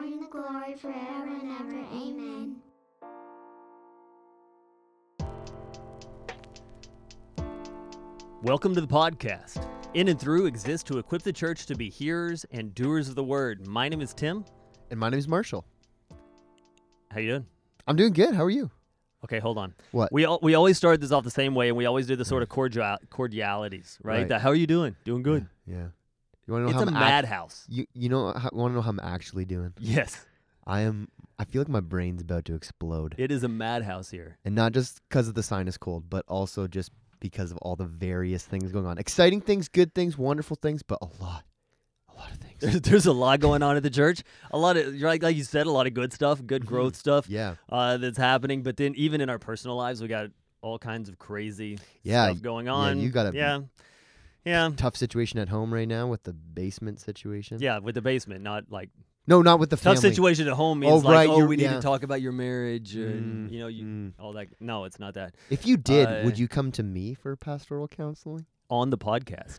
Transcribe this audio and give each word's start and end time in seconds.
power, 0.00 0.06
and 0.06 0.22
the 0.22 0.26
glory 0.26 0.74
forever 0.76 1.38
and 1.40 1.50
ever. 1.60 1.84
Amen. 1.92 2.56
Welcome 8.42 8.74
to 8.74 8.80
the 8.80 8.86
podcast. 8.86 9.66
In 9.94 10.08
and 10.08 10.18
Through 10.18 10.46
exists 10.46 10.84
to 10.88 10.98
equip 10.98 11.22
the 11.22 11.32
church 11.32 11.66
to 11.66 11.74
be 11.74 11.90
hearers 11.90 12.46
and 12.52 12.74
doers 12.74 13.08
of 13.08 13.14
the 13.14 13.24
word. 13.24 13.66
My 13.66 13.88
name 13.88 14.00
is 14.00 14.14
Tim. 14.14 14.44
And 14.90 14.98
my 14.98 15.10
name 15.10 15.18
is 15.18 15.28
Marshall. 15.28 15.64
How 17.10 17.20
you 17.20 17.28
doing? 17.28 17.46
I'm 17.86 17.96
doing 17.96 18.12
good. 18.12 18.34
How 18.34 18.44
are 18.44 18.50
you? 18.50 18.70
Okay, 19.24 19.38
hold 19.38 19.58
on. 19.58 19.74
What? 19.90 20.10
We 20.12 20.24
al- 20.24 20.38
we 20.42 20.54
always 20.54 20.78
start 20.78 21.00
this 21.00 21.12
off 21.12 21.24
the 21.24 21.30
same 21.30 21.54
way, 21.54 21.68
and 21.68 21.76
we 21.76 21.84
always 21.84 22.06
do 22.06 22.16
the 22.16 22.24
sort 22.24 22.42
of 22.42 22.48
cordial- 22.48 22.96
cordialities, 23.10 23.98
right? 24.02 24.20
Right. 24.20 24.28
The, 24.28 24.38
how 24.38 24.48
are 24.48 24.54
you 24.54 24.66
doing? 24.66 24.96
Doing 25.04 25.22
good. 25.22 25.46
Yeah. 25.66 25.88
You 26.50 26.54
want 26.54 26.66
to 26.68 26.72
know 26.72 26.80
It's 26.80 26.90
how 26.90 26.94
a 26.96 26.96
I'm 26.98 27.02
act- 27.02 27.24
madhouse. 27.28 27.64
you 27.68 27.86
you 27.94 28.08
know 28.08 28.32
how, 28.32 28.50
want 28.52 28.72
to 28.72 28.74
know 28.76 28.82
how 28.82 28.90
I'm 28.90 29.00
actually 29.00 29.44
doing? 29.44 29.72
Yes, 29.78 30.26
I 30.66 30.80
am. 30.80 31.08
I 31.38 31.44
feel 31.44 31.62
like 31.62 31.68
my 31.68 31.80
brain's 31.80 32.20
about 32.22 32.44
to 32.46 32.54
explode, 32.54 33.14
it 33.16 33.30
is 33.30 33.44
a 33.44 33.48
madhouse 33.48 34.10
here. 34.10 34.36
and 34.44 34.54
not 34.54 34.72
just 34.72 35.00
because 35.08 35.28
of 35.28 35.34
the 35.34 35.42
sinus 35.42 35.78
cold, 35.78 36.10
but 36.10 36.24
also 36.28 36.66
just 36.66 36.90
because 37.20 37.50
of 37.52 37.58
all 37.58 37.76
the 37.76 37.84
various 37.86 38.44
things 38.44 38.72
going 38.72 38.84
on. 38.86 38.98
Exciting 38.98 39.40
things, 39.40 39.68
good 39.68 39.94
things, 39.94 40.18
wonderful 40.18 40.56
things, 40.60 40.82
but 40.82 40.98
a 41.02 41.22
lot, 41.22 41.44
a 42.12 42.18
lot 42.18 42.30
of 42.32 42.38
things. 42.38 42.56
There's, 42.60 42.80
there's 42.90 43.06
a 43.06 43.12
lot 43.12 43.38
going 43.40 43.62
on 43.62 43.76
at 43.76 43.82
the 43.82 43.90
church. 43.90 44.22
A 44.50 44.58
lot 44.58 44.76
of 44.76 44.94
like 44.96 45.22
like 45.22 45.36
you 45.36 45.44
said, 45.44 45.66
a 45.66 45.70
lot 45.70 45.86
of 45.86 45.94
good 45.94 46.12
stuff, 46.12 46.44
good 46.44 46.66
growth 46.66 46.96
stuff 46.96 47.26
yeah. 47.28 47.54
uh, 47.70 47.96
that's 47.96 48.18
happening. 48.18 48.62
But 48.62 48.76
then 48.76 48.94
even 48.96 49.20
in 49.20 49.30
our 49.30 49.38
personal 49.38 49.76
lives, 49.76 50.02
we 50.02 50.08
got 50.08 50.30
all 50.62 50.78
kinds 50.78 51.08
of 51.08 51.18
crazy 51.18 51.78
Yeah, 52.02 52.26
stuff 52.26 52.42
going 52.42 52.66
yeah, 52.66 52.72
on. 52.72 52.98
you 53.00 53.08
gotta- 53.10 53.34
yeah, 53.36 53.60
yeah, 54.44 54.70
Tough 54.76 54.96
situation 54.96 55.38
at 55.38 55.48
home 55.48 55.72
right 55.72 55.88
now 55.88 56.06
with 56.08 56.22
the 56.24 56.32
basement 56.32 57.00
situation. 57.00 57.58
yeah. 57.60 57.78
With 57.78 57.94
the 57.94 58.02
basement, 58.02 58.42
not 58.42 58.64
like 58.70 58.90
No, 59.26 59.42
not 59.42 59.58
with 59.60 59.70
the 59.70 59.76
tough 59.76 59.96
family. 59.96 60.00
situation 60.00 60.48
at 60.48 60.54
home 60.54 60.80
means 60.80 60.92
Oh, 60.92 60.96
like, 60.98 61.14
right, 61.14 61.28
oh, 61.28 61.44
we 61.46 61.56
need 61.56 61.68
to 61.70 61.80
talk 61.80 62.02
about 62.02 62.20
your 62.22 62.32
marriage 62.32 62.94
and 62.94 63.48
Mm, 63.50 63.52
you 63.52 63.58
know 63.60 63.66
you 63.68 63.84
mm. 63.84 64.12
all 64.18 64.32
that. 64.34 64.48
No, 64.60 64.84
it's 64.84 64.98
not 64.98 65.14
that. 65.14 65.34
If 65.50 65.66
you 65.66 65.76
did, 65.76 66.08
Uh, 66.08 66.20
would 66.24 66.38
you 66.38 66.48
come 66.48 66.72
to 66.72 66.82
me 66.82 67.14
for 67.14 67.34
pastoral 67.36 67.88
counseling? 67.88 68.46
On 68.72 68.88
the 68.90 68.98
podcast, 68.98 69.58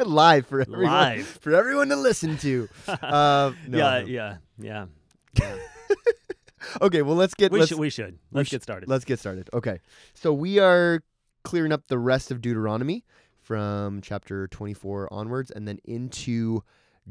Live 0.04 0.48
for 0.48 0.60
everyone, 0.60 0.84
Live. 0.84 1.26
for 1.26 1.52
everyone 1.54 1.88
to 1.90 1.96
listen 1.96 2.36
to. 2.38 2.68
Uh, 2.88 3.52
no, 3.68 3.78
yeah, 3.78 4.00
no. 4.00 4.06
yeah, 4.64 4.86
yeah. 5.38 5.56
Okay, 6.82 7.02
well 7.02 7.14
let's 7.14 7.34
get 7.34 7.52
We 7.52 7.60
let's, 7.60 7.68
should. 7.68 7.78
We 7.78 7.88
should. 7.90 8.18
Let's 8.32 8.48
sh- 8.48 8.52
get 8.52 8.62
started. 8.64 8.88
let's 8.88 9.04
get 9.04 9.20
started. 9.20 9.48
Okay, 9.54 9.78
so 10.14 10.32
we 10.32 10.58
are 10.58 11.02
clearing 11.44 11.70
up 11.70 11.86
the 11.86 11.98
rest 11.98 12.32
of 12.32 12.40
Deuteronomy 12.40 13.04
from 13.46 14.00
chapter 14.02 14.48
24 14.48 15.12
onwards, 15.12 15.52
and 15.52 15.68
then 15.68 15.78
into 15.84 16.62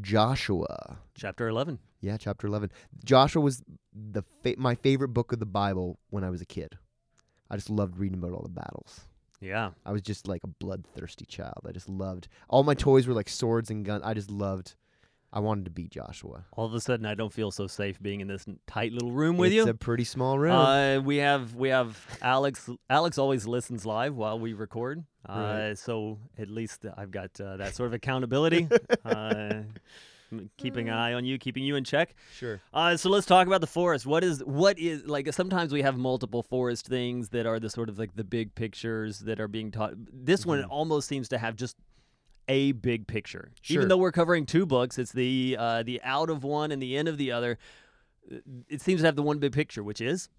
Joshua. 0.01 0.97
Chapter 1.15 1.47
eleven. 1.47 1.79
Yeah, 2.01 2.17
chapter 2.17 2.45
11. 2.47 2.71
Joshua 3.03 3.41
was 3.41 3.63
the 3.93 4.21
fa- 4.43 4.55
my 4.57 4.75
favorite 4.75 5.07
book 5.09 5.31
of 5.31 5.39
the 5.39 5.45
Bible 5.45 5.97
when 6.09 6.23
I 6.23 6.29
was 6.29 6.41
a 6.41 6.45
kid. 6.45 6.77
I 7.49 7.55
just 7.55 7.69
loved 7.69 7.97
reading 7.97 8.19
about 8.19 8.33
all 8.33 8.43
the 8.43 8.49
battles. 8.49 9.01
Yeah. 9.39 9.71
I 9.85 9.91
was 9.91 10.01
just 10.01 10.27
like 10.27 10.43
a 10.43 10.47
bloodthirsty 10.47 11.25
child. 11.25 11.61
I 11.67 11.71
just 11.71 11.89
loved 11.89 12.27
all 12.49 12.63
my 12.63 12.73
toys 12.73 13.07
were 13.07 13.13
like 13.13 13.29
swords 13.29 13.71
and 13.71 13.85
guns. 13.85 14.03
I 14.05 14.13
just 14.13 14.29
loved. 14.29 14.75
I 15.35 15.39
wanted 15.39 15.65
to 15.65 15.71
beat 15.71 15.91
Joshua. 15.91 16.45
All 16.53 16.65
of 16.65 16.73
a 16.73 16.79
sudden, 16.79 17.05
I 17.05 17.13
don't 17.13 17.31
feel 17.33 17.51
so 17.51 17.67
safe 17.67 18.01
being 18.01 18.21
in 18.21 18.27
this 18.27 18.45
tight 18.67 18.93
little 18.93 19.11
room 19.11 19.37
with 19.37 19.47
it's 19.47 19.55
you. 19.55 19.61
It's 19.63 19.69
a 19.71 19.73
pretty 19.73 20.05
small 20.05 20.39
room. 20.39 20.53
Uh, 20.53 20.99
we 21.01 21.17
have 21.17 21.53
we 21.55 21.67
have 21.69 21.99
Alex. 22.21 22.69
Alex 22.89 23.17
always 23.17 23.45
listens 23.45 23.85
live 23.85 24.15
while 24.15 24.39
we 24.39 24.53
record, 24.53 25.03
uh, 25.27 25.33
Right. 25.67 25.77
so 25.77 26.19
at 26.37 26.49
least 26.49 26.85
I've 26.97 27.11
got 27.11 27.39
uh, 27.41 27.57
that 27.57 27.75
sort 27.75 27.87
of 27.87 27.93
accountability, 27.93 28.69
uh, 29.05 29.63
keeping 30.57 30.87
an 30.87 30.95
eye 30.95 31.13
on 31.13 31.25
you, 31.25 31.37
keeping 31.37 31.63
you 31.65 31.75
in 31.75 31.83
check. 31.83 32.15
sure. 32.33 32.61
Uh, 32.73 32.95
so 32.95 33.09
let's 33.09 33.25
talk 33.27 33.45
about 33.45 33.59
the 33.61 33.67
forest. 33.67 34.05
What 34.05 34.23
is 34.23 34.41
what 34.45 34.79
is 34.79 35.05
like? 35.05 35.31
Sometimes 35.33 35.73
we 35.73 35.81
have 35.81 35.97
multiple 35.97 36.43
forest 36.43 36.87
things 36.87 37.27
that 37.29 37.45
are 37.45 37.59
the 37.59 37.69
sort 37.69 37.89
of 37.89 37.99
like 37.99 38.15
the 38.15 38.23
big 38.23 38.55
pictures 38.55 39.19
that 39.19 39.41
are 39.41 39.49
being 39.49 39.69
taught. 39.71 39.93
This 39.97 40.45
one 40.45 40.61
Mhm. 40.61 40.67
almost 40.69 41.09
seems 41.09 41.27
to 41.29 41.37
have 41.37 41.57
just 41.57 41.75
a 42.47 42.73
big 42.73 43.07
picture. 43.07 43.51
Sure. 43.61 43.75
Even 43.75 43.87
though 43.87 43.97
we're 43.97 44.11
covering 44.11 44.45
two 44.45 44.65
books, 44.65 44.97
it's 44.97 45.11
the 45.11 45.55
uh, 45.59 45.83
the 45.83 46.01
out 46.03 46.29
of 46.29 46.43
one 46.43 46.71
and 46.71 46.81
the 46.81 46.97
end 46.97 47.07
of 47.07 47.17
the 47.17 47.31
other. 47.31 47.57
It 48.69 48.81
seems 48.81 49.01
to 49.01 49.05
have 49.05 49.15
the 49.15 49.23
one 49.23 49.39
big 49.39 49.51
picture, 49.53 49.83
which 49.83 50.01
is 50.01 50.29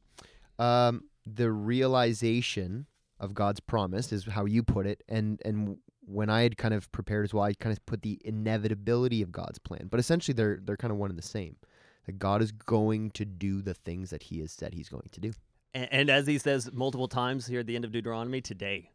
Um, 0.58 1.04
the 1.24 1.50
realization 1.50 2.86
of 3.18 3.32
God's 3.34 3.60
promise 3.60 4.12
is 4.12 4.24
how 4.24 4.44
you 4.44 4.62
put 4.62 4.86
it, 4.86 5.02
and 5.08 5.40
and 5.44 5.78
when 6.00 6.30
I 6.30 6.42
had 6.42 6.56
kind 6.56 6.74
of 6.74 6.90
prepared 6.92 7.24
as 7.24 7.34
well, 7.34 7.44
I 7.44 7.54
kind 7.54 7.72
of 7.72 7.84
put 7.86 8.02
the 8.02 8.20
inevitability 8.24 9.22
of 9.22 9.32
God's 9.32 9.58
plan. 9.58 9.88
But 9.90 10.00
essentially, 10.00 10.34
they're 10.34 10.60
they're 10.62 10.76
kind 10.76 10.92
of 10.92 10.98
one 10.98 11.10
and 11.10 11.18
the 11.18 11.22
same. 11.26 11.56
That 12.06 12.18
God 12.20 12.40
is 12.42 12.52
going 12.52 13.10
to 13.12 13.24
do 13.24 13.62
the 13.62 13.74
things 13.74 14.10
that 14.10 14.22
He 14.22 14.38
has 14.40 14.52
said 14.52 14.74
He's 14.74 14.88
going 14.88 15.08
to 15.10 15.20
do. 15.20 15.32
and, 15.74 15.88
and 15.92 16.10
as 16.10 16.26
he 16.26 16.38
says 16.38 16.70
multiple 16.72 17.08
times 17.08 17.46
here 17.46 17.60
at 17.60 17.66
the 17.66 17.74
end 17.76 17.84
of 17.84 17.92
Deuteronomy, 17.92 18.40
today. 18.40 18.90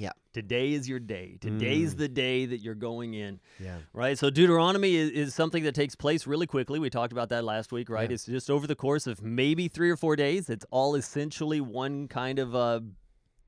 Yeah. 0.00 0.12
Today 0.32 0.72
is 0.72 0.88
your 0.88 0.98
day. 0.98 1.36
Today's 1.40 1.94
Mm. 1.94 1.98
the 1.98 2.08
day 2.08 2.46
that 2.46 2.58
you're 2.62 2.74
going 2.74 3.12
in. 3.14 3.38
Yeah. 3.58 3.78
Right. 3.92 4.16
So 4.18 4.30
Deuteronomy 4.30 4.94
is, 4.96 5.10
is 5.10 5.34
something 5.34 5.62
that 5.64 5.74
takes 5.74 5.94
place 5.94 6.26
really 6.26 6.46
quickly. 6.46 6.78
We 6.78 6.88
talked 6.88 7.12
about 7.12 7.28
that 7.28 7.44
last 7.44 7.70
week, 7.70 7.90
right? 7.90 8.08
Yeah. 8.08 8.14
It's 8.14 8.24
just 8.24 8.48
over 8.50 8.66
the 8.66 8.74
course 8.76 9.06
of 9.06 9.22
maybe 9.22 9.68
three 9.68 9.90
or 9.90 9.96
four 9.96 10.16
days. 10.16 10.48
It's 10.48 10.64
all 10.70 10.94
essentially 10.94 11.60
one 11.60 12.08
kind 12.08 12.38
of 12.38 12.54
uh, 12.56 12.80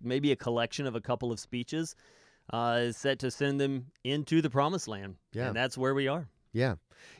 maybe 0.02 0.30
a 0.32 0.36
collection 0.36 0.86
of 0.86 0.94
a 0.94 1.00
couple 1.00 1.32
of 1.32 1.40
speeches 1.40 1.94
uh, 2.52 2.92
set 2.92 3.18
to 3.20 3.30
send 3.30 3.58
them 3.60 3.86
into 4.04 4.42
the 4.42 4.50
promised 4.50 4.88
land. 4.88 5.16
Yeah. 5.32 5.46
And 5.46 5.56
that's 5.56 5.78
where 5.78 5.94
we 5.94 6.06
are. 6.08 6.28
Yeah. 6.52 6.74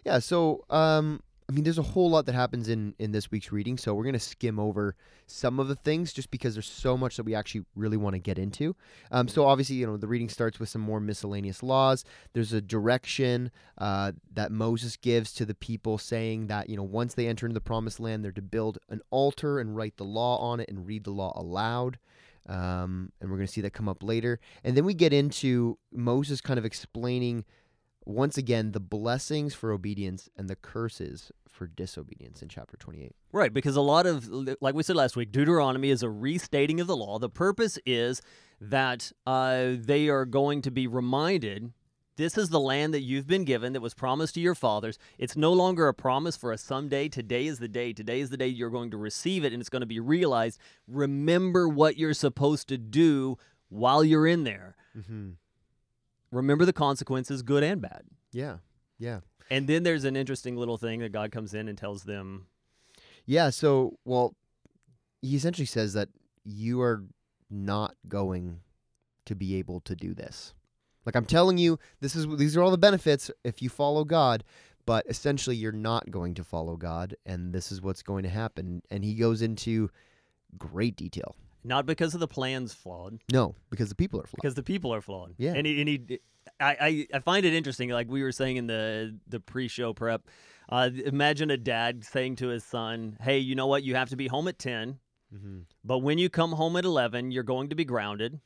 Yeah. 0.04 0.19
So, 0.19 0.64
um, 0.69 1.20
I 1.52 1.54
mean, 1.54 1.64
there's 1.64 1.76
a 1.76 1.82
whole 1.82 2.08
lot 2.08 2.24
that 2.26 2.34
happens 2.34 2.70
in 2.70 2.94
in 2.98 3.12
this 3.12 3.30
week's 3.30 3.52
reading. 3.52 3.76
So 3.76 3.92
we're 3.92 4.06
gonna 4.06 4.18
skim 4.18 4.58
over 4.58 4.96
some 5.26 5.60
of 5.60 5.68
the 5.68 5.74
things 5.74 6.14
just 6.14 6.30
because 6.30 6.54
there's 6.54 6.70
so 6.70 6.96
much 6.96 7.16
that 7.18 7.24
we 7.24 7.34
actually 7.34 7.66
really 7.76 7.98
want 7.98 8.14
to 8.14 8.18
get 8.18 8.38
into. 8.38 8.74
Um, 9.10 9.28
so 9.28 9.44
obviously, 9.44 9.76
you 9.76 9.86
know, 9.86 9.98
the 9.98 10.08
reading 10.08 10.30
starts 10.30 10.58
with 10.58 10.70
some 10.70 10.80
more 10.80 10.98
miscellaneous 10.98 11.62
laws. 11.62 12.06
There's 12.32 12.54
a 12.54 12.62
direction 12.62 13.50
uh, 13.76 14.12
that 14.32 14.50
Moses 14.50 14.96
gives 14.96 15.34
to 15.34 15.44
the 15.44 15.54
people, 15.54 15.98
saying 15.98 16.46
that 16.46 16.70
you 16.70 16.76
know 16.76 16.82
once 16.82 17.12
they 17.12 17.28
enter 17.28 17.44
into 17.44 17.54
the 17.54 17.60
promised 17.60 18.00
land, 18.00 18.24
they're 18.24 18.32
to 18.32 18.40
build 18.40 18.78
an 18.88 19.02
altar 19.10 19.60
and 19.60 19.76
write 19.76 19.98
the 19.98 20.06
law 20.06 20.38
on 20.38 20.58
it 20.58 20.70
and 20.70 20.86
read 20.86 21.04
the 21.04 21.10
law 21.10 21.34
aloud. 21.36 21.98
Um, 22.48 23.12
and 23.20 23.30
we're 23.30 23.36
going 23.36 23.46
to 23.46 23.52
see 23.52 23.60
that 23.60 23.72
come 23.72 23.88
up 23.88 24.02
later. 24.02 24.40
And 24.64 24.74
then 24.74 24.84
we 24.84 24.94
get 24.94 25.12
into 25.12 25.78
Moses 25.92 26.40
kind 26.40 26.58
of 26.58 26.64
explaining 26.64 27.44
once 28.04 28.36
again 28.36 28.72
the 28.72 28.80
blessings 28.80 29.54
for 29.54 29.72
obedience 29.72 30.28
and 30.36 30.48
the 30.48 30.56
curses 30.56 31.30
for 31.48 31.66
disobedience 31.66 32.42
in 32.42 32.48
chapter 32.48 32.76
28. 32.76 33.14
Right, 33.32 33.52
because 33.52 33.76
a 33.76 33.80
lot 33.80 34.06
of, 34.06 34.28
like 34.60 34.74
we 34.74 34.82
said 34.82 34.96
last 34.96 35.16
week, 35.16 35.32
Deuteronomy 35.32 35.90
is 35.90 36.02
a 36.02 36.10
restating 36.10 36.80
of 36.80 36.86
the 36.86 36.96
law. 36.96 37.18
The 37.18 37.28
purpose 37.28 37.78
is 37.86 38.22
that 38.60 39.12
uh, 39.26 39.72
they 39.74 40.08
are 40.08 40.24
going 40.24 40.62
to 40.62 40.70
be 40.70 40.86
reminded 40.86 41.72
this 42.16 42.36
is 42.36 42.50
the 42.50 42.60
land 42.60 42.92
that 42.92 43.00
you've 43.00 43.26
been 43.26 43.44
given 43.44 43.72
that 43.72 43.80
was 43.80 43.94
promised 43.94 44.34
to 44.34 44.40
your 44.40 44.54
fathers. 44.54 44.98
It's 45.19 45.36
no 45.36 45.52
longer 45.52 45.88
a 45.88 45.94
promise 45.94 46.36
for 46.36 46.52
a 46.52 46.58
someday. 46.58 47.08
Today 47.08 47.46
is 47.46 47.58
the 47.58 47.69
day. 47.69 47.92
Today 47.92 48.20
is 48.20 48.28
the 48.30 48.36
day 48.36 48.48
you're 48.48 48.70
going 48.70 48.90
to 48.90 48.98
receive 48.98 49.44
it 49.44 49.52
and 49.52 49.60
it's 49.60 49.70
going 49.70 49.80
to 49.80 49.86
be 49.86 50.00
realized. 50.00 50.60
Remember 50.86 51.69
what 51.69 51.96
you're 51.96 52.12
supposed 52.12 52.69
to 52.69 52.76
do 52.76 53.38
while 53.70 54.04
you're 54.04 54.26
in 54.26 54.44
there. 54.44 54.76
Mm-hmm. 54.96 55.30
Remember 56.32 56.65
the 56.65 56.72
consequences, 56.72 57.43
good 57.43 57.62
and 57.62 57.81
bad. 57.81 58.03
Yeah, 58.32 58.56
yeah, 58.98 59.20
And 59.50 59.69
then 59.69 59.82
there's 59.82 60.04
an 60.04 60.16
interesting 60.16 60.56
little 60.56 60.78
thing 60.78 61.00
that 61.00 61.12
God 61.12 61.31
comes 61.31 61.54
in 61.54 61.69
and 61.69 61.76
tells 61.76 62.04
them 62.04 62.47
yeah. 63.26 63.50
So, 63.50 63.98
well, 64.04 64.34
he 65.20 65.37
essentially 65.37 65.66
says 65.66 65.93
that 65.93 66.09
you 66.44 66.81
are 66.81 67.04
not 67.50 67.94
going 68.09 68.60
to 69.26 69.34
be 69.34 69.56
able 69.56 69.81
to 69.81 69.94
do 69.94 70.15
this. 70.15 70.54
Like 71.04 71.16
I'm 71.16 71.26
telling 71.26 71.59
you, 71.59 71.78
this 72.00 72.14
is 72.17 72.26
these 72.37 72.56
are 72.56 72.62
all 72.62 72.70
the 72.70 72.78
benefits 72.78 73.31
if 73.44 73.61
you 73.61 73.69
follow 73.69 74.05
God, 74.05 74.44
but 74.87 75.05
essentially 75.08 75.56
you're 75.56 75.73
not 75.73 76.11
going 76.11 76.35
to 76.35 76.44
follow 76.44 76.76
God, 76.76 77.17
and 77.26 77.52
this 77.52 77.73
is 77.73 77.82
what's 77.82 78.02
going 78.02 78.23
to 78.23 78.28
happen. 78.28 78.82
And 78.90 79.05
he 79.05 79.14
goes 79.14 79.43
into 79.43 79.90
great 80.58 80.96
detail. 80.96 81.35
Not 81.64 81.87
because 81.87 82.14
of 82.14 82.20
the 82.20 82.29
plans 82.29 82.73
flawed, 82.75 83.20
No, 83.32 83.55
because 83.70 83.88
the 83.88 83.94
people 83.94 84.20
are 84.20 84.26
flawed. 84.26 84.43
because 84.43 84.55
the 84.55 84.62
people 84.62 84.93
are 84.93 85.00
flawed. 85.00 85.35
Yeah. 85.38 85.55
and 85.55 85.67
he, 85.67 85.81
and 85.81 85.88
he 85.88 86.20
I, 86.61 86.76
I 86.81 87.06
I 87.14 87.19
find 87.20 87.44
it 87.44 87.55
interesting. 87.55 87.91
Like 87.91 88.09
we 88.09 88.23
were 88.23 88.32
saying 88.32 88.56
in 88.56 88.67
the 88.67 89.19
the 89.26 89.41
pre-show 89.41 89.93
prep, 89.93 90.23
uh, 90.69 90.91
imagine 91.06 91.50
a 91.50 91.56
dad 91.56 92.05
saying 92.05 92.37
to 92.37 92.49
his 92.49 92.64
son, 92.64 93.17
"Hey, 93.20 93.38
you 93.38 93.55
know 93.55 93.67
what? 93.67 93.82
You 93.82 93.94
have 93.94 94.11
to 94.11 94.17
be 94.17 94.26
home 94.29 94.49
at 94.49 94.59
ten, 94.59 94.99
mm-hmm. 95.35 95.61
but 95.85 95.99
when 95.99 96.19
you 96.19 96.29
come 96.29 96.53
home 96.53 96.76
at 96.76 96.85
eleven, 96.85 97.31
you're 97.31 97.43
going 97.43 97.69
to 97.70 97.76
be 97.76 97.85
grounded. 97.85 98.41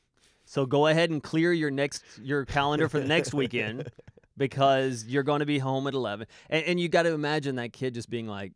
So 0.45 0.65
go 0.65 0.87
ahead 0.87 1.09
and 1.09 1.21
clear 1.21 1.51
your 1.51 1.71
next 1.71 2.03
your 2.21 2.45
calendar 2.45 2.89
for 2.89 2.99
the 2.99 3.07
next 3.07 3.33
weekend." 3.33 3.89
Because 4.37 5.03
you're 5.07 5.23
going 5.23 5.39
to 5.39 5.47
be 5.47 5.57
home 5.57 5.87
at 5.87 5.95
eleven, 5.95 6.27
and, 6.47 6.63
and 6.65 6.79
you 6.79 6.89
got 6.89 7.03
to 7.03 7.13
imagine 7.13 7.55
that 7.55 7.73
kid 7.73 7.95
just 7.95 8.07
being 8.07 8.27
like, 8.27 8.51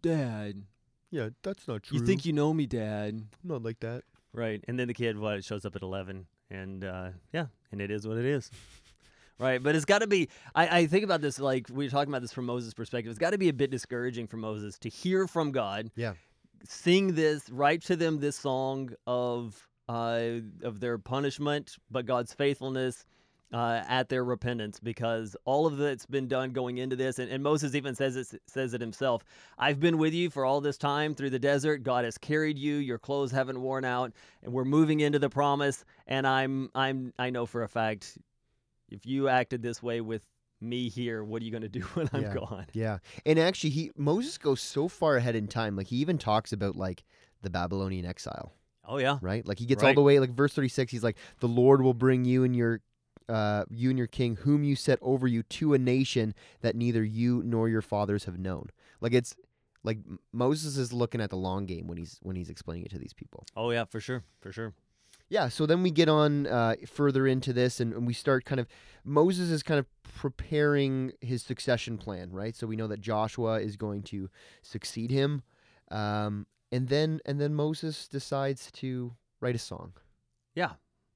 "Dad, 0.00 0.62
Yeah, 1.10 1.30
that's 1.42 1.66
not 1.66 1.82
true. 1.84 1.98
you 1.98 2.04
think 2.06 2.24
you 2.26 2.32
know 2.32 2.52
me, 2.52 2.66
Dad?" 2.66 3.22
not 3.42 3.62
like 3.62 3.80
that? 3.80 4.04
Right. 4.32 4.62
And 4.68 4.78
then 4.78 4.88
the 4.88 4.94
kid 4.94 5.18
what 5.18 5.42
shows 5.44 5.64
up 5.64 5.74
at 5.74 5.82
11 5.82 6.26
and 6.50 6.84
uh, 6.84 7.08
yeah, 7.32 7.46
and 7.72 7.80
it 7.80 7.90
is 7.90 8.06
what 8.06 8.18
it 8.18 8.24
is. 8.26 8.50
right? 9.38 9.62
But 9.62 9.74
it's 9.74 9.84
got 9.84 10.00
to 10.00 10.06
be. 10.06 10.28
I, 10.54 10.80
I 10.80 10.86
think 10.86 11.04
about 11.04 11.20
this 11.20 11.38
like 11.38 11.66
we 11.70 11.84
were 11.86 11.90
talking 11.90 12.10
about 12.12 12.22
this 12.22 12.32
from 12.32 12.46
Moses' 12.46 12.74
perspective. 12.74 13.10
It's 13.10 13.18
got 13.18 13.30
to 13.30 13.38
be 13.38 13.48
a 13.48 13.52
bit 13.54 13.70
discouraging 13.70 14.26
for 14.26 14.36
Moses 14.36 14.78
to 14.80 14.88
hear 14.88 15.26
from 15.26 15.50
God, 15.52 15.90
Yeah. 15.96 16.12
sing 16.68 17.14
this, 17.14 17.48
write 17.50 17.82
to 17.84 17.96
them 17.96 18.18
this 18.20 18.36
song 18.36 18.90
of 19.06 19.66
uh, 19.88 20.40
of 20.62 20.80
their 20.80 20.98
punishment, 20.98 21.76
but 21.90 22.04
God's 22.06 22.34
faithfulness. 22.34 23.06
Uh, 23.50 23.82
at 23.88 24.10
their 24.10 24.24
repentance, 24.24 24.78
because 24.78 25.34
all 25.46 25.66
of 25.66 25.78
that's 25.78 26.04
been 26.04 26.28
done 26.28 26.50
going 26.50 26.76
into 26.76 26.94
this, 26.94 27.18
and, 27.18 27.30
and 27.30 27.42
Moses 27.42 27.74
even 27.74 27.94
says 27.94 28.14
it 28.14 28.42
says 28.46 28.74
it 28.74 28.80
himself. 28.82 29.24
I've 29.56 29.80
been 29.80 29.96
with 29.96 30.12
you 30.12 30.28
for 30.28 30.44
all 30.44 30.60
this 30.60 30.76
time 30.76 31.14
through 31.14 31.30
the 31.30 31.38
desert. 31.38 31.82
God 31.82 32.04
has 32.04 32.18
carried 32.18 32.58
you. 32.58 32.74
Your 32.74 32.98
clothes 32.98 33.32
haven't 33.32 33.58
worn 33.62 33.86
out, 33.86 34.12
and 34.42 34.52
we're 34.52 34.66
moving 34.66 35.00
into 35.00 35.18
the 35.18 35.30
promise. 35.30 35.86
And 36.06 36.26
I'm 36.26 36.68
I'm 36.74 37.14
I 37.18 37.30
know 37.30 37.46
for 37.46 37.62
a 37.62 37.68
fact, 37.70 38.18
if 38.90 39.06
you 39.06 39.28
acted 39.28 39.62
this 39.62 39.82
way 39.82 40.02
with 40.02 40.26
me 40.60 40.90
here, 40.90 41.24
what 41.24 41.40
are 41.40 41.44
you 41.46 41.50
going 41.50 41.62
to 41.62 41.70
do 41.70 41.80
when 41.94 42.10
I'm 42.12 42.24
Yeah. 42.24 42.34
gone? 42.34 42.66
Yeah. 42.74 42.98
And 43.24 43.38
actually 43.38 43.70
he 43.70 43.92
Moses 43.96 44.36
goes 44.36 44.60
so 44.60 44.88
far 44.88 45.16
ahead 45.16 45.34
in 45.34 45.46
time. 45.48 45.74
Like 45.74 45.86
he 45.86 45.96
even 45.96 46.18
talks 46.18 46.52
about 46.52 46.76
like 46.76 47.02
the 47.40 47.48
Babylonian 47.48 48.04
exile, 48.04 48.52
Oh 48.84 48.98
yeah, 48.98 49.16
right? 49.22 49.46
Like 49.48 49.58
he 49.58 49.64
gets 49.64 49.82
all 49.82 49.94
the 49.94 50.02
way 50.02 50.18
like 50.20 50.34
verse 50.34 50.52
36 50.52 50.92
he's 50.92 51.02
like 51.04 51.16
the 51.40 51.48
Lord 51.48 51.80
will 51.80 51.94
bring 51.94 52.26
you 52.26 52.44
and 52.44 52.54
your 52.54 52.82
uh, 53.28 53.64
you 53.70 53.90
and 53.90 53.98
your 53.98 54.06
king, 54.06 54.36
whom 54.36 54.64
you 54.64 54.76
set 54.76 54.98
over 55.02 55.26
you, 55.26 55.42
to 55.42 55.74
a 55.74 55.78
nation 55.78 56.34
that 56.60 56.76
neither 56.76 57.04
you 57.04 57.42
nor 57.44 57.68
your 57.68 57.82
fathers 57.82 58.24
have 58.24 58.38
known. 58.38 58.70
Like 59.00 59.12
it's 59.12 59.34
like 59.84 59.98
Moses 60.32 60.76
is 60.76 60.92
looking 60.92 61.20
at 61.20 61.30
the 61.30 61.36
long 61.36 61.66
game 61.66 61.86
when 61.86 61.98
he's 61.98 62.18
when 62.22 62.36
he's 62.36 62.50
explaining 62.50 62.84
it 62.84 62.90
to 62.90 62.98
these 62.98 63.12
people. 63.12 63.44
oh 63.56 63.70
yeah, 63.70 63.84
for 63.84 64.00
sure, 64.00 64.24
for 64.40 64.52
sure. 64.52 64.74
Yeah, 65.30 65.50
so 65.50 65.66
then 65.66 65.82
we 65.82 65.90
get 65.90 66.08
on 66.08 66.46
uh, 66.46 66.76
further 66.86 67.26
into 67.26 67.52
this, 67.52 67.80
and, 67.80 67.92
and 67.92 68.06
we 68.06 68.14
start 68.14 68.46
kind 68.46 68.58
of 68.60 68.66
Moses 69.04 69.50
is 69.50 69.62
kind 69.62 69.78
of 69.78 69.86
preparing 70.16 71.12
his 71.20 71.42
succession 71.42 71.98
plan, 71.98 72.30
right? 72.32 72.56
So 72.56 72.66
we 72.66 72.76
know 72.76 72.86
that 72.86 73.00
Joshua 73.00 73.60
is 73.60 73.76
going 73.76 74.04
to 74.04 74.30
succeed 74.62 75.10
him, 75.10 75.42
um, 75.90 76.46
and 76.72 76.88
then 76.88 77.20
and 77.26 77.38
then 77.40 77.54
Moses 77.54 78.08
decides 78.08 78.70
to 78.72 79.14
write 79.40 79.54
a 79.54 79.58
song. 79.58 79.92
Yeah. 80.54 80.72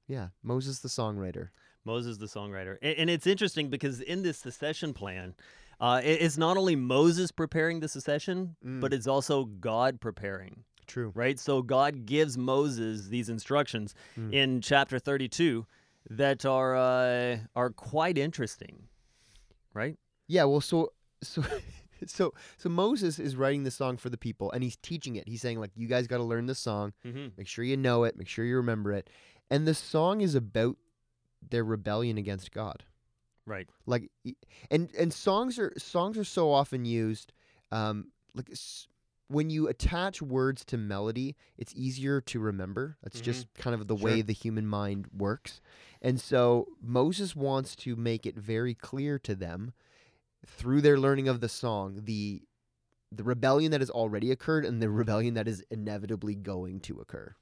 Yeah, 0.09 0.29
Moses 0.43 0.81
the 0.81 0.89
songwriter. 0.89 1.49
Moses 1.85 2.19
the 2.19 2.27
songwriter, 2.27 2.77
and, 2.83 2.97
and 2.99 3.11
it's 3.11 3.27
interesting 3.27 3.69
because 3.69 4.01
in 4.01 4.23
this 4.23 4.39
secession 4.39 4.93
plan, 4.95 5.35
uh, 5.81 6.01
it- 6.05 6.23
it's 6.23 6.39
not 6.39 6.57
only 6.57 6.77
Moses 6.77 7.33
preparing 7.33 7.81
the 7.81 7.89
secession, 7.89 8.57
but 8.63 8.93
it's 8.93 9.07
also 9.07 9.45
God 9.47 10.01
preparing. 10.01 10.65
true. 10.87 11.11
right? 11.15 11.39
So 11.39 11.63
God 11.63 12.05
gives 12.07 12.37
Moses 12.37 13.09
these 13.09 13.29
instructions 13.31 13.95
Mm. 14.19 14.33
in 14.35 14.61
chapter 14.61 14.99
32 14.99 15.67
that 16.11 16.45
are 16.45 16.77
uh, 16.77 17.39
are 17.57 17.71
quite 17.71 18.19
interesting, 18.19 18.89
right? 19.75 19.97
Yeah, 20.29 20.45
well, 20.45 20.61
so 20.61 20.93
so 21.23 21.43
so 22.07 22.35
so 22.59 22.69
Moses 22.69 23.19
is 23.19 23.37
writing 23.37 23.63
the 23.65 23.71
song 23.71 23.97
for 23.97 24.11
the 24.11 24.19
people, 24.19 24.51
and 24.53 24.63
he's 24.63 24.77
teaching 24.77 25.17
it. 25.17 25.29
He's 25.29 25.41
saying 25.41 25.61
like, 25.61 25.71
you 25.77 25.87
guys 25.89 26.07
got 26.07 26.19
to 26.19 26.25
learn 26.25 26.47
the 26.47 26.55
song. 26.55 26.93
Mm-hmm. 27.07 27.29
Make 27.39 27.47
sure 27.49 27.65
you 27.65 27.77
know 27.77 28.05
it. 28.05 28.17
Make 28.17 28.29
sure 28.29 28.45
you 28.45 28.57
remember 28.57 28.93
it. 28.93 29.09
And 29.51 29.67
the 29.67 29.75
song 29.75 30.21
is 30.21 30.35
about 30.35 30.77
their 31.51 31.65
rebellion 31.65 32.19
against 32.19 32.53
God. 32.53 32.85
Right. 33.47 33.69
Like, 33.87 34.11
and 34.71 34.91
and 34.97 35.13
songs 35.13 35.59
are 35.59 35.73
songs 35.77 36.17
are 36.17 36.25
so 36.25 36.53
often 36.53 36.85
used. 36.85 37.33
Um, 37.71 38.09
like 38.35 38.51
when 39.29 39.51
you 39.51 39.67
attach 39.67 40.21
words 40.21 40.65
to 40.67 40.77
melody, 40.77 41.37
it's 41.57 41.73
easier 41.75 42.21
to 42.21 42.39
remember. 42.39 42.99
That's 43.03 43.21
just 43.21 43.53
kind 43.55 43.75
of 43.75 43.89
the 43.89 43.95
way 43.95 44.21
the 44.23 44.33
human 44.33 44.67
mind 44.67 45.07
works. 45.17 45.61
And 46.01 46.21
so 46.21 46.69
Moses 46.83 47.35
wants 47.35 47.75
to 47.77 47.97
make 47.97 48.27
it 48.27 48.37
very 48.37 48.75
clear 48.75 49.19
to 49.21 49.35
them 49.35 49.73
through 50.47 50.83
their 50.83 50.99
learning 50.99 51.29
of 51.29 51.41
the 51.41 51.49
song 51.49 52.01
the 52.05 52.43
the 53.15 53.23
rebellion 53.23 53.71
that 53.71 53.81
has 53.81 53.91
already 53.91 54.31
occurred 54.31 54.65
and 54.65 54.81
the 54.81 54.91
rebellion 55.03 55.35
that 55.35 55.49
is 55.49 55.65
inevitably 55.71 56.35
going 56.35 56.81
to 56.81 56.99
occur. 57.01 57.35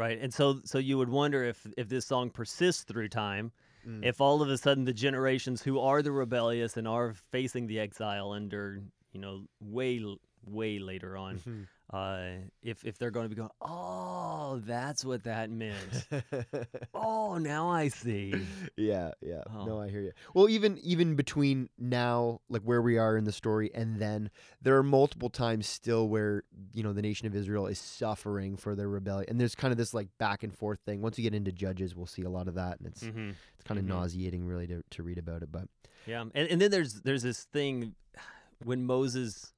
Right. 0.00 0.18
And 0.20 0.32
so 0.32 0.60
so 0.64 0.78
you 0.78 0.96
would 0.98 1.10
wonder 1.10 1.44
if 1.44 1.66
if 1.76 1.88
this 1.88 2.06
song 2.06 2.30
persists 2.30 2.84
through 2.84 3.08
time, 3.10 3.52
Mm. 3.86 4.04
if 4.04 4.20
all 4.20 4.42
of 4.42 4.50
a 4.50 4.58
sudden 4.58 4.84
the 4.84 4.92
generations 4.92 5.62
who 5.62 5.78
are 5.80 6.02
the 6.02 6.12
rebellious 6.12 6.76
and 6.76 6.86
are 6.86 7.14
facing 7.32 7.66
the 7.66 7.78
exile 7.80 8.30
under, 8.32 8.82
you 9.12 9.20
know, 9.20 9.46
way 9.60 10.02
way 10.44 10.78
later 10.78 11.16
on, 11.16 11.38
Mhm. 11.38 11.66
Uh, 11.92 12.28
if 12.62 12.84
if 12.84 12.98
they're 12.98 13.10
going 13.10 13.24
to 13.24 13.28
be 13.28 13.34
going, 13.34 13.50
oh, 13.60 14.60
that's 14.64 15.04
what 15.04 15.24
that 15.24 15.50
meant. 15.50 16.06
oh, 16.94 17.36
now 17.38 17.68
I 17.68 17.88
see. 17.88 18.32
yeah, 18.76 19.10
yeah. 19.20 19.42
No, 19.52 19.78
Oh. 19.78 19.80
I 19.80 19.88
hear 19.88 20.00
you. 20.02 20.12
Well, 20.32 20.48
even 20.48 20.78
even 20.78 21.16
between 21.16 21.68
now, 21.78 22.40
like 22.48 22.62
where 22.62 22.80
we 22.80 22.96
are 22.98 23.16
in 23.16 23.24
the 23.24 23.32
story, 23.32 23.70
and 23.74 23.98
then 23.98 24.30
there 24.62 24.76
are 24.76 24.82
multiple 24.84 25.30
times 25.30 25.66
still 25.66 26.08
where 26.08 26.44
you 26.72 26.82
know 26.84 26.92
the 26.92 27.02
nation 27.02 27.26
of 27.26 27.34
Israel 27.34 27.66
is 27.66 27.78
suffering 27.80 28.56
for 28.56 28.76
their 28.76 28.88
rebellion, 28.88 29.26
and 29.28 29.40
there's 29.40 29.56
kind 29.56 29.72
of 29.72 29.78
this 29.78 29.92
like 29.92 30.08
back 30.18 30.42
and 30.44 30.56
forth 30.56 30.78
thing. 30.86 31.02
Once 31.02 31.18
you 31.18 31.22
get 31.24 31.34
into 31.34 31.50
Judges, 31.50 31.96
we'll 31.96 32.06
see 32.06 32.22
a 32.22 32.30
lot 32.30 32.46
of 32.46 32.54
that, 32.54 32.78
and 32.78 32.86
it's 32.86 33.02
Mm-hmm. 33.02 33.30
it's 33.30 33.64
kind 33.64 33.78
of 33.80 33.84
mhm. 33.84 33.88
nauseating 33.88 34.44
really 34.44 34.66
to 34.68 34.84
to 34.90 35.02
read 35.02 35.18
about 35.18 35.42
it. 35.42 35.50
But 35.50 35.64
Yeah, 36.06 36.20
and 36.20 36.48
and 36.48 36.60
then 36.60 36.70
there's 36.70 37.00
there's 37.02 37.22
this 37.24 37.44
thing 37.44 37.94
when 38.64 38.84
Moses 38.84 39.52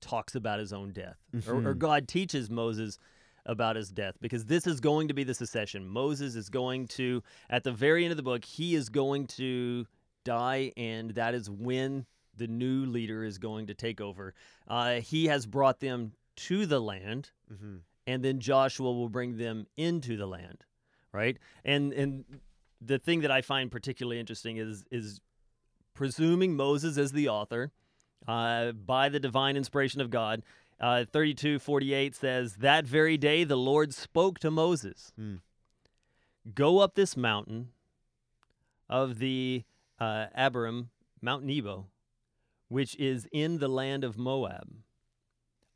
talks 0.00 0.34
about 0.34 0.58
his 0.58 0.72
own 0.72 0.92
death, 0.92 1.16
or, 1.46 1.56
or 1.66 1.74
Mhm. 1.74 1.78
God 1.78 2.08
teaches 2.08 2.48
Moses 2.50 2.98
about 3.46 3.76
his 3.76 3.90
death, 3.90 4.16
because 4.20 4.44
this 4.44 4.66
is 4.66 4.78
going 4.80 5.08
to 5.08 5.14
be 5.14 5.24
the 5.24 5.34
secession. 5.34 5.86
Moses 5.88 6.34
is 6.34 6.48
going 6.50 6.86
to, 6.88 7.22
at 7.48 7.64
the 7.64 7.72
very 7.72 8.04
end 8.04 8.10
of 8.10 8.16
the 8.16 8.22
book, 8.22 8.44
he 8.44 8.74
is 8.74 8.88
going 8.90 9.26
to 9.26 9.86
die, 10.24 10.72
and 10.76 11.12
that 11.12 11.34
is 11.34 11.48
when 11.50 12.04
the 12.36 12.46
new 12.46 12.84
leader 12.86 13.24
is 13.24 13.38
going 13.38 13.66
to 13.66 13.74
take 13.74 14.00
over. 14.00 14.34
Uh, 14.68 15.00
he 15.00 15.26
has 15.26 15.46
brought 15.46 15.80
them 15.80 16.12
to 16.36 16.66
the 16.66 16.80
land, 16.80 17.30
and 18.06 18.22
then 18.24 18.38
Joshua 18.38 18.92
will 18.92 19.08
bring 19.08 19.38
them 19.38 19.66
into 19.76 20.16
the 20.16 20.26
land, 20.26 20.64
right? 21.12 21.36
And 21.64 21.92
and 21.92 22.24
the 22.80 22.98
thing 22.98 23.22
that 23.22 23.30
I 23.30 23.40
find 23.42 23.70
particularly 23.72 24.20
interesting 24.20 24.56
is 24.58 24.84
is 24.90 25.20
presuming 25.94 26.54
Moses 26.54 26.96
as 26.96 27.10
the 27.12 27.28
author 27.28 27.72
uh, 28.26 28.72
by 28.72 29.08
the 29.08 29.20
divine 29.20 29.56
inspiration 29.56 30.00
of 30.00 30.10
God. 30.10 30.42
Uh, 30.80 31.04
32:48 31.12 32.14
says 32.14 32.56
that 32.56 32.84
very 32.86 33.16
day 33.16 33.44
the 33.44 33.56
Lord 33.56 33.92
spoke 33.92 34.38
to 34.40 34.50
Moses, 34.50 35.12
Hmm. 35.16 35.36
"Go 36.54 36.78
up 36.78 36.94
this 36.94 37.16
mountain 37.16 37.72
of 38.88 39.18
the 39.18 39.64
uh, 39.98 40.26
Abarim, 40.36 40.88
Mount 41.20 41.44
Nebo, 41.44 41.88
which 42.68 42.94
is 42.96 43.26
in 43.32 43.58
the 43.58 43.68
land 43.68 44.04
of 44.04 44.16
Moab, 44.16 44.72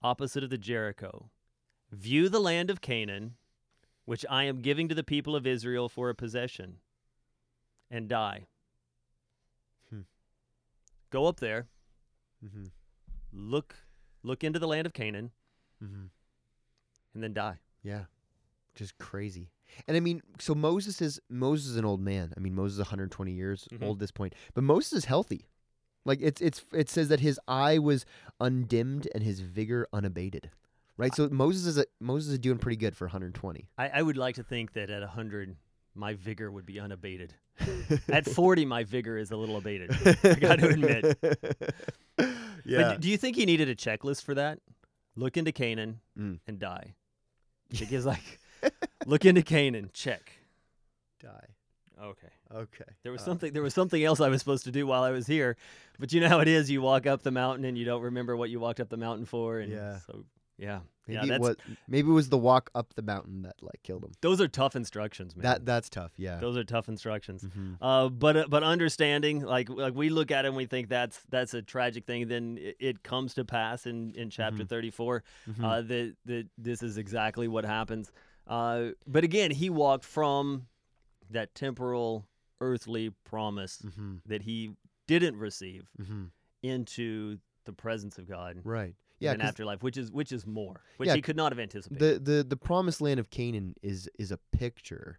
opposite 0.02 0.44
of 0.44 0.50
the 0.50 0.58
Jericho." 0.58 1.30
View 1.90 2.30
the 2.30 2.40
land 2.40 2.70
of 2.70 2.80
Canaan, 2.80 3.36
which 4.06 4.24
I 4.30 4.44
am 4.44 4.62
giving 4.62 4.88
to 4.88 4.94
the 4.94 5.04
people 5.04 5.36
of 5.36 5.46
Israel 5.46 5.90
for 5.90 6.08
a 6.08 6.14
possession, 6.14 6.78
and 7.90 8.08
die. 8.08 8.46
Hmm. 9.90 10.02
Go 11.10 11.26
up 11.26 11.40
there, 11.40 11.66
mm-hmm. 12.44 12.64
look 13.32 13.74
look 14.22 14.44
into 14.44 14.58
the 14.58 14.68
land 14.68 14.86
of 14.86 14.92
Canaan, 14.92 15.30
Mm-hmm. 15.82 16.04
and 17.14 17.22
then 17.22 17.32
die. 17.32 17.56
yeah, 17.82 18.04
which 18.72 18.80
is 18.82 18.92
crazy. 18.98 19.50
And 19.88 19.96
I 19.96 20.00
mean, 20.00 20.22
so 20.38 20.54
Moses 20.54 21.00
is 21.00 21.20
Moses 21.30 21.68
is 21.70 21.76
an 21.76 21.84
old 21.84 22.00
man. 22.00 22.32
I 22.36 22.40
mean, 22.40 22.54
Moses 22.54 22.74
is 22.74 22.80
120 22.80 23.32
years 23.32 23.66
Mhm. 23.72 23.82
old 23.82 23.96
at 23.96 24.00
this 24.00 24.10
point, 24.10 24.34
but 24.54 24.62
Moses 24.64 24.92
is 24.92 25.04
healthy. 25.06 25.48
Like 26.04 26.20
it's 26.20 26.40
it's 26.40 26.64
it 26.72 26.88
says 26.90 27.08
that 27.08 27.20
his 27.20 27.38
eye 27.48 27.78
was 27.78 28.04
undimmed 28.40 29.08
and 29.14 29.22
his 29.22 29.40
vigor 29.40 29.86
unabated. 29.92 30.50
Right? 30.98 31.14
So 31.14 31.28
Moses 31.30 31.66
is 31.66 31.78
a, 31.78 31.86
Moses 32.00 32.32
is 32.34 32.38
doing 32.38 32.58
pretty 32.58 32.76
good 32.76 32.94
for 32.96 33.06
120. 33.06 33.66
I, 33.78 33.88
I 33.88 34.02
would 34.02 34.16
like 34.18 34.34
to 34.36 34.42
think 34.44 34.74
that 34.74 34.90
at 34.90 35.02
hundred 35.02 35.56
my 35.94 36.14
vigor 36.14 36.50
would 36.50 36.66
be 36.66 36.78
unabated. 36.80 37.34
At 38.08 38.26
forty 38.26 38.64
my 38.64 38.82
vigor 38.84 39.18
is 39.18 39.30
a 39.30 39.36
little 39.36 39.56
abated. 39.58 39.90
I 40.24 40.34
gotta 40.34 40.68
admit. 40.68 41.18
yeah. 42.64 42.82
But 42.82 43.00
do 43.00 43.08
you 43.08 43.16
think 43.16 43.36
he 43.36 43.46
needed 43.46 43.68
a 43.68 43.74
checklist 43.74 44.22
for 44.24 44.34
that? 44.34 44.58
Look 45.16 45.36
into 45.36 45.52
Canaan 45.52 46.00
Mm. 46.18 46.40
and 46.46 46.58
die. 46.58 46.94
Because 47.70 48.04
like 48.14 48.38
look 49.06 49.24
into 49.24 49.42
Canaan, 49.42 49.90
check. 49.92 50.32
Die. 51.20 51.48
Okay. 52.02 52.28
Okay. 52.54 52.84
There 53.02 53.12
was 53.12 53.22
Uh, 53.22 53.26
something. 53.26 53.52
There 53.52 53.62
was 53.62 53.74
something 53.74 54.02
else 54.02 54.20
I 54.20 54.28
was 54.28 54.40
supposed 54.40 54.64
to 54.64 54.70
do 54.72 54.86
while 54.86 55.02
I 55.02 55.10
was 55.10 55.26
here, 55.26 55.56
but 55.98 56.12
you 56.12 56.20
know 56.20 56.28
how 56.28 56.40
it 56.40 56.48
is. 56.48 56.70
You 56.70 56.82
walk 56.82 57.06
up 57.06 57.22
the 57.22 57.30
mountain 57.30 57.64
and 57.64 57.78
you 57.78 57.84
don't 57.84 58.02
remember 58.02 58.36
what 58.36 58.50
you 58.50 58.58
walked 58.60 58.80
up 58.80 58.88
the 58.88 58.96
mountain 58.96 59.24
for, 59.26 59.58
and 59.60 59.70
Yeah. 59.72 59.98
so 60.00 60.24
yeah, 60.58 60.80
Maybe 61.08 61.26
yeah. 61.26 61.34
it 61.34 61.40
was 61.40 61.56
maybe 61.88 62.08
it 62.08 62.12
was 62.12 62.28
the 62.28 62.38
walk 62.38 62.70
up 62.74 62.94
the 62.94 63.02
mountain 63.02 63.42
that 63.42 63.56
like 63.60 63.82
killed 63.82 64.04
him. 64.04 64.12
those 64.20 64.40
are 64.40 64.48
tough 64.48 64.76
instructions, 64.76 65.34
man. 65.34 65.42
That 65.42 65.66
that's 65.66 65.88
tough. 65.90 66.12
Yeah. 66.16 66.36
those 66.38 66.56
are 66.56 66.64
tough 66.64 66.88
instructions. 66.88 67.42
Mhm. 67.42 67.76
Uh, 67.80 68.08
but 68.08 68.36
uh, 68.36 68.44
but 68.48 68.62
understanding, 68.62 69.40
like 69.40 69.68
like 69.68 69.94
we 69.94 70.10
look 70.10 70.30
at 70.30 70.44
it 70.44 70.48
and 70.48 70.56
we 70.56 70.66
think 70.66 70.88
that's 70.88 71.20
that's 71.28 71.54
a 71.54 71.62
tragic 71.62 72.06
thing. 72.06 72.28
Then 72.28 72.56
it, 72.60 72.76
it 72.78 73.02
comes 73.02 73.34
to 73.34 73.44
pass 73.44 73.84
in 73.86 74.12
in 74.14 74.30
chapter 74.30 74.62
Mhm. 74.64 74.68
34 74.68 75.24
Mhm. 75.50 75.64
uh, 75.64 75.80
that 75.82 76.16
that 76.26 76.48
this 76.56 76.82
is 76.82 76.96
exactly 76.98 77.48
what 77.48 77.64
happens. 77.64 78.12
Uh, 78.46 78.90
but 79.06 79.24
again, 79.24 79.50
he 79.50 79.70
walked 79.70 80.04
from 80.04 80.66
that 81.30 81.54
temporal 81.54 82.26
earthly 82.60 83.10
promise 83.24 83.82
Mm-hmm. 83.84 84.16
that 84.26 84.42
he 84.42 84.76
didn't 85.08 85.36
receive 85.36 85.88
Mm-hmm. 86.00 86.24
into 86.62 87.38
the 87.64 87.72
presence 87.72 88.18
of 88.18 88.28
God 88.28 88.60
Right. 88.64 88.94
In 89.22 89.26
Yeah. 89.26 89.32
an 89.34 89.40
afterlife, 89.40 89.82
which 89.82 89.96
is 89.96 90.10
which 90.10 90.32
is 90.32 90.46
more, 90.46 90.80
which 90.96 91.08
Yeah, 91.08 91.14
he 91.14 91.22
could 91.22 91.36
not 91.36 91.52
have 91.52 91.58
anticipated. 91.58 92.24
the, 92.24 92.32
the 92.32 92.42
the 92.44 92.56
promised 92.56 93.00
land 93.00 93.20
of 93.20 93.30
Canaan 93.30 93.74
is 93.82 94.08
is 94.18 94.30
a 94.32 94.38
picture 94.52 95.18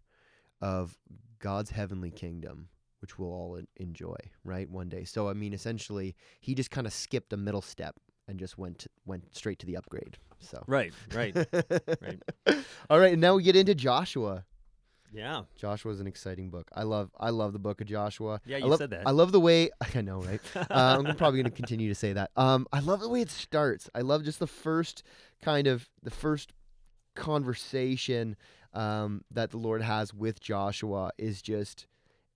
of 0.62 0.98
God's 1.40 1.72
heavenly 1.72 2.12
kingdom, 2.12 2.70
which 3.02 3.18
we'll 3.20 3.32
all 3.34 3.60
enjoy, 3.78 4.16
right? 4.44 4.70
One 4.70 4.90
day. 4.90 5.04
So 5.04 5.30
I 5.30 5.34
mean, 5.34 5.54
essentially, 5.54 6.16
he 6.40 6.56
just 6.56 6.72
kind 6.72 6.88
of 6.88 6.94
skipped 6.94 7.34
a 7.34 7.38
middle 7.38 7.62
step 7.62 7.96
and 8.28 8.40
just 8.40 8.58
went 8.58 8.88
went 9.06 9.36
straight 9.36 9.60
to 9.60 9.66
the 9.66 9.76
upgrade. 9.78 10.18
So. 10.40 10.64
right, 10.68 10.94
right, 11.14 11.34
right. 12.02 12.22
All 12.90 13.00
right, 13.00 13.14
and 13.14 13.22
now 13.22 13.36
we 13.36 13.44
get 13.44 13.56
into 13.56 13.74
Joshua. 13.74 14.44
Yeah, 15.14 15.44
Joshua 15.56 15.92
is 15.92 16.00
an 16.00 16.08
exciting 16.08 16.50
book. 16.50 16.70
I 16.74 16.84
love 16.84 17.12
I 17.20 17.30
love 17.30 17.54
the 17.54 17.60
book 17.60 17.82
of 17.82 17.88
Joshua. 17.88 18.42
yeah. 18.46 18.58
I 18.58 18.60
You 18.60 18.66
love, 18.68 18.80
said 18.80 18.90
that. 18.90 19.04
I 19.08 19.12
love 19.12 19.32
the 19.32 19.40
way 19.40 19.70
I 19.96 20.02
know, 20.02 20.22
right? 20.22 20.42
uh, 20.56 20.66
I'm 20.72 21.16
probably 21.16 21.42
going 21.42 21.52
to 21.52 21.56
continue 21.56 21.88
to 21.90 21.96
say 21.96 22.14
that. 22.14 22.32
Um, 22.36 22.68
I 22.74 22.80
love 22.80 23.00
the 23.00 23.10
way 23.10 23.22
it 23.22 23.30
starts. 23.30 23.90
I 23.94 24.02
love 24.02 24.24
just 24.24 24.40
the 24.40 24.48
first 24.48 25.04
kind 25.42 25.68
of 25.68 25.88
the 26.02 26.12
first 26.12 26.54
conversation 27.16 28.36
um, 28.74 29.24
that 29.32 29.52
the 29.52 29.58
Lord 29.58 29.82
has 29.82 30.14
with 30.14 30.40
Joshua 30.40 31.12
is 31.18 31.42
just 31.42 31.88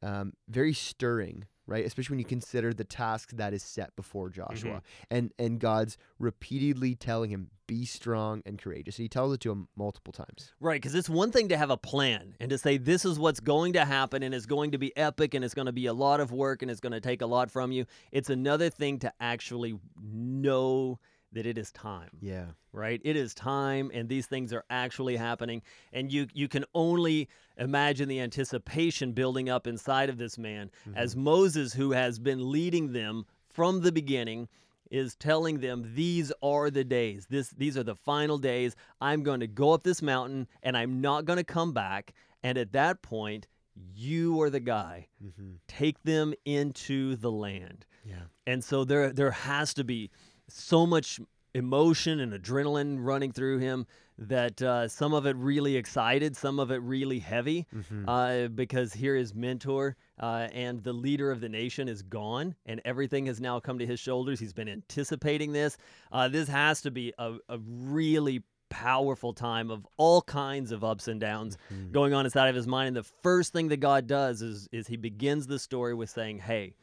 um, 0.03 0.33
very 0.47 0.73
stirring, 0.73 1.45
right? 1.67 1.85
Especially 1.85 2.13
when 2.13 2.19
you 2.19 2.25
consider 2.25 2.73
the 2.73 2.83
task 2.83 3.31
that 3.33 3.53
is 3.53 3.61
set 3.61 3.95
before 3.95 4.29
Joshua, 4.29 4.71
mm-hmm. 4.71 5.15
and 5.15 5.33
and 5.37 5.59
God's 5.59 5.97
repeatedly 6.17 6.95
telling 6.95 7.29
him, 7.29 7.49
"Be 7.67 7.85
strong 7.85 8.41
and 8.45 8.57
courageous." 8.57 8.97
And 8.97 9.03
He 9.03 9.09
tells 9.09 9.33
it 9.33 9.41
to 9.41 9.51
him 9.51 9.67
multiple 9.75 10.13
times. 10.13 10.53
Right, 10.59 10.81
because 10.81 10.95
it's 10.95 11.09
one 11.09 11.31
thing 11.31 11.49
to 11.49 11.57
have 11.57 11.69
a 11.69 11.77
plan 11.77 12.35
and 12.39 12.49
to 12.49 12.57
say 12.57 12.77
this 12.77 13.05
is 13.05 13.19
what's 13.19 13.39
going 13.39 13.73
to 13.73 13.85
happen 13.85 14.23
and 14.23 14.33
it's 14.33 14.45
going 14.45 14.71
to 14.71 14.77
be 14.77 14.95
epic 14.97 15.33
and 15.33 15.43
it's 15.43 15.53
going 15.53 15.67
to 15.67 15.73
be 15.73 15.85
a 15.85 15.93
lot 15.93 16.19
of 16.19 16.31
work 16.31 16.61
and 16.61 16.71
it's 16.71 16.79
going 16.81 16.93
to 16.93 17.01
take 17.01 17.21
a 17.21 17.27
lot 17.27 17.51
from 17.51 17.71
you. 17.71 17.85
It's 18.11 18.29
another 18.29 18.69
thing 18.69 18.99
to 18.99 19.13
actually 19.19 19.77
know 20.01 20.99
that 21.33 21.45
it 21.45 21.57
is 21.57 21.71
time, 21.71 22.09
Yeah, 22.21 22.45
right? 22.71 23.01
It 23.03 23.15
is 23.15 23.33
time 23.33 23.91
and 23.93 24.07
these 24.09 24.27
things 24.27 24.53
are 24.53 24.63
actually 24.69 25.17
happening 25.17 25.61
and 25.91 26.11
you 26.11 26.27
you 26.33 26.47
can 26.47 26.65
only 26.73 27.27
imagine 27.57 28.07
the 28.07 28.19
anticipation 28.21 29.11
building 29.11 29.49
up 29.49 29.67
inside 29.67 30.09
of 30.09 30.17
this 30.17 30.37
man 30.37 30.71
as 30.95 31.15
Moses 31.15 31.73
who 31.73 31.91
has 31.91 32.17
been 32.19 32.51
leading 32.51 32.93
them 32.93 33.25
from 33.49 33.81
the 33.81 33.91
beginning 33.91 34.47
is 34.89 35.15
telling 35.15 35.59
them 35.59 35.91
these 35.95 36.31
are 36.41 36.69
the 36.69 36.83
days. 36.85 37.27
This 37.29 37.49
these 37.49 37.77
are 37.77 37.83
the 37.83 37.95
final 37.95 38.37
days. 38.37 38.75
I'm 39.01 39.21
going 39.21 39.41
to 39.41 39.47
go 39.47 39.73
up 39.73 39.83
this 39.83 40.01
mountain 40.01 40.47
and 40.63 40.77
I'm 40.77 41.01
not 41.01 41.25
going 41.25 41.37
to 41.37 41.43
come 41.43 41.73
back. 41.73 42.13
And 42.41 42.57
at 42.57 42.71
that 42.71 43.01
point, 43.01 43.47
you 43.93 44.41
are 44.41 44.49
the 44.49 44.59
guy. 44.61 45.07
mm-hmm. 45.21 45.55
Take 45.67 46.01
them 46.03 46.33
into 46.45 47.15
the 47.17 47.31
land. 47.31 47.85
yeah, 48.05 48.27
And 48.45 48.63
so 48.63 48.85
there 48.85 49.11
there 49.11 49.31
has 49.31 49.73
to 49.73 49.83
be 49.83 50.09
so 50.47 50.85
much 50.85 51.19
emotion 51.53 52.19
and 52.19 52.33
adrenaline 52.33 52.97
running 52.99 53.31
through 53.31 53.57
him 53.57 53.85
that 54.19 54.61
uh, 54.61 54.87
some 54.87 55.13
of 55.13 55.25
it 55.25 55.35
really 55.35 55.75
excited, 55.75 56.35
some 56.35 56.59
of 56.59 56.71
it 56.71 56.77
really 56.77 57.19
heavy, 57.19 57.67
mm-hmm. 57.75 58.09
uh, 58.09 58.47
because 58.47 58.93
here 58.93 59.15
his 59.15 59.35
mentor 59.35 59.95
uh, 60.19 60.47
and 60.51 60.83
the 60.83 60.93
leader 60.93 61.29
of 61.31 61.39
the 61.39 61.49
nation 61.49 61.87
is 61.87 62.01
gone, 62.01 62.55
and 62.65 62.81
everything 62.83 63.27
has 63.27 63.39
now 63.39 63.59
come 63.59 63.77
to 63.77 63.85
his 63.85 63.99
shoulders. 63.99 64.39
He's 64.39 64.53
been 64.53 64.69
anticipating 64.69 65.51
this. 65.51 65.77
Uh, 66.11 66.27
this 66.27 66.47
has 66.47 66.81
to 66.81 66.91
be 66.91 67.13
a, 67.19 67.37
a 67.47 67.59
really 67.59 68.41
powerful 68.69 69.33
time 69.33 69.69
of 69.71 69.87
all 69.97 70.21
kinds 70.21 70.71
of 70.71 70.83
ups 70.83 71.07
and 71.07 71.21
downs 71.21 71.57
Mhm. 71.71 71.91
going 71.91 72.13
on 72.13 72.25
inside 72.25 72.49
of 72.49 72.55
his 72.55 72.67
mind. 72.67 72.89
And 72.89 72.97
the 72.97 73.03
first 73.03 73.53
thing 73.53 73.69
that 73.69 73.77
God 73.77 74.07
does 74.07 74.41
is 74.41 74.67
is 74.73 74.87
he 74.87 74.97
begins 74.97 75.47
the 75.47 75.57
story 75.57 75.93
with 75.93 76.09
saying, 76.09 76.39
"Hey, 76.39 76.73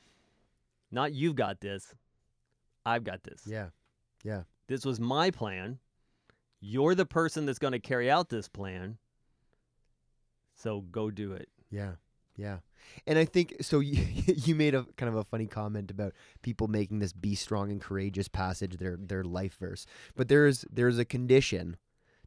not 0.91 1.13
you've 1.13 1.37
got 1.37 1.61
this, 1.61 1.95
I've 2.87 3.05
got 3.05 3.23
this. 3.23 3.43
yeah, 3.47 3.69
yeah. 4.23 4.43
This 4.67 4.85
was 4.85 5.01
my 5.01 5.31
plan. 5.31 5.79
You're 6.61 6.95
the 6.95 7.07
person 7.07 7.47
that's 7.47 7.59
going 7.59 7.73
to 7.73 7.79
carry 7.79 8.11
out 8.11 8.29
this 8.29 8.49
plan. 8.49 8.99
So 10.55 10.81
go 10.81 11.11
do 11.11 11.33
it." 11.33 11.49
Yeah, 11.71 11.93
yeah, 12.37 12.59
and 13.07 13.19
I 13.19 13.25
think 13.25 13.57
so. 13.61 13.81
You, 13.85 14.05
you 14.27 14.55
made 14.55 14.75
a 14.75 14.87
kind 14.97 15.09
of 15.09 15.17
a 15.17 15.25
funny 15.25 15.47
comment 15.47 15.91
about 15.91 16.15
people 16.43 16.69
making 16.69 17.01
this 17.01 17.13
"be 17.13 17.35
strong 17.35 17.71
and 17.71 17.81
courageous" 17.81 18.29
passage 18.29 18.77
their 18.77 18.97
their 18.97 19.25
life 19.25 19.57
verse, 19.59 19.87
but 20.15 20.29
there's 20.29 20.65
there's 20.71 20.99
a 20.99 21.05
condition 21.05 21.77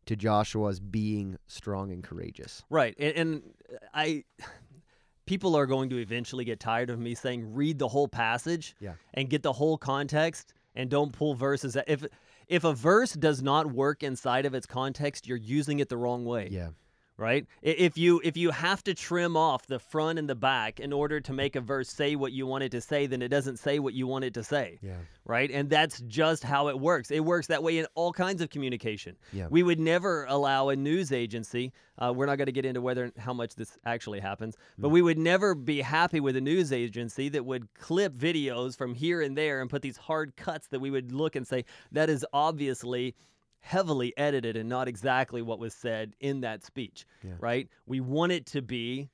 to 0.07 0.15
Joshua's 0.15 0.79
being 0.79 1.37
strong 1.47 1.91
and 1.91 2.03
courageous. 2.03 2.63
Right. 2.69 2.95
And, 2.97 3.15
and 3.15 3.43
I 3.93 4.23
people 5.27 5.55
are 5.55 5.67
going 5.67 5.89
to 5.91 5.97
eventually 5.99 6.43
get 6.43 6.59
tired 6.59 6.89
of 6.89 6.97
me 6.99 7.13
saying 7.13 7.53
read 7.53 7.77
the 7.77 7.87
whole 7.87 8.07
passage 8.07 8.75
Yeah. 8.79 8.93
and 9.13 9.29
get 9.29 9.43
the 9.43 9.53
whole 9.53 9.77
context 9.77 10.53
and 10.73 10.89
don't 10.89 11.11
pull 11.11 11.35
verses 11.35 11.77
if 11.85 12.03
if 12.47 12.63
a 12.63 12.73
verse 12.73 13.13
does 13.13 13.41
not 13.43 13.67
work 13.71 14.01
inside 14.03 14.45
of 14.45 14.53
its 14.55 14.65
context, 14.65 15.27
you're 15.27 15.37
using 15.37 15.79
it 15.79 15.89
the 15.89 15.97
wrong 15.97 16.23
way. 16.25 16.47
Yeah, 16.49 16.69
right? 17.17 17.47
If 17.63 17.97
you 17.97 18.21
if 18.23 18.37
you 18.37 18.51
have 18.51 18.83
to 18.83 18.93
trim 18.93 19.35
off 19.35 19.65
the 19.65 19.79
front 19.79 20.19
and 20.19 20.29
the 20.29 20.35
back 20.35 20.79
in 20.79 20.93
order 20.93 21.19
to 21.19 21.33
make 21.33 21.55
a 21.55 21.61
verse 21.61 21.89
say 21.89 22.15
what 22.15 22.31
you 22.31 22.45
want 22.45 22.63
it 22.63 22.71
to 22.71 22.81
say 22.81 23.07
then 23.07 23.21
it 23.21 23.29
doesn't 23.29 23.57
say 23.57 23.79
what 23.79 23.93
you 23.93 24.05
want 24.05 24.23
it 24.23 24.33
to 24.35 24.43
say 24.43 24.77
yeah, 24.81 24.97
right? 25.25 25.49
And 25.49 25.69
that's 25.69 25.99
just 26.01 26.43
how 26.43 26.67
it 26.67 26.79
works. 26.79 27.09
It 27.09 27.25
works 27.25 27.47
that 27.47 27.63
way 27.63 27.79
in 27.79 27.87
all 27.95 28.13
kinds 28.13 28.41
of 28.41 28.49
communication. 28.49 29.15
Yeah. 29.33 29.47
we 29.49 29.63
would 29.63 29.79
never 29.79 30.25
allow 30.25 30.69
a 30.69 30.75
news 30.75 31.11
agency 31.11 31.73
uh, 31.99 32.13
we're 32.15 32.27
not 32.27 32.37
going 32.37 32.45
to 32.45 32.51
get 32.51 32.65
into 32.65 32.81
whether 32.81 33.11
how 33.17 33.33
much 33.33 33.55
this 33.55 33.77
actually 33.85 34.19
happens 34.19 34.55
but 34.77 34.89
we 34.89 35.01
would 35.01 35.17
never 35.17 35.55
be 35.55 35.81
happy 35.81 36.19
with 36.19 36.35
a 36.35 36.41
news 36.41 36.71
agency 36.71 37.29
that 37.29 37.43
would 37.45 37.67
clip 37.73 38.13
videos 38.13 38.77
from 38.77 38.93
here 38.93 39.21
and 39.21 39.37
there 39.37 39.61
and 39.61 39.69
put 39.69 39.81
these 39.81 39.97
hard 39.97 40.35
cuts 40.35 40.67
that 40.67 40.79
we 40.79 40.91
would 40.91 41.11
look 41.11 41.35
and 41.35 41.47
say 41.47 41.65
that 41.91 42.09
is 42.09 42.25
obviously 42.33 43.15
heavily 43.67 44.13
edited 44.17 44.55
and 44.55 44.69
not 44.69 44.87
exactly 44.87 45.41
what 45.41 45.59
was 45.59 45.73
said 45.73 46.15
in 46.21 46.41
that 46.41 46.63
speech 46.63 47.05
Yeah. 47.23 47.33
right 47.39 47.67
we 47.85 47.99
want 47.99 48.31
it 48.31 48.45
to 48.47 48.61
be 48.61 49.09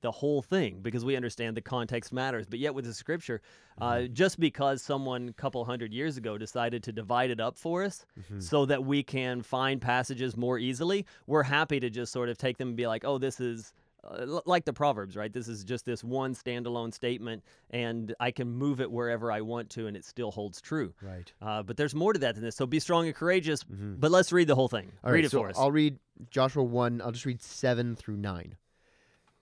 the 0.00 0.12
whole 0.12 0.42
thing 0.42 0.80
because 0.82 1.04
we 1.04 1.16
understand 1.16 1.56
the 1.56 1.62
context 1.62 2.12
matters 2.12 2.46
but 2.46 2.58
yet 2.58 2.74
with 2.74 2.84
the 2.84 2.94
scripture 2.94 3.40
uh, 3.80 4.02
just 4.02 4.38
because 4.38 4.80
someone 4.82 5.28
a 5.28 5.32
couple 5.32 5.64
hundred 5.64 5.92
years 5.92 6.16
ago 6.16 6.36
decided 6.38 6.82
to 6.84 6.92
divide 6.92 7.30
it 7.30 7.40
up 7.40 7.56
for 7.58 7.82
us 7.82 8.04
Mhm. 8.30 8.40
so 8.42 8.64
that 8.66 8.84
we 8.84 9.02
can 9.02 9.42
find 9.42 9.80
passages 9.80 10.36
more 10.36 10.58
easily 10.58 11.04
we're 11.26 11.42
happy 11.42 11.80
to 11.80 11.90
just 11.90 12.12
sort 12.12 12.28
of 12.28 12.38
take 12.38 12.58
them 12.58 12.68
and 12.68 12.76
be 12.76 12.86
like 12.86 13.04
oh 13.04 13.18
this 13.18 13.40
is 13.40 13.72
uh, 14.04 14.40
like 14.46 14.64
the 14.64 14.72
proverbs 14.72 15.16
right 15.16 15.32
this 15.32 15.48
is 15.48 15.64
just 15.64 15.84
this 15.84 16.04
one 16.04 16.34
standalone 16.34 16.92
statement 16.92 17.42
and 17.70 18.14
i 18.20 18.30
can 18.30 18.48
move 18.50 18.80
it 18.80 18.90
wherever 18.90 19.32
i 19.32 19.40
want 19.40 19.70
to 19.70 19.86
and 19.86 19.96
it 19.96 20.04
still 20.04 20.30
holds 20.30 20.60
true 20.60 20.92
right. 21.02 21.32
uh, 21.42 21.62
but 21.62 21.76
there's 21.76 21.94
more 21.94 22.12
to 22.12 22.18
that 22.18 22.34
than 22.34 22.44
this 22.44 22.56
so 22.56 22.66
be 22.66 22.78
strong 22.80 23.06
and 23.06 23.14
courageous 23.14 23.64
Mhm. 23.64 23.98
but 23.98 24.10
let's 24.10 24.32
read 24.32 24.46
the 24.48 24.54
whole 24.54 24.68
thing 24.68 24.92
All 25.02 25.10
read 25.10 25.18
right, 25.18 25.24
it 25.24 25.30
so 25.30 25.40
for 25.40 25.48
us 25.48 25.56
I'll 25.58 25.72
read 25.72 25.98
Joshua 26.30 26.62
1. 26.62 27.00
I'll 27.02 27.10
just 27.12 27.26
read 27.26 27.42
7 27.42 27.96
through 27.96 28.18
9. 28.18 28.56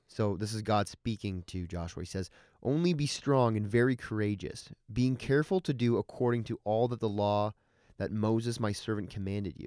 So 0.08 0.36
this 0.38 0.54
is 0.54 0.62
God 0.62 0.88
speaking 0.88 1.42
to 1.48 1.66
Joshua. 1.66 2.02
He 2.02 2.06
says, 2.06 2.30
Only 2.62 2.94
be 2.94 3.06
strong 3.06 3.56
and 3.58 3.66
very 3.66 3.94
courageous, 3.96 4.70
being 4.92 5.16
careful 5.16 5.60
to 5.60 5.72
do 5.74 5.96
according 5.98 6.44
to 6.44 6.58
all 6.64 6.88
that 6.88 7.00
the 7.00 7.08
law 7.08 7.52
that 7.98 8.10
Moses 8.10 8.58
my 8.60 8.72
servant 8.72 9.10
commanded 9.10 9.54
you. 9.58 9.66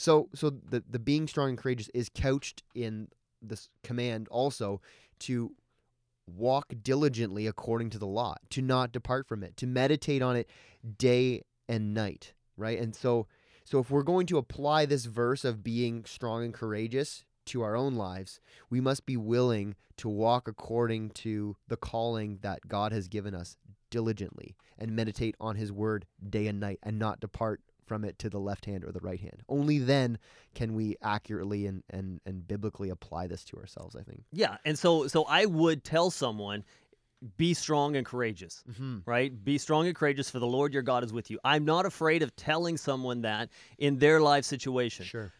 So, 0.00 0.30
so 0.34 0.48
the 0.48 0.82
the 0.88 0.98
being 0.98 1.28
strong 1.28 1.50
and 1.50 1.58
courageous 1.58 1.90
is 1.92 2.08
couched 2.08 2.62
in 2.74 3.08
this 3.42 3.68
command 3.84 4.28
also 4.28 4.80
to 5.18 5.52
walk 6.26 6.72
diligently 6.82 7.46
according 7.46 7.90
to 7.90 7.98
the 7.98 8.06
law, 8.06 8.36
to 8.48 8.62
not 8.62 8.92
depart 8.92 9.28
from 9.28 9.42
it, 9.42 9.58
to 9.58 9.66
meditate 9.66 10.22
on 10.22 10.36
it 10.36 10.48
day 10.96 11.42
and 11.68 11.92
night, 11.92 12.32
right? 12.56 12.78
And 12.78 12.96
so, 12.96 13.26
so 13.62 13.78
if 13.78 13.90
we're 13.90 14.02
going 14.02 14.26
to 14.28 14.38
apply 14.38 14.86
this 14.86 15.04
verse 15.04 15.44
of 15.44 15.62
being 15.62 16.06
strong 16.06 16.44
and 16.44 16.54
courageous 16.54 17.26
to 17.46 17.60
our 17.60 17.76
own 17.76 17.94
lives, 17.94 18.40
we 18.70 18.80
must 18.80 19.04
be 19.04 19.18
willing 19.18 19.74
to 19.98 20.08
walk 20.08 20.48
according 20.48 21.10
to 21.10 21.56
the 21.68 21.76
calling 21.76 22.38
that 22.40 22.66
God 22.66 22.92
has 22.92 23.06
given 23.06 23.34
us 23.34 23.58
diligently 23.90 24.56
and 24.78 24.96
meditate 24.96 25.34
on 25.38 25.56
his 25.56 25.70
word 25.70 26.06
day 26.26 26.46
and 26.46 26.58
night 26.58 26.78
and 26.82 26.98
not 26.98 27.20
depart 27.20 27.60
from 27.90 28.04
it 28.04 28.20
to 28.20 28.30
the 28.30 28.38
left 28.38 28.66
hand 28.66 28.84
or 28.84 28.92
the 28.92 29.00
right 29.00 29.18
hand. 29.18 29.42
Only 29.48 29.78
then 29.78 30.16
can 30.54 30.74
we 30.74 30.96
accurately 31.02 31.66
and, 31.66 31.82
and, 31.90 32.20
and 32.24 32.46
biblically 32.46 32.88
apply 32.88 33.26
this 33.26 33.42
to 33.46 33.56
ourselves, 33.56 33.96
I 33.96 34.02
think. 34.02 34.22
Yeah, 34.30 34.58
and 34.64 34.78
so 34.78 35.08
so 35.08 35.24
I 35.24 35.46
would 35.46 35.82
tell 35.82 36.12
someone 36.12 36.62
be 37.36 37.52
strong 37.52 37.96
and 37.96 38.06
courageous 38.06 38.62
Mm-hmm. 38.70 38.98
right? 39.06 39.44
Be 39.44 39.58
strong 39.58 39.88
and 39.88 39.96
courageous, 39.96 40.30
for 40.30 40.38
the 40.38 40.46
Lord 40.46 40.72
your 40.72 40.82
God 40.82 41.02
is 41.02 41.12
with 41.12 41.32
you. 41.32 41.40
I'm 41.42 41.64
not 41.64 41.84
afraid 41.84 42.22
of 42.22 42.34
telling 42.36 42.76
someone 42.76 43.22
that 43.22 43.48
in 43.76 43.98
their 43.98 44.20
life 44.20 44.44
situation. 44.44 45.04
Sure. 45.04 45.32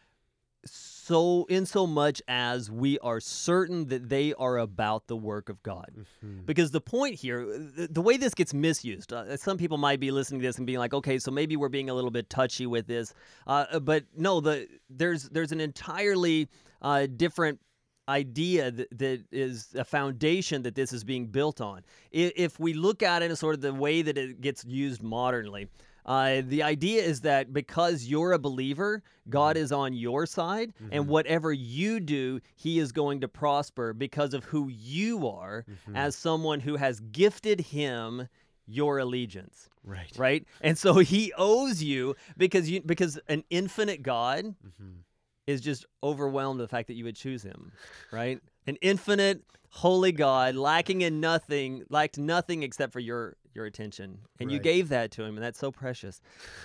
So, 1.03 1.45
in 1.49 1.65
so 1.65 1.87
much 1.87 2.21
as 2.27 2.69
we 2.69 2.99
are 2.99 3.19
certain 3.19 3.87
that 3.87 4.07
they 4.07 4.33
are 4.35 4.57
about 4.59 5.07
the 5.07 5.15
work 5.15 5.49
of 5.49 5.61
God. 5.63 5.89
Mm-hmm. 5.97 6.41
Because 6.45 6.69
the 6.69 6.81
point 6.81 7.15
here, 7.15 7.43
the, 7.45 7.87
the 7.89 8.01
way 8.01 8.17
this 8.17 8.35
gets 8.35 8.53
misused, 8.53 9.11
uh, 9.11 9.35
some 9.37 9.57
people 9.57 9.79
might 9.79 9.99
be 9.99 10.11
listening 10.11 10.41
to 10.41 10.47
this 10.47 10.57
and 10.57 10.67
being 10.67 10.77
like, 10.77 10.93
okay, 10.93 11.17
so 11.17 11.31
maybe 11.31 11.55
we're 11.55 11.69
being 11.69 11.89
a 11.89 11.93
little 11.93 12.11
bit 12.11 12.29
touchy 12.29 12.67
with 12.67 12.85
this. 12.85 13.15
Uh, 13.47 13.79
but 13.79 14.03
no, 14.15 14.41
the 14.41 14.67
there's 14.91 15.27
there's 15.29 15.51
an 15.51 15.59
entirely 15.59 16.47
uh, 16.83 17.07
different 17.15 17.59
idea 18.07 18.69
that, 18.69 18.97
that 18.97 19.23
is 19.31 19.69
a 19.75 19.83
foundation 19.83 20.61
that 20.63 20.75
this 20.75 20.93
is 20.93 21.03
being 21.03 21.25
built 21.27 21.61
on. 21.61 21.79
I- 22.13 22.33
If 22.35 22.59
we 22.59 22.73
look 22.73 23.01
at 23.01 23.23
it 23.23 23.31
in 23.31 23.35
sort 23.37 23.55
of 23.55 23.61
the 23.61 23.73
way 23.73 24.01
that 24.03 24.17
it 24.17 24.41
gets 24.41 24.63
used 24.65 25.01
modernly, 25.01 25.67
uh, 26.05 26.41
the 26.45 26.63
idea 26.63 27.01
is 27.03 27.21
that 27.21 27.53
because 27.53 28.05
you're 28.05 28.31
a 28.33 28.39
believer, 28.39 29.03
God 29.29 29.57
is 29.57 29.71
on 29.71 29.93
your 29.93 30.25
side, 30.25 30.73
and 30.91 31.07
whatever 31.07 31.53
you 31.53 31.99
do, 31.99 32.39
He 32.55 32.79
is 32.79 32.91
going 32.91 33.21
to 33.21 33.27
prosper 33.27 33.93
because 33.93 34.33
of 34.33 34.43
who 34.45 34.67
you 34.69 35.27
are 35.27 35.65
Mm-hmm. 35.69 35.95
as 35.95 36.15
someone 36.15 36.59
who 36.61 36.75
has 36.77 36.99
gifted 36.99 37.59
Him 37.61 38.27
your 38.67 38.99
allegiance 38.99 39.69
Right. 39.83 40.11
right 40.17 40.45
and 40.61 40.77
so 40.77 40.99
he 40.99 41.33
owes 41.37 41.81
you 41.83 42.15
because 42.37 42.69
you 42.69 42.81
because 42.81 43.19
an 43.27 43.43
infinite 43.49 44.01
god 44.03 44.45
Mm-hmm. 44.45 44.99
is 45.47 45.59
just 45.61 45.85
overwhelmed 46.03 46.59
with 46.59 46.69
the 46.69 46.75
fact 46.75 46.87
that 46.87 46.93
you 46.93 47.03
would 47.03 47.15
choose 47.15 47.41
him 47.43 47.71
right 48.11 48.39
an 48.67 48.77
infinite 48.81 49.43
holy 49.69 50.11
god 50.11 50.55
lacking 50.55 51.01
in 51.01 51.19
nothing 51.19 51.83
lacked 51.89 52.17
nothing 52.19 52.61
except 52.63 52.93
for 52.93 52.99
your 52.99 53.35
your 53.53 53.65
attention 53.65 54.19
and 54.39 54.51
you 54.51 54.59
gave 54.59 54.89
that 54.89 55.11
to 55.11 55.23
him 55.23 55.35
and 55.35 55.43
that's 55.43 55.59
so 55.59 55.71
precious 55.71 56.21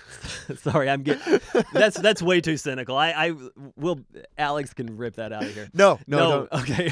sorry 0.57 0.89
i'm 0.89 1.03
getting 1.03 1.41
that's 1.73 1.99
that's 1.99 2.23
way 2.23 2.41
too 2.41 2.57
cynical 2.57 2.97
i 2.97 3.11
i 3.11 3.33
will 3.77 3.99
alex 4.39 4.73
can 4.73 4.97
rip 4.97 5.17
that 5.17 5.33
out 5.33 5.43
of 5.45 5.53
here 5.55 5.69
No, 5.75 5.99
no, 6.07 6.49
no. 6.53 6.61
okay. 6.61 6.91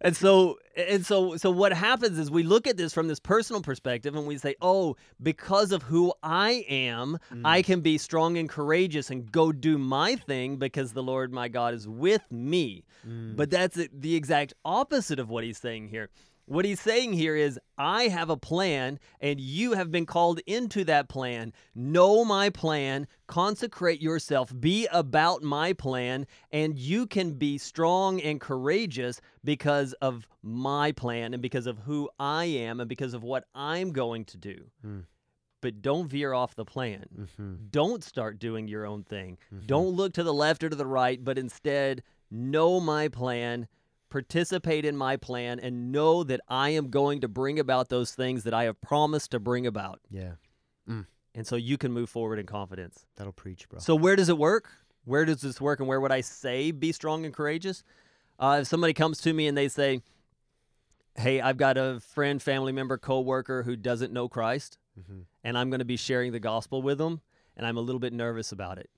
and 0.00 0.16
so 0.16 0.58
and 0.76 1.04
so 1.04 1.36
so 1.36 1.50
what 1.50 1.72
happens 1.72 2.18
is 2.18 2.30
we 2.30 2.42
look 2.42 2.66
at 2.66 2.76
this 2.76 2.92
from 2.94 3.08
this 3.08 3.20
personal 3.20 3.62
perspective 3.62 4.14
and 4.14 4.26
we 4.26 4.38
say, 4.38 4.54
"Oh, 4.62 4.94
because 5.20 5.72
of 5.72 5.82
who 5.82 6.12
I 6.22 6.64
am, 6.68 7.18
Mm. 7.32 7.42
I 7.44 7.62
can 7.62 7.80
be 7.80 7.98
strong 7.98 8.38
and 8.38 8.48
courageous 8.48 9.10
and 9.10 9.30
go 9.30 9.50
do 9.52 9.76
my 9.76 10.14
thing 10.14 10.56
because 10.56 10.92
the 10.92 11.02
Lord 11.02 11.32
my 11.32 11.48
God 11.48 11.74
is 11.74 11.88
with 11.88 12.22
me." 12.30 12.84
Mm. 13.06 13.34
But 13.36 13.50
that's 13.50 13.76
the 13.92 14.14
exact 14.14 14.54
opposite 14.64 15.18
of 15.18 15.28
what 15.30 15.42
he's 15.44 15.58
saying 15.58 15.88
here. 15.88 16.10
What 16.48 16.64
he's 16.64 16.80
saying 16.80 17.12
here 17.12 17.36
is, 17.36 17.58
I 17.76 18.04
have 18.04 18.30
a 18.30 18.36
plan, 18.36 18.98
and 19.20 19.38
you 19.38 19.72
have 19.72 19.90
been 19.90 20.06
called 20.06 20.40
into 20.46 20.82
that 20.84 21.08
plan. 21.08 21.52
Know 21.74 22.24
my 22.24 22.48
plan, 22.48 23.06
consecrate 23.26 24.00
yourself, 24.00 24.52
be 24.58 24.88
about 24.90 25.42
my 25.42 25.74
plan, 25.74 26.26
and 26.50 26.78
you 26.78 27.06
can 27.06 27.32
be 27.34 27.58
strong 27.58 28.20
and 28.20 28.40
courageous 28.40 29.20
because 29.44 29.92
of 29.94 30.26
my 30.42 30.92
plan 30.92 31.34
and 31.34 31.42
because 31.42 31.66
of 31.66 31.78
who 31.80 32.08
I 32.18 32.46
am 32.46 32.80
and 32.80 32.88
because 32.88 33.12
of 33.12 33.22
what 33.22 33.44
I'm 33.54 33.92
going 33.92 34.24
to 34.26 34.38
do. 34.38 34.70
Mm. 34.84 35.04
But 35.60 35.82
don't 35.82 36.08
veer 36.08 36.32
off 36.32 36.54
the 36.54 36.64
plan. 36.64 37.04
Mm-hmm. 37.18 37.54
Don't 37.70 38.02
start 38.02 38.38
doing 38.38 38.68
your 38.68 38.86
own 38.86 39.02
thing. 39.02 39.38
Mhm. 39.52 39.66
Don't 39.66 39.88
look 39.96 40.12
to 40.14 40.22
the 40.22 40.32
left 40.32 40.62
or 40.64 40.68
to 40.68 40.76
the 40.76 40.86
right, 40.86 41.22
but 41.22 41.36
instead 41.36 42.02
know 42.30 42.78
my 42.80 43.08
plan, 43.08 43.66
participate 44.10 44.84
in 44.84 44.96
my 44.96 45.16
plan, 45.16 45.60
and 45.60 45.92
know 45.92 46.24
that 46.24 46.40
I 46.48 46.70
am 46.70 46.90
going 46.90 47.20
to 47.20 47.28
bring 47.28 47.58
about 47.58 47.88
those 47.88 48.12
things 48.12 48.44
that 48.44 48.54
I 48.54 48.64
have 48.64 48.80
promised 48.80 49.30
to 49.32 49.40
bring 49.40 49.66
about. 49.66 50.00
Yeah. 50.10 50.32
And 51.38 51.46
so 51.46 51.54
you 51.54 51.78
can 51.78 51.92
move 51.92 52.10
forward 52.10 52.40
in 52.40 52.46
confidence. 52.46 53.06
That'll 53.14 53.32
preach, 53.32 53.68
bro. 53.68 53.78
So, 53.78 53.94
where 53.94 54.16
does 54.16 54.28
it 54.28 54.36
work? 54.36 54.70
Where 55.04 55.24
does 55.24 55.40
this 55.40 55.60
work? 55.60 55.78
And 55.78 55.88
where 55.88 56.00
would 56.00 56.10
I 56.10 56.20
say 56.20 56.72
be 56.72 56.90
strong 56.90 57.24
and 57.24 57.32
courageous? 57.32 57.84
Uh, 58.40 58.58
if 58.62 58.66
somebody 58.66 58.92
comes 58.92 59.20
to 59.20 59.32
me 59.32 59.46
and 59.46 59.56
they 59.56 59.68
say, 59.68 60.02
Hey, 61.14 61.40
I've 61.40 61.56
got 61.56 61.76
a 61.76 62.00
friend, 62.00 62.42
family 62.42 62.72
member, 62.72 62.98
coworker 62.98 63.62
who 63.62 63.76
doesn't 63.76 64.12
know 64.12 64.28
Christ, 64.28 64.78
mm-hmm. 64.98 65.20
and 65.44 65.56
I'm 65.56 65.70
going 65.70 65.78
to 65.78 65.84
be 65.84 65.96
sharing 65.96 66.32
the 66.32 66.40
gospel 66.40 66.82
with 66.82 66.98
them, 66.98 67.20
and 67.56 67.64
I'm 67.64 67.76
a 67.76 67.82
little 67.82 68.00
bit 68.00 68.12
nervous 68.12 68.50
about 68.50 68.78
it. 68.78 68.90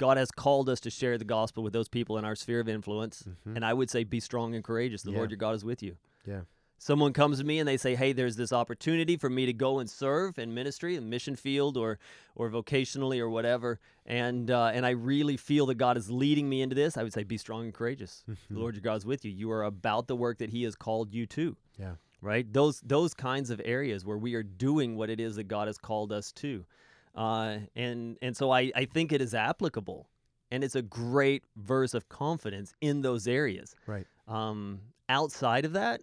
God 0.00 0.16
has 0.16 0.30
called 0.30 0.68
us 0.68 0.80
to 0.80 0.90
share 0.90 1.16
the 1.18 1.24
gospel 1.24 1.62
with 1.62 1.72
those 1.72 1.88
people 1.88 2.18
in 2.18 2.24
our 2.24 2.34
sphere 2.34 2.58
of 2.60 2.68
influence, 2.68 3.22
Mhm. 3.46 3.56
and 3.56 3.64
I 3.64 3.72
would 3.74 3.90
say 3.90 4.02
be 4.02 4.18
strong 4.18 4.54
and 4.54 4.64
courageous. 4.64 5.02
The 5.02 5.10
Yeah. 5.12 5.18
Lord 5.18 5.30
your 5.30 5.36
God 5.36 5.54
is 5.54 5.64
with 5.64 5.82
you. 5.82 5.96
Yeah. 6.26 6.42
Someone 6.78 7.12
comes 7.12 7.38
to 7.38 7.44
me 7.44 7.58
and 7.58 7.68
they 7.68 7.76
say, 7.76 7.94
"Hey, 7.94 8.12
there's 8.14 8.36
this 8.36 8.54
opportunity 8.54 9.18
for 9.18 9.28
me 9.28 9.44
to 9.44 9.52
go 9.52 9.80
and 9.80 9.90
serve 9.90 10.38
in 10.38 10.54
ministry, 10.54 10.96
in 10.96 11.10
mission 11.10 11.36
field, 11.36 11.76
or 11.76 11.98
or 12.34 12.48
vocationally, 12.50 13.18
or 13.20 13.28
whatever." 13.28 13.78
And 14.06 14.50
uh, 14.50 14.70
and 14.72 14.86
I 14.86 14.90
really 14.90 15.36
feel 15.36 15.66
that 15.66 15.74
God 15.74 15.98
is 15.98 16.10
leading 16.10 16.48
me 16.48 16.62
into 16.62 16.74
this. 16.74 16.96
I 16.96 17.02
would 17.02 17.12
say, 17.12 17.22
"Be 17.22 17.36
strong 17.36 17.64
and 17.66 17.74
courageous. 17.74 18.24
Mhm. 18.26 18.36
The 18.50 18.58
Lord 18.58 18.74
your 18.76 18.80
God 18.82 18.96
is 18.96 19.04
with 19.04 19.26
you. 19.26 19.30
You 19.30 19.50
are 19.52 19.62
about 19.64 20.06
the 20.08 20.16
work 20.16 20.38
that 20.38 20.48
He 20.50 20.62
has 20.62 20.74
called 20.74 21.12
you 21.12 21.26
to." 21.26 21.56
Yeah. 21.78 21.96
right? 22.22 22.52
Those 22.52 22.80
those 22.82 23.14
kinds 23.14 23.48
of 23.48 23.62
areas 23.64 24.04
where 24.04 24.18
we 24.18 24.34
are 24.34 24.42
doing 24.42 24.94
what 24.94 25.08
it 25.08 25.18
is 25.20 25.36
that 25.36 25.44
God 25.48 25.68
has 25.68 25.78
called 25.78 26.12
us 26.12 26.32
to, 26.32 26.66
uh, 27.14 27.58
and 27.76 28.16
and 28.22 28.36
so 28.36 28.50
I 28.50 28.70
I 28.74 28.84
think 28.84 29.12
it 29.12 29.20
is 29.20 29.34
applicable, 29.34 30.08
and 30.50 30.62
it's 30.64 30.74
a 30.76 30.82
great 30.82 31.44
verse 31.56 31.94
of 31.94 32.08
confidence 32.08 32.72
in 32.80 33.02
those 33.02 33.26
areas. 33.28 33.74
Right. 33.86 34.06
Um, 34.28 34.80
outside 35.08 35.64
of 35.64 35.72
that, 35.72 36.02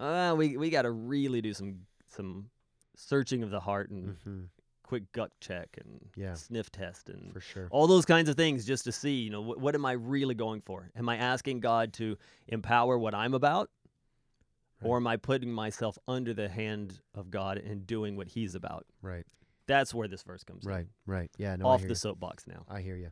uh, 0.00 0.34
we 0.36 0.56
we 0.56 0.70
got 0.70 0.82
to 0.82 0.90
really 0.90 1.40
do 1.40 1.52
some 1.52 1.80
some 2.06 2.50
searching 2.96 3.42
of 3.42 3.50
the 3.50 3.60
heart 3.60 3.90
and 3.90 4.16
Mm-hmm. 4.16 4.40
quick 4.82 5.10
gut 5.12 5.30
check 5.40 5.68
and 5.78 6.00
Yeah. 6.16 6.34
sniff 6.34 6.70
test 6.70 7.08
and 7.10 7.32
For 7.32 7.40
sure. 7.40 7.68
all 7.70 7.86
those 7.86 8.04
kinds 8.06 8.28
of 8.28 8.36
things 8.36 8.64
just 8.64 8.84
to 8.84 8.92
see 8.92 9.20
you 9.20 9.30
know 9.30 9.40
what, 9.42 9.60
what 9.60 9.74
am 9.74 9.84
i 9.84 9.92
really 9.92 10.34
going 10.34 10.62
for 10.62 10.90
am 10.96 11.08
i 11.08 11.16
asking 11.16 11.60
god 11.60 11.92
to 11.94 12.16
empower 12.48 12.98
what 12.98 13.14
i'm 13.14 13.34
about 13.34 13.70
or 14.82 14.96
am 14.96 15.06
i 15.06 15.16
putting 15.16 15.52
myself 15.52 15.98
under 16.08 16.32
the 16.34 16.48
hand 16.48 16.98
of 17.14 17.30
god 17.30 17.58
and 17.58 17.86
doing 17.86 18.16
what 18.16 18.28
he's 18.28 18.54
about 18.54 18.86
Right. 19.02 19.26
That's 19.68 19.94
where 19.94 20.08
this 20.08 20.22
verse 20.24 20.42
comes 20.42 20.64
in. 20.66 20.70
Right. 20.72 20.86
Right. 21.06 21.30
Yeah. 21.38 21.54
No. 21.54 21.66
Off 21.68 21.82
the 21.82 21.88
you. 21.90 21.94
soapbox 21.94 22.46
now 22.48 22.64
I 22.68 22.80
hear 22.80 22.96
you. 22.96 23.10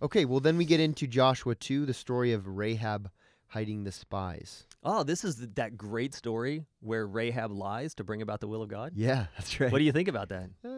Okay. 0.00 0.24
Well, 0.24 0.40
then 0.40 0.56
we 0.56 0.64
get 0.64 0.80
into 0.80 1.06
Joshua 1.06 1.54
two, 1.54 1.84
the 1.84 1.92
story 1.94 2.32
of 2.32 2.46
Rahab 2.46 3.10
hiding 3.48 3.84
the 3.84 3.92
spies. 3.92 4.66
oh 4.82 5.02
this 5.04 5.22
is 5.24 5.36
th- 5.36 5.50
that 5.54 5.76
great 5.76 6.12
story 6.14 6.64
where 6.80 7.06
rahab 7.06 7.50
lies 7.52 7.94
to 7.94 8.02
bring 8.02 8.20
about 8.20 8.40
the 8.40 8.48
will 8.48 8.60
of 8.60 8.68
god 8.68 8.90
Yeah, 8.96 9.26
that's 9.38 9.60
right. 9.60 9.70
what 9.70 9.78
do 9.78 9.84
you 9.84 9.92
think 9.92 10.08
about 10.08 10.30
that 10.30 10.50
Uh, 10.64 10.68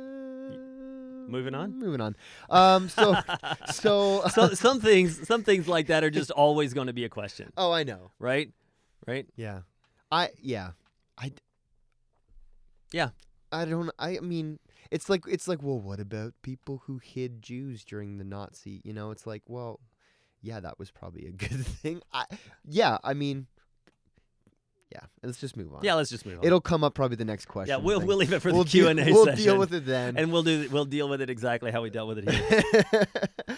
moving 1.30 1.54
on? 1.54 1.78
Moving 1.78 2.00
on. 2.02 2.14
Um. 2.50 2.88
So. 2.90 3.16
so. 3.72 4.22
so, 4.34 4.48
some 4.54 4.80
things 4.80 5.26
some 5.26 5.42
things 5.44 5.66
like 5.68 5.86
that 5.88 6.04
are 6.04 6.10
just 6.10 6.30
always 6.30 6.74
going 6.74 6.86
to 6.88 6.92
be 6.92 7.04
a 7.04 7.08
question 7.08 7.52
oh, 7.56 7.72
I 7.72 7.84
know. 7.84 8.10
right 8.18 8.50
right 9.06 9.26
Yeah. 9.36 9.60
I. 10.12 10.30
Yeah. 10.42 10.70
I. 11.16 11.28
d- 11.30 11.42
Yeah. 12.92 13.10
I 13.50 13.64
don't. 13.64 13.90
I 13.98 14.20
mean, 14.20 14.58
it's 14.90 15.08
like 15.08 15.22
it's 15.28 15.46
like. 15.48 15.62
Well, 15.62 15.78
what 15.80 16.00
about 16.00 16.34
people 16.42 16.82
who 16.86 16.98
hid 17.02 17.42
Jews 17.42 17.84
during 17.84 18.18
the 18.18 18.24
Nazi? 18.24 18.80
You 18.84 18.92
know, 18.92 19.10
it's 19.10 19.26
like, 19.26 19.42
well, 19.46 19.80
yeah, 20.42 20.60
that 20.60 20.78
was 20.78 20.90
probably 20.90 21.26
a 21.26 21.30
good 21.48 21.66
thing. 21.66 22.00
I. 22.12 22.24
Yeah. 22.64 22.98
I 23.04 23.14
mean. 23.14 23.46
Yeah. 24.90 25.00
Let's 25.22 25.38
just 25.38 25.54
move 25.54 25.74
on. 25.74 25.80
yeah 25.84 25.92
let's 25.94 26.08
just 26.08 26.24
move 26.24 26.38
on 26.38 26.44
It'll 26.46 26.62
come 26.62 26.82
up 26.82 26.94
probably 26.94 27.16
the 27.16 27.24
next 27.26 27.44
question. 27.44 27.68
yeah 27.78 27.84
we'll, 27.84 28.00
we'll 28.00 28.16
leave 28.16 28.32
it 28.32 28.40
for 28.40 28.50
We'll 28.50 28.64
the 28.64 28.70
deal- 28.70 28.94
q&a 28.94 29.12
We'll 29.12 29.26
deal 29.36 29.58
with 29.58 29.74
it 29.74 29.84
then. 29.84 30.16
and 30.16 30.32
we'll 30.32 30.42
do 30.42 30.66
we'll 30.72 30.86
deal 30.86 31.10
with 31.10 31.20
it 31.20 31.28
exactly 31.28 31.70
how 31.70 31.82
we 31.82 31.90
dealt 31.90 32.08
with 32.08 32.26
it 32.26 32.30
here 32.30 33.06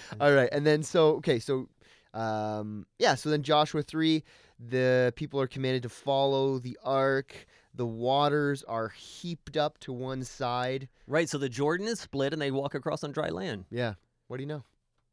All 0.21 0.33
right, 0.33 0.49
and 0.51 0.67
then 0.67 0.83
so 0.83 1.11
okay, 1.19 1.39
so 1.39 1.69
um, 2.15 2.85
yeah, 2.99 3.15
so 3.15 3.31
then 3.31 3.45
Joshua 3.45 3.83
three, 3.85 4.25
the 4.59 5.13
people 5.15 5.41
are 5.41 5.47
commanded 5.47 5.85
to 5.85 5.89
follow 5.89 6.59
the 6.59 6.77
ark. 6.83 7.33
The 7.75 7.87
waters 7.87 8.63
are 8.65 8.89
heaped 8.89 9.57
up 9.57 9.79
to 9.81 9.93
one 9.93 10.25
side. 10.25 10.89
Right, 11.07 11.29
so 11.29 11.39
the 11.39 11.49
Jordan 11.49 11.87
is 11.87 12.01
split 12.01 12.33
and 12.33 12.43
they 12.43 12.51
walk 12.51 12.75
across 12.75 13.05
on 13.05 13.13
dry 13.13 13.29
land. 13.29 13.67
Yeah. 13.71 13.95
What 14.29 14.39
do 14.39 14.43
you 14.43 14.49
know? 14.49 14.65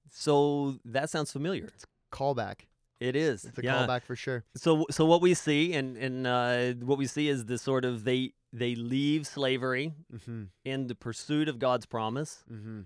So 0.09 0.79
that 0.85 1.09
sounds 1.09 1.31
familiar. 1.31 1.65
It's 1.65 1.85
callback. 2.11 2.61
It 2.99 3.15
is. 3.15 3.45
It's 3.45 3.59
a 3.59 3.63
yeah. 3.63 3.85
callback 3.85 4.03
for 4.03 4.15
sure. 4.15 4.43
So 4.55 4.85
so 4.89 5.05
what 5.05 5.21
we 5.21 5.33
see 5.35 5.73
and 5.73 5.97
and 5.97 6.25
uh, 6.25 6.73
what 6.85 6.97
we 6.97 7.05
see 7.05 7.27
is 7.29 7.45
this 7.45 7.61
sort 7.61 7.85
of 7.85 8.03
they 8.05 8.33
they 8.53 8.73
leave 8.75 9.27
slavery 9.27 9.93
Mm-hmm. 10.13 10.43
in 10.65 10.87
the 10.87 10.95
pursuit 10.95 11.47
of 11.47 11.59
God's 11.59 11.85
promise 11.85 12.43
Mm-hmm. 12.51 12.81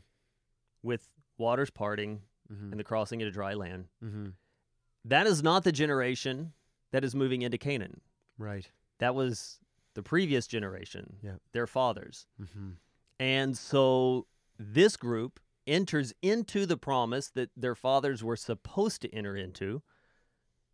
with 0.84 1.08
waters 1.38 1.70
parting 1.70 2.24
Mm-hmm. 2.52 2.72
and 2.72 2.80
the 2.80 2.84
crossing 2.84 3.22
into 3.22 3.32
dry 3.32 3.54
land. 3.54 3.86
mm-hmm. 4.04 4.30
That 5.06 5.26
is 5.28 5.42
not 5.42 5.64
the 5.64 5.72
generation 5.72 6.52
that 6.92 7.06
is 7.06 7.16
moving 7.16 7.42
into 7.44 7.58
Canaan. 7.58 8.02
Right. 8.38 8.70
That 9.02 9.14
was 9.16 9.60
the 9.94 10.02
previous 10.04 10.48
generation. 10.48 11.18
Yeah. 11.22 11.36
Their 11.52 11.68
fathers. 11.68 12.28
Mm-hmm. 12.42 12.70
And 13.20 13.58
so 13.58 14.26
this 14.58 14.96
group 14.96 15.40
enters 15.68 16.14
into 16.22 16.66
the 16.66 16.78
promise 16.78 17.30
that 17.32 17.50
their 17.58 17.76
fathers 17.76 18.24
were 18.24 18.36
supposed 18.38 19.02
to 19.02 19.14
enter 19.14 19.36
into 19.36 19.82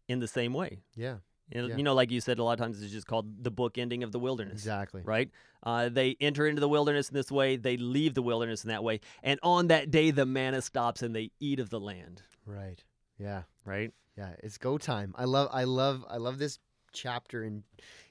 in 0.08 0.20
the 0.20 0.28
same 0.28 0.54
way. 0.54 0.80
Yeah. 0.96 1.18
You 1.50 1.62
know, 1.62 1.68
Yeah. 1.70 1.78
you 1.78 1.84
know, 1.84 1.94
like 1.94 2.12
you 2.12 2.20
said, 2.22 2.40
a 2.40 2.44
lot 2.44 2.54
of 2.54 2.60
times 2.60 2.82
it's 2.82 2.92
just 2.92 3.08
called 3.08 3.44
the 3.44 3.52
book 3.52 3.78
ending 3.78 4.04
of 4.04 4.12
the 4.12 4.20
wilderness. 4.20 4.54
Exactly. 4.56 5.02
Right? 5.04 5.30
Uh, 5.63 5.90
they 5.90 6.16
enter 6.20 6.46
into 6.48 6.60
the 6.60 6.70
wilderness 6.70 7.10
in 7.10 7.16
this 7.16 7.32
way, 7.32 7.56
they 7.56 7.78
leave 7.78 8.13
the 8.13 8.22
wilderness 8.22 8.63
in 8.63 8.70
that 8.70 8.84
way. 8.84 9.00
And 9.24 9.40
on 9.44 9.68
that 9.68 9.90
day, 9.90 10.12
the 10.12 10.26
manna 10.26 10.62
stops 10.62 11.02
and 11.02 11.16
they 11.16 11.32
eat 11.40 11.60
of 11.60 11.70
the 11.70 11.80
land. 11.80 12.22
Right. 12.46 12.84
Yeah. 13.18 13.44
Right? 13.66 13.94
Yeah. 14.18 14.34
It's 14.44 14.58
go 14.58 14.78
time. 14.78 15.13
I 15.18 15.24
love. 15.26 15.50
I 15.52 15.63
love. 15.63 16.06
I 16.10 16.18
love 16.18 16.38
this 16.38 16.60
chapter 16.94 17.44
in 17.44 17.63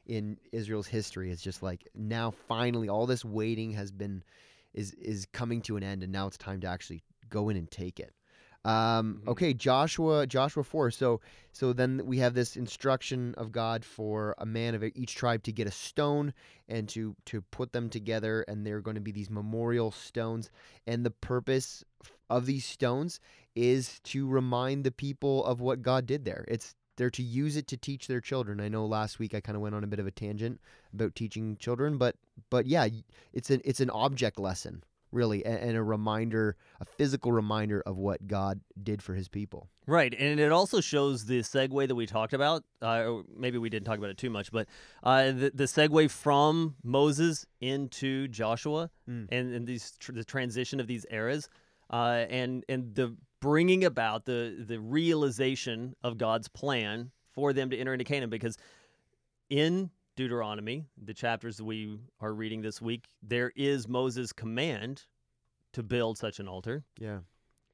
in 0.06 0.38
Israel's 0.52 0.86
history. 0.86 1.30
It's 1.30 1.42
just 1.42 1.62
like 1.62 1.88
now 1.94 2.30
finally 2.30 2.88
all 2.88 3.06
this 3.06 3.24
waiting 3.24 3.72
has 3.72 3.90
been 3.92 4.22
is 4.74 4.92
is 4.94 5.26
coming 5.32 5.60
to 5.62 5.76
an 5.76 5.82
end, 5.82 6.02
and 6.02 6.12
now 6.12 6.26
it's 6.26 6.38
time 6.38 6.60
to 6.60 6.66
actually 6.66 7.02
go 7.28 7.48
in 7.48 7.56
and 7.56 7.70
take 7.70 7.98
it. 8.00 8.12
Um, 8.64 9.22
Mhm. 9.24 9.28
Okay, 9.28 9.54
Joshua, 9.54 10.26
Joshua 10.26 10.64
four. 10.64 10.90
So, 10.90 11.20
so 11.52 11.72
then 11.72 12.02
we 12.04 12.18
have 12.18 12.34
this 12.34 12.56
instruction 12.56 13.32
of 13.36 13.52
God 13.52 13.84
for 13.84 14.34
a 14.38 14.46
man 14.46 14.74
of 14.74 14.82
each 14.82 15.14
tribe 15.14 15.44
to 15.44 15.52
get 15.52 15.68
a 15.68 15.70
stone 15.70 16.34
and 16.68 16.88
to 16.88 17.14
to 17.26 17.42
put 17.42 17.72
them 17.72 17.88
together, 17.88 18.44
and 18.48 18.66
they're 18.66 18.80
going 18.80 18.96
to 18.96 19.00
be 19.00 19.12
these 19.12 19.30
memorial 19.30 19.92
stones. 19.92 20.50
And 20.84 21.06
the 21.06 21.12
purpose 21.12 21.84
of 22.28 22.46
these 22.46 22.64
stones 22.66 23.20
is 23.54 24.00
to 24.00 24.26
remind 24.28 24.82
the 24.82 24.90
people 24.90 25.44
of 25.44 25.60
what 25.60 25.80
God 25.80 26.04
did 26.04 26.24
there. 26.24 26.44
It's 26.48 26.74
they're 26.96 27.10
to 27.10 27.22
use 27.22 27.56
it 27.56 27.66
to 27.68 27.76
teach 27.76 28.06
their 28.06 28.20
children. 28.20 28.60
I 28.60 28.68
know 28.68 28.86
last 28.86 29.18
week 29.18 29.34
I 29.34 29.40
kind 29.40 29.56
of 29.56 29.62
went 29.62 29.74
on 29.74 29.84
a 29.84 29.86
bit 29.86 29.98
of 30.00 30.06
a 30.06 30.10
tangent 30.10 30.60
about 30.92 31.14
teaching 31.14 31.56
children, 31.58 31.98
but 31.98 32.16
but 32.50 32.66
yeah, 32.66 32.86
it's 33.32 33.50
an 33.50 33.60
it's 33.64 33.80
an 33.80 33.90
object 33.90 34.38
lesson 34.38 34.82
really, 35.12 35.46
and, 35.46 35.76
a 35.76 35.82
reminder, 35.82 36.56
a 36.80 36.84
physical 36.84 37.32
reminder 37.32 37.80
of 37.86 37.96
what 37.96 38.26
God 38.26 38.60
did 38.82 39.00
for 39.00 39.14
His 39.14 39.28
people. 39.28 39.70
Right, 39.86 40.12
and 40.18 40.38
it 40.40 40.52
also 40.52 40.80
shows 40.82 41.24
the 41.24 41.40
segue 41.40 41.88
that 41.88 41.94
we 41.94 42.06
talked 42.06 42.34
about. 42.34 42.64
Uh, 42.82 43.22
maybe 43.34 43.56
we 43.56 43.70
didn't 43.70 43.86
talk 43.86 43.96
about 43.96 44.10
it 44.10 44.18
too 44.18 44.28
much, 44.30 44.50
but 44.52 44.66
uh, 45.04 45.26
the 45.30 45.52
the 45.54 45.64
segue 45.64 46.10
from 46.10 46.74
Moses 46.82 47.46
into 47.60 48.28
Joshua, 48.28 48.90
Mm. 49.08 49.28
and 49.30 49.54
and 49.54 49.66
these 49.66 49.92
tr- 49.98 50.12
the 50.12 50.24
transition 50.24 50.80
of 50.80 50.86
these 50.88 51.06
eras, 51.10 51.48
uh, 51.90 52.26
and 52.28 52.64
and 52.68 52.94
the 52.94 53.16
bringing 53.46 53.84
about 53.84 54.24
the 54.24 54.64
the 54.66 54.80
realization 54.80 55.94
of 56.02 56.18
God's 56.18 56.48
plan 56.48 57.12
for 57.32 57.52
them 57.52 57.70
to 57.70 57.76
enter 57.76 57.92
into 57.92 58.04
Canaan, 58.04 58.28
because 58.28 58.58
in 59.48 59.90
Deuteronomy, 60.16 60.86
the 61.00 61.14
chapters 61.14 61.62
we 61.62 62.00
are 62.20 62.34
reading 62.34 62.60
this 62.62 62.82
week, 62.82 63.04
there 63.22 63.52
is 63.54 63.86
Moses' 63.86 64.32
command 64.32 65.04
to 65.74 65.82
build 65.84 66.18
such 66.18 66.40
an 66.40 66.48
altar, 66.48 66.84
Yeah, 66.98 67.20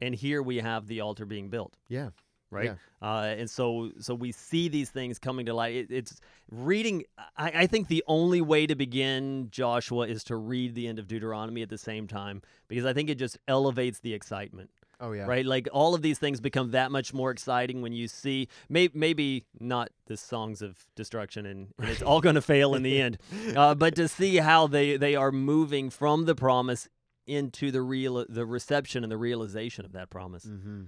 and 0.01 0.15
here 0.15 0.43
we 0.43 0.57
have 0.59 0.87
the 0.89 1.01
altar 1.01 1.25
being 1.25 1.49
built 1.49 1.77
yeah, 1.89 2.11
right? 2.51 2.67
Yeah. 2.67 2.75
Uh, 3.01 3.35
and 3.39 3.49
so 3.49 3.93
so 3.99 4.15
we 4.15 4.31
see 4.33 4.69
these 4.69 4.91
things 4.91 5.19
coming 5.19 5.47
to 5.47 5.55
light. 5.55 5.75
It, 5.75 5.87
it's 5.91 6.21
reading. 6.51 7.05
I, 7.37 7.63
I 7.63 7.67
think 7.67 7.89
the 7.89 8.05
only 8.07 8.43
way 8.43 8.67
to 8.67 8.75
begin 8.75 9.49
Joshua 9.51 10.07
is 10.07 10.23
to 10.25 10.37
read 10.37 10.75
the 10.75 10.87
end 10.87 10.99
of 10.99 11.07
Deuteronomy 11.07 11.63
at 11.63 11.71
the 11.71 11.79
same 11.79 12.07
time 12.07 12.43
because 12.69 12.85
I 12.85 12.93
think 12.93 13.09
it 13.09 13.15
just 13.19 13.39
elevates 13.49 14.01
the 14.01 14.13
excitement, 14.13 14.71
oh 15.03 15.13
yeah, 15.13 15.27
right? 15.27 15.45
Like 15.45 15.69
all 15.73 15.95
of 15.95 16.01
these 16.01 16.19
things 16.19 16.41
become 16.41 16.71
that 16.71 16.91
much 16.91 17.13
more 17.13 17.31
exciting 17.31 17.83
when 17.83 17.93
you 17.93 18.09
see 18.09 18.49
may, 18.71 18.89
maybe 18.95 19.45
not 19.61 19.91
the 20.07 20.17
songs 20.17 20.63
of 20.63 20.87
destruction 20.97 21.45
and, 21.45 21.69
and 21.79 21.89
it's 21.91 22.01
all 22.03 22.23
going 22.23 22.37
to 22.37 22.43
fail 22.43 22.75
in 22.75 22.83
the 22.83 23.01
end, 23.03 23.19
uh, 23.55 23.75
but 23.75 23.95
to 23.97 24.09
see 24.09 24.37
how 24.37 24.67
they 24.67 24.97
they 24.97 25.15
are 25.15 25.33
moving 25.33 25.91
from 25.91 26.25
the 26.25 26.35
promise 26.35 26.89
into 27.27 27.71
the 27.71 27.83
real 27.83 28.25
the 28.29 28.47
reception 28.47 29.03
and 29.03 29.13
the 29.13 29.19
realization 29.19 29.85
of 29.85 29.93
that 29.93 30.09
promise. 30.09 30.45
Mm-hmm. 30.47 30.85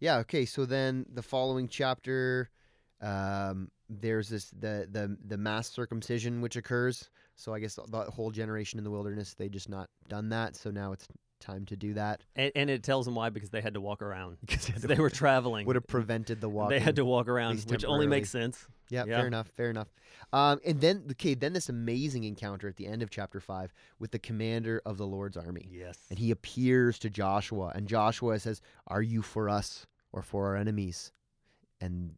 Yeah. 0.00 0.18
Okay. 0.18 0.44
So 0.44 0.64
then 0.64 1.06
the 1.12 1.22
following 1.22 1.68
chapter, 1.68 2.50
um, 3.00 3.70
there's 3.88 4.28
this 4.28 4.50
the 4.50 4.88
the 4.90 5.16
the 5.26 5.36
mass 5.36 5.70
circumcision 5.70 6.40
which 6.40 6.56
occurs. 6.56 7.10
So 7.34 7.54
I 7.54 7.60
guess 7.60 7.74
the, 7.74 7.84
the 7.88 8.10
whole 8.10 8.30
generation 8.30 8.78
in 8.78 8.84
the 8.84 8.90
wilderness 8.90 9.34
they 9.34 9.48
just 9.48 9.68
not 9.68 9.88
done 10.08 10.28
that. 10.30 10.56
So 10.56 10.70
now 10.70 10.92
it's 10.92 11.06
time 11.40 11.64
to 11.66 11.76
do 11.76 11.94
that 11.94 12.22
And, 12.36 12.50
and 12.56 12.70
it 12.70 12.82
tells 12.82 13.04
them 13.04 13.14
why 13.14 13.30
because 13.30 13.50
they 13.50 13.60
had 13.60 13.74
to 13.74 13.80
walk 13.80 14.02
around. 14.02 14.38
because 14.46 14.82
they 14.82 14.96
were 14.96 15.10
traveling. 15.10 15.66
would 15.66 15.76
have 15.76 15.86
prevented 15.86 16.40
the 16.40 16.48
walk. 16.48 16.70
They 16.70 16.80
had 16.80 16.96
to 16.96 17.04
walk 17.04 17.28
around, 17.28 17.62
which 17.68 17.84
only 17.84 18.06
makes 18.06 18.30
sense. 18.30 18.66
Yeah, 18.90 19.04
Yeah. 19.06 19.18
fair 19.18 19.26
enough, 19.26 19.48
fair 19.56 19.70
enough. 19.70 19.88
Um, 20.32 20.60
and 20.64 20.80
then 20.80 21.04
okay, 21.12 21.34
then 21.34 21.52
this 21.52 21.68
amazing 21.68 22.24
encounter 22.24 22.68
at 22.68 22.76
the 22.76 22.86
end 22.86 23.02
of 23.02 23.10
chapter 23.10 23.40
five 23.40 23.72
with 23.98 24.10
the 24.10 24.18
commander 24.18 24.82
of 24.84 24.96
the 24.98 25.06
Lord's 25.06 25.36
army. 25.36 25.68
Yes. 25.70 25.98
And 26.10 26.18
he 26.18 26.30
appears 26.30 26.98
to 27.00 27.10
Joshua, 27.10 27.72
and 27.74 27.86
Joshua 27.86 28.38
says, 28.38 28.60
Are 28.86 29.02
you 29.02 29.22
for 29.22 29.48
us 29.48 29.86
or 30.12 30.22
for 30.22 30.46
our 30.48 30.56
enemies? 30.56 31.12
And 31.80 32.14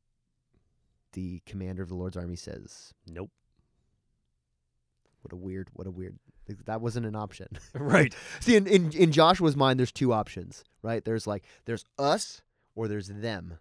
the 1.12 1.40
commander 1.44 1.82
of 1.82 1.88
the 1.88 1.94
Lord's 1.96 2.16
army 2.16 2.36
says, 2.36 2.94
Nope. 3.06 3.30
What 5.22 5.32
a 5.32 5.36
weird, 5.36 5.68
what 5.74 5.86
a 5.86 5.90
weird. 5.90 6.18
That 6.66 6.80
wasn't 6.80 7.06
an 7.06 7.14
option. 7.16 7.48
Right. 7.74 8.14
See, 8.40 8.56
in, 8.56 8.66
in, 8.66 8.92
in 8.92 9.12
Joshua's 9.12 9.56
mind, 9.56 9.78
there's 9.78 9.92
two 9.92 10.12
options, 10.12 10.64
right? 10.82 11.04
There's 11.04 11.26
like, 11.26 11.44
there's 11.64 11.84
us 11.98 12.42
or 12.74 12.88
there's 12.88 13.08
them. 13.08 13.58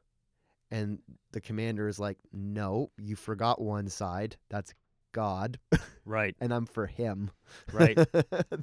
And 0.71 0.99
the 1.31 1.41
commander 1.41 1.87
is 1.87 1.99
like, 1.99 2.17
No, 2.31 2.91
you 2.97 3.15
forgot 3.15 3.59
one 3.61 3.89
side. 3.89 4.37
That's 4.49 4.73
God, 5.11 5.57
Right. 6.05 6.35
and 6.39 6.53
I'm 6.53 6.67
for 6.67 6.85
him. 6.85 7.31
Right. 7.73 7.97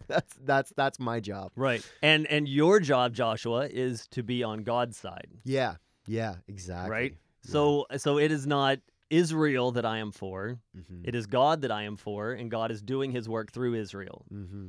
that's 0.07 0.35
that's 0.45 0.73
that's 0.77 1.01
my 1.01 1.19
job. 1.19 1.51
right. 1.57 1.85
And 2.03 2.27
and 2.29 2.49
your 2.49 2.79
job, 2.79 3.13
Joshua, 3.15 3.67
is 3.67 4.07
to 4.13 4.23
be 4.23 4.45
on 4.45 4.63
God's 4.63 4.97
side. 4.97 5.27
Yeah. 5.45 5.75
Yeah, 6.07 6.37
exactly. 6.47 6.91
Right. 6.91 7.15
So 7.43 7.87
so 7.97 8.19
it 8.19 8.31
is 8.31 8.47
not 8.47 8.79
Israel 9.11 9.73
that 9.73 9.85
I 9.85 9.99
am 9.99 10.13
for. 10.13 10.59
Mm-hmm. 10.77 11.03
It 11.05 11.15
is 11.15 11.27
God 11.27 11.63
that 11.63 11.71
I 11.71 11.83
am 11.83 11.97
for, 11.97 12.33
and 12.33 12.51
God 12.51 12.71
is 12.71 12.83
doing 12.83 13.11
His 13.13 13.29
work 13.29 13.53
through 13.53 13.75
Israel. 13.75 14.25
Mm-hmm. 14.33 14.69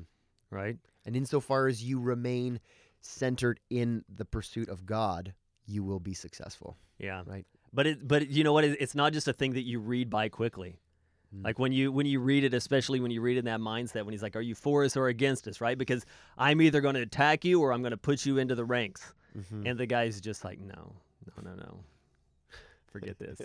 Right. 0.50 0.78
And 1.06 1.16
insofar 1.16 1.68
as 1.68 1.84
you 1.84 2.00
remain 2.00 2.60
centered 3.02 3.60
in 3.70 4.04
the 4.14 4.26
pursuit 4.26 4.70
of 4.70 4.86
God, 4.86 5.34
you 5.66 5.84
will 5.84 6.00
be 6.00 6.14
successful. 6.14 6.78
Yeah. 7.00 7.24
Right. 7.26 7.46
But 7.74 7.88
it 7.88 8.08
but 8.08 8.30
you 8.30 8.44
know 8.44 8.54
what? 8.54 8.64
It's 8.64 8.96
not 8.96 9.14
just 9.14 9.28
a 9.28 9.34
thing 9.34 9.54
that 9.54 9.64
you 9.64 9.80
read 9.80 10.10
by 10.10 10.30
quickly. 10.30 10.80
Mm. 11.36 11.44
Like 11.44 11.60
when 11.60 11.72
you 11.72 11.92
when 11.92 12.06
you 12.06 12.20
read 12.20 12.44
it, 12.44 12.54
especially 12.54 13.00
when 13.00 13.12
you 13.12 13.22
read 13.22 13.38
it 13.38 13.40
in 13.40 13.46
that 13.46 13.60
mindset, 13.60 14.06
when 14.06 14.14
he's 14.14 14.24
like, 14.24 14.36
"Are 14.36 14.42
you 14.42 14.56
for 14.56 14.84
us 14.86 14.96
or 14.96 15.10
against 15.10 15.48
us?" 15.48 15.60
Right? 15.60 15.78
Because 15.78 16.06
I'm 16.38 16.62
either 16.62 16.82
going 16.82 16.96
to 16.96 17.02
attack 17.02 17.44
you 17.44 17.62
or 17.62 17.74
I'm 17.74 17.82
going 17.82 17.92
to 17.92 17.98
put 17.98 18.26
you 18.26 18.38
into 18.38 18.56
the 18.56 18.66
ranks. 18.66 19.14
Mhm. 19.38 19.70
And 19.70 19.80
the 19.80 19.86
guy's 19.86 20.22
just 20.22 20.46
like, 20.46 20.60
"No, 20.60 20.96
no, 21.26 21.52
no, 21.52 21.56
no, 21.56 21.80
forget 23.00 23.18
this." 23.20 23.42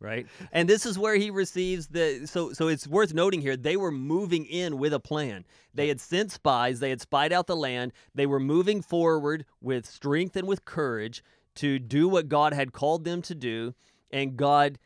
right? 0.00 0.26
And 0.52 0.68
this 0.68 0.86
is 0.86 0.98
where 0.98 1.16
he 1.16 1.30
receives 1.30 1.88
the 1.88 2.26
so 2.26 2.52
so 2.52 2.68
it's 2.68 2.86
worth 2.86 3.14
noting 3.14 3.40
here 3.40 3.56
they 3.56 3.76
were 3.76 3.90
moving 3.90 4.46
in 4.46 4.78
with 4.78 4.92
a 4.92 5.00
plan. 5.00 5.44
They 5.72 5.88
had 5.88 6.00
sent 6.00 6.30
spies, 6.32 6.80
they 6.80 6.90
had 6.90 7.00
spied 7.00 7.32
out 7.32 7.46
the 7.46 7.56
land, 7.56 7.92
they 8.14 8.26
were 8.26 8.40
moving 8.40 8.82
forward 8.82 9.44
with 9.60 9.86
strength 9.86 10.36
and 10.36 10.46
with 10.46 10.64
courage 10.64 11.22
to 11.56 11.78
do 11.78 12.08
what 12.08 12.28
God 12.28 12.52
had 12.52 12.72
called 12.72 13.04
them 13.04 13.22
to 13.22 13.34
do, 13.34 13.74
and 14.10 14.36
God 14.36 14.78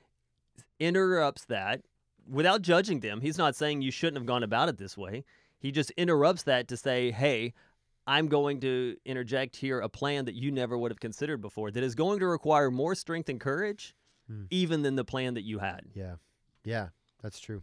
interrupts 0.79 1.45
that 1.47 1.83
without 2.29 2.63
judging 2.63 3.01
them. 3.01 3.21
He's 3.21 3.39
not 3.39 3.57
saying 3.57 3.83
you 3.83 3.91
shouldn't 3.91 4.19
have 4.19 4.27
gone 4.27 4.43
about 4.43 4.69
it 4.69 4.77
this 4.77 4.97
way. 4.97 5.25
He 5.59 5.73
just 5.73 5.91
interrupts 5.93 6.45
that 6.45 6.69
to 6.69 6.77
say, 6.77 7.11
"Hey, 7.11 7.53
I'm 8.09 8.27
going 8.29 8.61
to 8.61 8.97
interject 9.05 9.55
here 9.57 9.81
a 9.81 9.89
plan 9.89 10.25
that 10.25 10.35
you 10.35 10.51
never 10.51 10.77
would 10.79 10.91
have 10.91 10.99
considered 11.01 11.41
before 11.43 11.71
that 11.71 11.83
is 11.85 11.95
going 11.95 12.19
to 12.21 12.27
require 12.27 12.71
more 12.71 12.95
strength 12.95 13.29
and 13.29 13.39
courage 13.39 13.95
Hmm. 14.29 14.45
even 14.51 14.83
than 14.83 14.95
the 14.97 15.05
plan 15.05 15.35
that 15.35 15.43
you 15.45 15.59
had. 15.59 15.83
Yeah, 15.95 16.17
yeah, 16.65 16.89
that's 17.23 17.39
true. 17.41 17.63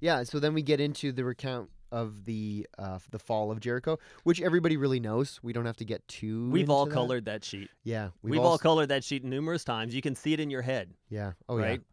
Yeah, 0.00 0.24
so 0.24 0.38
then 0.40 0.52
we 0.52 0.62
get 0.62 0.78
into 0.80 1.10
the 1.12 1.24
recount 1.24 1.70
of 1.90 2.24
the 2.24 2.66
uh, 2.78 2.98
the 3.10 3.18
fall 3.18 3.50
of 3.50 3.60
Jericho, 3.60 3.98
which 4.24 4.40
everybody 4.40 4.76
really 4.76 5.00
knows. 5.00 5.38
We 5.42 5.52
don't 5.52 5.64
have 5.66 5.76
to 5.76 5.84
get 5.86 6.06
too. 6.08 6.50
We've 6.50 6.68
all 6.70 6.84
that. 6.86 6.92
colored 6.92 7.24
that 7.26 7.44
sheet. 7.44 7.68
Yeah, 7.84 8.08
We've, 8.22 8.40
all 8.40 8.58
colored 8.58 8.88
that 8.88 9.04
sheet 9.04 9.24
numerous 9.24 9.64
times. 9.64 9.94
You 9.94 10.02
can 10.02 10.14
see 10.14 10.32
it 10.34 10.40
in 10.40 10.50
your 10.50 10.62
head. 10.62 10.92
Yeah. 11.08 11.32
Oh 11.48 11.56
right? 11.58 11.80
yeah. 11.80 11.86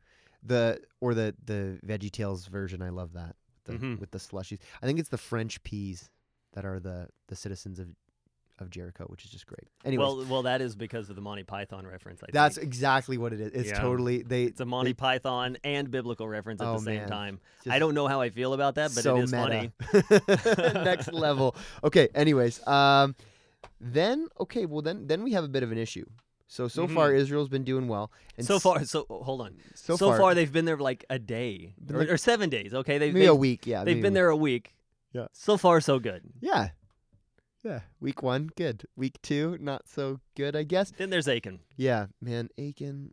The 0.44 0.82
or 1.02 1.14
the 1.14 1.36
the 1.46 1.80
Veggie 1.86 2.12
Tales 2.12 2.46
version. 2.48 2.82
I 2.82 2.90
love 2.90 3.14
that. 3.14 3.36
The, 3.66 3.74
Mhm. 3.74 4.00
With 4.00 4.12
the 4.12 4.20
slushies. 4.20 4.60
I 4.82 4.86
think 4.86 5.00
it's 5.00 5.10
the 5.10 5.18
French 5.18 5.62
peas 5.64 6.10
that 6.54 6.66
are 6.66 6.80
the 6.80 7.08
the 7.28 7.36
citizens 7.36 7.80
of 7.80 7.88
of 8.60 8.70
Jericho, 8.70 9.06
which 9.08 9.24
is 9.24 9.32
just 9.32 9.48
great. 9.48 9.70
Anyways, 9.86 10.06
Well, 10.06 10.26
well, 10.26 10.42
that 10.44 10.60
is 10.62 10.76
because 10.76 11.10
of 11.10 11.16
the 11.16 11.22
Monty 11.22 11.44
Python 11.44 11.88
reference. 11.88 12.22
I 12.22 12.26
that's 12.34 12.56
think. 12.58 12.68
exactly 12.68 13.18
what 13.18 13.32
it 13.32 13.40
is. 13.40 13.54
It's 13.54 13.70
Yeah. 13.70 13.80
totally 13.80 14.22
they. 14.22 14.44
it's 14.44 14.60
a 14.60 14.66
Monty 14.66 14.94
Python 14.94 15.58
and 15.64 15.90
biblical 15.90 16.28
reference 16.28 16.60
at 16.62 16.68
Oh, 16.68 16.74
the 16.74 16.80
same 16.80 17.00
man. 17.02 17.08
time. 17.10 17.40
just 17.64 17.74
I 17.74 17.80
don't 17.80 17.94
know 17.96 18.08
how 18.08 18.20
I 18.20 18.30
feel 18.32 18.52
about 18.54 18.76
that, 18.76 18.92
but 18.94 19.04
so 19.04 19.16
it 19.16 19.24
is 19.24 19.32
meta. 19.32 19.72
funny. 19.94 20.74
Next 20.84 21.14
level. 21.14 21.56
Okay. 21.86 22.10
Anyways, 22.14 22.66
um, 22.68 23.16
then 23.80 24.28
okay. 24.42 24.66
Well, 24.66 24.82
then 24.82 25.08
then 25.08 25.24
we 25.24 25.32
have 25.32 25.46
a 25.46 25.50
bit 25.50 25.64
of 25.64 25.72
an 25.72 25.78
issue. 25.78 26.06
So 26.48 26.68
so 26.68 26.88
far 26.88 27.14
Israel's 27.14 27.48
been 27.50 27.64
doing 27.64 27.88
well. 27.88 28.12
And 28.38 28.46
Mm-hmm. 28.46 28.54
so 28.56 28.60
far, 28.60 28.84
so 28.84 29.06
hold 29.10 29.42
on. 29.42 29.56
so, 29.76 29.96
So, 29.96 30.10
far, 30.10 30.18
far, 30.18 30.34
they've 30.36 30.52
been 30.52 30.66
there 30.66 30.78
like 30.78 31.06
a 31.10 31.20
day 31.20 31.76
or, 31.94 32.02
or 32.14 32.18
seven 32.18 32.50
days. 32.50 32.74
Okay, 32.74 32.98
they've 32.98 33.14
maybe 33.14 33.26
they've, 33.26 33.30
a 33.32 33.36
week. 33.36 33.66
Yeah, 33.68 33.84
they've 33.84 34.02
been 34.02 34.14
there 34.14 34.30
a 34.30 34.36
week. 34.36 34.74
Yeah. 35.14 35.28
So 35.34 35.58
far, 35.58 35.82
so 35.82 36.00
good. 36.00 36.24
Yeah. 36.40 36.70
Yeah. 37.64 37.82
Week 38.00 38.24
one, 38.24 38.50
good. 38.56 38.86
Week 38.96 39.22
two, 39.22 39.58
not 39.60 39.88
so 39.88 40.20
good, 40.36 40.56
I 40.56 40.64
guess. 40.64 40.92
Then 40.98 41.10
there's 41.10 41.28
Achan. 41.28 41.60
Yeah, 41.76 42.08
man, 42.22 42.50
Achan. 42.58 43.12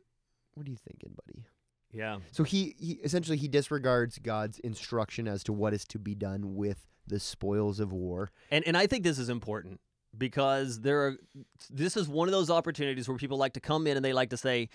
What 0.54 0.66
are 0.66 0.70
you 0.70 0.76
thinking, 0.76 1.14
buddy? 1.26 1.44
Yeah. 1.92 2.18
So 2.32 2.44
he, 2.44 2.74
he 2.78 2.92
essentially 3.02 3.36
he 3.36 3.48
disregards 3.48 4.18
God's 4.18 4.58
instruction 4.60 5.26
as 5.26 5.42
to 5.44 5.52
what 5.52 5.74
is 5.74 5.84
to 5.86 5.98
be 5.98 6.14
done 6.14 6.54
with 6.54 6.86
the 7.06 7.18
spoils 7.18 7.80
of 7.80 7.92
war. 7.92 8.30
And 8.50 8.66
and 8.66 8.76
I 8.76 8.86
think 8.86 9.04
this 9.04 9.18
is 9.18 9.28
important 9.28 9.80
because 10.16 10.80
there 10.80 11.06
are 11.06 11.16
this 11.70 11.96
is 11.96 12.08
one 12.08 12.28
of 12.28 12.32
those 12.32 12.50
opportunities 12.50 13.08
where 13.08 13.16
people 13.16 13.38
like 13.38 13.54
to 13.54 13.60
come 13.60 13.86
in 13.86 13.96
and 13.96 14.04
they 14.04 14.12
like 14.12 14.30
to 14.30 14.36
say 14.36 14.68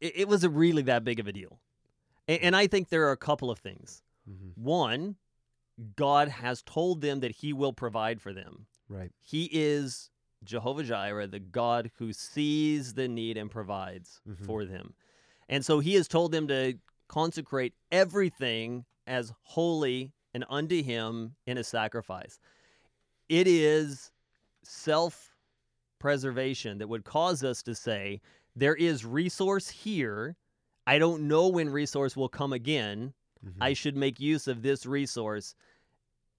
it, 0.00 0.12
it 0.16 0.28
was 0.28 0.44
a 0.44 0.50
really 0.50 0.82
that 0.82 1.04
big 1.04 1.20
of 1.20 1.26
a 1.26 1.32
deal. 1.32 1.58
And, 2.28 2.40
and 2.42 2.56
I 2.56 2.66
think 2.66 2.88
there 2.88 3.06
are 3.08 3.12
a 3.12 3.16
couple 3.16 3.50
of 3.50 3.58
things. 3.58 4.02
Mm-hmm. 4.28 4.62
One, 4.62 5.16
God 5.96 6.28
has 6.28 6.62
told 6.62 7.00
them 7.00 7.20
that 7.20 7.32
He 7.32 7.52
will 7.52 7.72
provide 7.72 8.20
for 8.20 8.32
them. 8.32 8.66
Right. 8.88 9.10
He 9.20 9.48
is 9.52 10.10
Jehovah 10.44 10.84
Jireh, 10.84 11.26
the 11.26 11.40
God 11.40 11.90
who 11.96 12.12
sees 12.12 12.94
the 12.94 13.08
need 13.08 13.36
and 13.36 13.50
provides 13.50 14.20
Mhm. 14.28 14.44
for 14.44 14.64
them. 14.64 14.94
And 15.48 15.64
so 15.64 15.80
He 15.80 15.94
has 15.94 16.06
told 16.08 16.32
them 16.32 16.46
to 16.48 16.78
consecrate 17.08 17.74
everything 17.90 18.84
as 19.06 19.32
holy 19.42 20.12
and 20.32 20.44
unto 20.48 20.82
Him 20.82 21.36
in 21.46 21.58
a 21.58 21.64
sacrifice. 21.64 22.38
It 23.28 23.46
is 23.46 24.12
self 24.62 25.34
preservation 25.98 26.78
that 26.78 26.88
would 26.88 27.04
cause 27.04 27.42
us 27.42 27.62
to 27.62 27.74
say, 27.74 28.20
there 28.54 28.74
is 28.74 29.04
resource 29.04 29.68
here. 29.70 30.36
I 30.86 30.98
don't 30.98 31.26
know 31.26 31.48
when 31.48 31.70
resource 31.70 32.16
will 32.16 32.28
come 32.28 32.52
again. 32.52 33.14
Mhm. 33.44 33.52
I 33.60 33.72
should 33.72 33.96
make 33.96 34.18
use 34.20 34.48
of 34.48 34.62
this 34.62 34.86
resource 34.86 35.54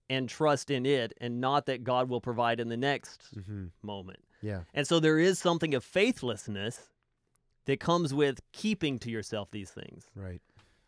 and 0.10 0.30
trust 0.30 0.70
in 0.70 0.86
it 0.86 1.14
and 1.20 1.42
not 1.42 1.66
that 1.66 1.84
God 1.84 2.10
will 2.10 2.22
provide 2.22 2.60
in 2.60 2.70
the 2.70 2.78
next 2.78 3.34
Mhm. 3.36 3.72
moment. 3.82 4.24
Yeah. 4.42 4.64
And 4.74 4.88
so 4.88 5.00
there 5.00 5.18
is 5.20 5.40
something 5.40 5.74
of 5.74 5.84
faithlessness 5.84 6.90
that 7.66 7.80
comes 7.80 8.14
with 8.14 8.40
keeping 8.52 9.00
to 9.00 9.10
yourself 9.10 9.50
these 9.52 9.72
things. 9.72 10.10
Right. 10.16 10.42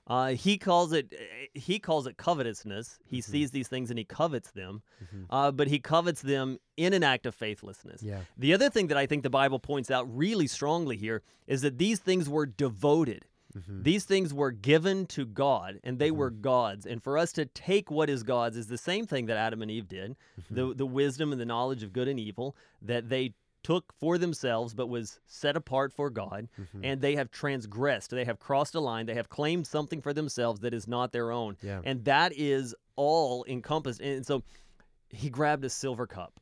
Uh, 0.05 0.29
he 0.35 0.57
calls 0.57 0.93
it 0.93 1.13
he 1.53 1.79
calls 1.79 2.07
it 2.07 2.15
covetousness. 2.17 2.99
He 3.05 3.17
Mhm. 3.17 3.23
sees 3.23 3.51
these 3.51 3.67
things 3.67 3.89
and 3.89 3.97
he 3.97 4.05
covets 4.05 4.51
them, 4.51 4.81
Mhm. 5.03 5.25
uh, 5.29 5.51
but 5.51 5.67
he 5.67 5.79
covets 5.79 6.21
them 6.21 6.59
in 6.77 6.93
an 6.93 7.03
act 7.03 7.25
of 7.25 7.35
faithlessness. 7.35 8.01
Yeah. 8.03 8.21
The 8.37 8.53
other 8.53 8.69
thing 8.69 8.87
that 8.87 8.97
I 8.97 9.05
think 9.07 9.23
the 9.23 9.29
Bible 9.29 9.59
points 9.59 9.91
out 9.91 10.05
really 10.15 10.47
strongly 10.47 10.95
here 10.95 11.23
is 11.47 11.61
that 11.63 11.77
these 11.77 11.99
things 11.99 12.29
were 12.29 12.45
devoted. 12.45 13.25
Mhm. 13.57 13.83
These 13.83 14.05
things 14.05 14.33
were 14.33 14.51
given 14.51 15.05
to 15.07 15.25
God 15.25 15.79
and 15.83 15.99
they 15.99 16.11
were 16.11 16.29
God's. 16.29 16.85
And 16.85 17.01
for 17.03 17.17
us 17.17 17.31
to 17.33 17.45
take 17.45 17.89
what 17.91 18.09
is 18.09 18.23
God's 18.23 18.57
is 18.57 18.67
the 18.67 18.77
same 18.77 19.05
thing 19.07 19.25
that 19.27 19.37
Adam 19.37 19.61
and 19.61 19.71
Eve 19.71 19.87
did 19.87 20.15
the, 20.49 20.73
the 20.73 20.85
wisdom 20.85 21.31
and 21.31 21.39
the 21.41 21.45
knowledge 21.45 21.83
of 21.83 21.93
good 21.93 22.07
and 22.07 22.19
evil 22.19 22.55
that 22.81 23.09
they 23.09 23.33
took 23.63 23.91
for 23.99 24.17
themselves 24.17 24.73
but 24.73 24.87
was 24.87 25.19
set 25.25 25.57
apart 25.57 25.91
for 25.91 26.09
God. 26.09 26.47
Mhm. 26.57 26.81
And 26.83 27.01
they 27.01 27.15
have 27.15 27.31
transgressed. 27.31 28.11
They 28.11 28.23
have 28.25 28.39
crossed 28.39 28.75
a 28.75 28.79
line. 28.79 29.05
They 29.07 29.15
have 29.15 29.29
claimed 29.29 29.67
something 29.67 30.01
for 30.01 30.13
themselves 30.13 30.61
that 30.61 30.73
is 30.73 30.87
not 30.87 31.11
their 31.11 31.31
own. 31.31 31.57
Yeah. 31.61 31.81
And 31.83 32.05
that 32.05 32.31
is 32.33 32.73
all 32.95 33.43
encompassed. 33.47 33.99
And 33.99 34.25
so 34.25 34.43
he 35.09 35.29
grabbed 35.29 35.65
a 35.65 35.69
silver 35.69 36.07
cup 36.07 36.39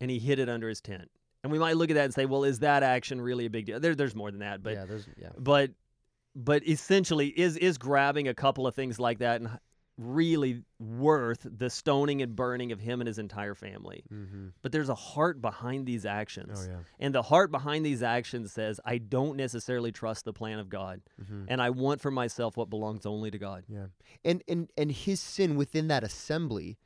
and 0.00 0.10
he 0.10 0.18
hid 0.18 0.38
it 0.38 0.48
under 0.48 0.68
his 0.68 0.80
tent. 0.80 1.10
And 1.42 1.50
we 1.50 1.58
might 1.58 1.76
look 1.76 1.90
at 1.90 1.94
that 1.94 2.04
and 2.04 2.14
say, 2.14 2.26
well, 2.26 2.44
is 2.44 2.58
that 2.58 2.82
action 2.82 3.20
really 3.20 3.46
a 3.46 3.50
big 3.50 3.64
deal? 3.66 3.80
There, 3.80 3.94
there's 3.94 4.14
more 4.14 4.30
than 4.30 4.40
that. 4.40 4.62
But 4.62 4.74
yeah. 4.74 4.84
There's 4.84 5.06
yeah. 5.18 5.30
but 5.38 5.70
but 6.34 6.66
essentially 6.66 7.28
is 7.28 7.56
is 7.56 7.78
grabbing 7.78 8.28
a 8.28 8.34
couple 8.34 8.66
of 8.66 8.74
things 8.74 8.98
like 9.00 9.18
that 9.18 9.40
and 9.40 9.50
really 9.98 10.62
worth 10.78 11.44
the 11.44 11.68
stoning 11.68 12.22
and 12.22 12.34
burning 12.34 12.72
of 12.72 12.80
him 12.80 13.00
and 13.02 13.06
his 13.08 13.18
entire 13.18 13.54
family 13.54 14.02
Mm-hmm. 14.10 14.46
but 14.62 14.72
there's 14.72 14.88
a 14.88 14.94
heart 14.94 15.42
behind 15.42 15.84
these 15.86 16.06
actions 16.06 16.66
Oh 16.66 16.70
yeah. 16.70 16.78
and 16.98 17.14
the 17.14 17.20
heart 17.22 17.50
behind 17.50 17.84
these 17.84 18.02
actions 18.02 18.50
says 18.52 18.80
i 18.86 18.96
don't 18.96 19.36
necessarily 19.36 19.92
trust 19.92 20.24
the 20.24 20.32
plan 20.32 20.58
of 20.58 20.68
god 20.70 21.02
Mm-hmm. 21.22 21.44
and 21.48 21.60
i 21.60 21.68
want 21.70 22.00
for 22.00 22.10
myself 22.10 22.56
what 22.56 22.70
belongs 22.70 23.04
only 23.04 23.30
to 23.30 23.38
god 23.38 23.64
Yeah. 23.68 23.86
And 24.24 24.42
and 24.48 24.70
and 24.78 24.90
his 24.90 25.20
sin 25.20 25.56
within 25.56 25.88
that 25.88 26.02
assembly 26.02 26.78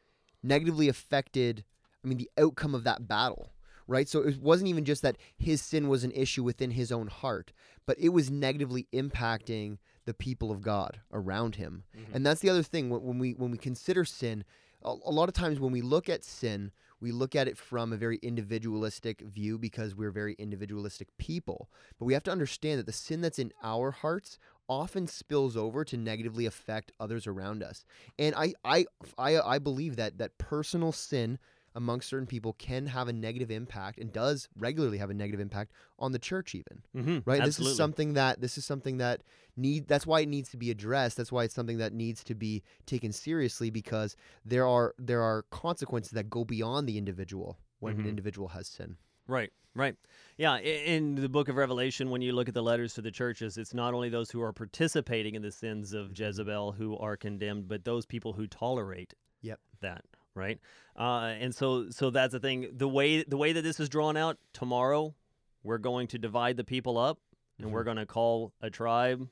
negatively 0.43 0.89
affected 0.89 1.65
I 2.05 2.09
mean 2.09 2.19
the 2.19 2.31
outcome 2.37 2.75
of 2.75 2.85
that 2.85 3.07
battle. 3.09 3.51
Right? 3.87 4.09
So 4.09 4.21
it 4.21 4.41
wasn't 4.41 4.69
even 4.69 4.85
just 4.85 5.03
that 5.03 5.19
his 5.37 5.61
sin 5.61 5.89
was 5.89 6.05
an 6.05 6.13
issue 6.13 6.43
within 6.43 6.71
his 6.71 6.91
own 6.91 7.09
heart, 7.09 7.53
but 7.87 7.99
it 7.99 8.11
was 8.11 8.31
negatively 8.31 8.87
impacting 8.93 9.79
the 10.07 10.15
people 10.15 10.51
of 10.51 10.63
God 10.63 11.01
around 11.13 11.57
him. 11.57 11.85
Mm-hmm. 11.97 12.17
And 12.17 12.27
that's 12.27 12.41
the 12.41 12.51
other 12.51 12.63
thing 12.63 12.91
when, 12.91 13.03
when 13.03 13.19
we 13.19 13.33
when 13.33 13.51
we 13.51 13.59
consider 13.59 14.05
sin, 14.05 14.45
a, 14.83 14.89
a 14.89 15.11
lot 15.11 15.29
of 15.29 15.35
times 15.35 15.61
when 15.61 15.73
we 15.73 15.83
look 15.83 16.09
at 16.09 16.25
sin, 16.25 16.73
we 17.01 17.13
look 17.13 17.35
at 17.35 17.49
it 17.49 17.59
from 17.59 17.93
a 17.93 17.97
very 17.97 18.19
individualistic 18.23 19.21
view 19.21 19.59
because 19.59 19.95
we're 19.95 20.11
very 20.11 20.35
individualistic 20.39 21.09
people. 21.19 21.69
But 21.99 22.07
we 22.07 22.15
have 22.15 22.23
to 22.25 22.33
understand 22.33 22.79
that 22.79 22.87
the 22.87 22.93
sin 22.93 23.21
that's 23.21 23.39
in 23.39 23.53
our 23.63 23.91
hearts 23.91 24.39
often 24.69 25.07
spills 25.07 25.57
over 25.57 25.85
to 25.85 25.97
negatively 25.97 26.47
affect 26.47 26.93
others 26.99 27.27
around 27.27 27.63
us. 27.63 27.85
And 28.19 28.35
I 28.35 28.55
I 28.65 28.87
I, 29.19 29.39
I 29.39 29.59
believe 29.59 29.97
that 29.97 30.19
that 30.19 30.39
personal 30.39 30.93
sin 30.93 31.39
amongst 31.75 32.09
certain 32.09 32.27
people 32.27 32.53
can 32.55 32.87
have 32.87 33.09
a 33.09 33.13
negative 33.13 33.51
impact 33.51 33.99
and 33.99 34.13
does 34.13 34.49
regularly 34.57 34.99
have 34.99 35.11
a 35.11 35.15
negative 35.15 35.41
impact 35.41 35.73
on 35.99 36.13
the 36.13 36.19
church 36.19 36.55
even 36.55 36.83
mm-hmm. 36.97 37.19
right 37.29 37.41
Absolutely. 37.41 37.47
this 37.47 37.59
is 37.59 37.77
something 37.77 38.13
that 38.15 38.41
this 38.41 38.57
is 38.59 38.65
something 38.65 38.99
that 38.99 39.23
need 39.57 39.89
that's 39.89 40.07
why 40.07 40.21
it 40.21 40.29
needs 40.29 40.49
to 40.51 40.57
be 40.57 40.71
addressed 40.71 41.17
that's 41.17 41.33
why 41.33 41.45
it's 41.45 41.55
something 41.55 41.79
that 41.79 41.93
needs 41.93 42.23
to 42.25 42.35
be 42.35 42.63
taken 42.87 43.13
seriously 43.13 43.71
because 43.71 44.17
there 44.45 44.67
are 44.67 44.95
there 44.99 45.23
are 45.23 45.43
consequences 45.51 46.13
that 46.13 46.31
go 46.31 46.45
beyond 46.45 46.89
the 46.89 46.97
individual 46.99 47.59
when 47.81 47.97
Mhm. 47.97 48.01
an 48.01 48.07
individual 48.09 48.49
has 48.49 48.67
sin 48.69 48.97
Right, 49.27 49.51
right. 49.75 49.97
Yeah, 50.37 50.59
in 50.59 51.15
the 51.15 51.31
book 51.31 51.49
of 51.49 51.57
Revelation, 51.57 52.11
when 52.11 52.21
you 52.21 52.33
look 52.35 52.47
at 52.47 52.53
the 52.53 52.63
letters 52.63 52.93
to 52.93 53.01
the 53.01 53.11
churches, 53.11 53.57
it's 53.57 53.73
not 53.73 53.95
only 53.95 54.11
those 54.11 54.31
who 54.31 54.43
are 54.43 54.53
participating 54.53 55.35
in 55.35 55.41
the 55.41 55.51
sins 55.51 55.95
of 55.95 56.11
Jezebel 56.19 56.73
who 56.73 56.95
are 56.99 57.17
condemned, 57.17 57.67
but 57.67 57.85
those 57.87 58.05
people 58.05 58.35
who 58.35 58.47
tolerate 58.47 59.15
Yep. 59.41 59.61
that, 59.81 60.05
right? 60.35 60.59
Uh, 60.99 61.35
and 61.41 61.55
so, 61.55 61.91
so 61.91 62.11
that's 62.11 62.33
the 62.33 62.41
thing. 62.41 62.69
The 62.77 62.89
way 62.89 63.23
the 63.25 63.37
way 63.37 63.53
that 63.53 63.63
this 63.63 63.81
is 63.81 63.89
drawn 63.89 64.17
out 64.17 64.39
tomorrow, 64.53 65.15
we're 65.63 65.79
going 65.79 66.07
to 66.09 66.19
divide 66.19 66.57
the 66.57 66.65
people 66.65 66.99
up, 66.99 67.19
and 67.59 67.73
we're 67.73 67.85
going 67.85 67.97
to 67.97 68.07
call 68.07 68.53
a 68.61 68.71
tribe, 68.71 69.27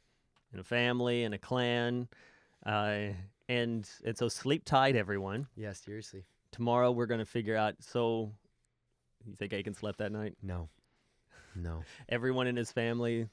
and 0.52 0.60
a 0.60 0.64
family, 0.64 1.24
and 1.24 1.34
a 1.34 1.38
clan, 1.38 2.08
uh, 2.66 3.08
and 3.48 3.88
and 4.04 4.16
so 4.18 4.28
sleep 4.28 4.64
tight, 4.64 4.96
everyone. 4.96 5.46
yeah 5.56 5.72
seriously 5.72 6.24
Tomorrow 6.50 6.90
we're 6.90 7.06
going 7.06 7.20
to 7.20 7.24
figure 7.26 7.56
out. 7.56 7.76
So, 7.80 8.32
you 9.26 9.34
think 9.34 9.52
Achan 9.54 9.74
slept 9.74 9.98
that 9.98 10.12
night? 10.12 10.36
no 10.42 10.68
no 11.54 11.82
everyone 12.08 12.46
in 12.46 12.56
his 12.56 12.72
family 12.72 13.28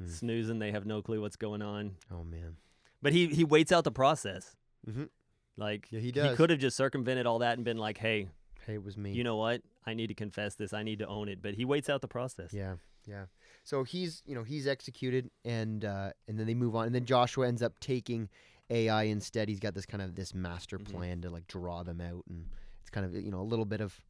Mm. 0.00 0.08
snoozing 0.08 0.58
they 0.58 0.70
have 0.72 0.86
no 0.86 1.02
clue 1.02 1.20
what's 1.20 1.36
going 1.36 1.60
on 1.60 1.96
oh 2.10 2.24
man 2.24 2.56
but 3.02 3.12
he 3.12 3.26
he 3.26 3.44
waits 3.44 3.70
out 3.70 3.84
the 3.84 3.92
process 3.92 4.56
Mhm. 4.88 5.10
Like 5.56 5.88
Yeah, 5.90 6.00
he 6.00 6.10
he 6.12 6.34
could 6.36 6.50
have 6.50 6.58
just 6.58 6.76
circumvented 6.76 7.26
all 7.26 7.40
that 7.40 7.56
and 7.58 7.64
been 7.64 7.76
like 7.78 7.98
hey 7.98 8.28
hey 8.66 8.74
it 8.74 8.82
was 8.84 8.96
me 8.96 9.12
you 9.12 9.24
know 9.24 9.36
what 9.36 9.60
i 9.86 9.92
need 9.92 10.06
to 10.06 10.14
confess 10.14 10.54
this 10.54 10.72
i 10.72 10.82
need 10.84 11.00
to 11.00 11.06
own 11.08 11.28
it 11.28 11.42
but 11.42 11.54
he 11.54 11.64
waits 11.64 11.90
out 11.90 12.00
the 12.00 12.06
process 12.08 12.52
Yeah, 12.54 12.76
yeah. 13.06 13.24
So 13.64 13.82
he's, 13.84 14.22
you 14.26 14.34
know, 14.36 14.44
he's 14.44 14.66
executed, 14.66 15.30
and 15.44 15.84
uh, 15.84 16.10
and 16.28 16.38
then 16.38 16.46
they 16.46 16.54
move 16.54 16.74
on, 16.76 16.86
and 16.86 16.94
then 16.94 17.04
Joshua 17.04 17.46
ends 17.48 17.62
up 17.62 17.78
taking 17.80 18.28
Ai 18.70 19.04
instead. 19.04 19.48
He's 19.48 19.60
got 19.60 19.74
this 19.74 19.86
kind 19.86 20.02
of 20.02 20.14
this 20.14 20.34
master 20.34 20.78
Mhm. 20.78 20.84
plan 20.86 21.20
to 21.22 21.30
like 21.30 21.46
draw 21.48 21.82
them 21.82 22.00
out, 22.00 22.24
and 22.28 22.48
it's 22.80 22.90
kind 22.90 23.04
of 23.06 23.14
you 23.14 23.30
know 23.30 23.40
a 23.40 23.48
little 23.52 23.64
bit 23.64 23.80
of, 23.80 24.00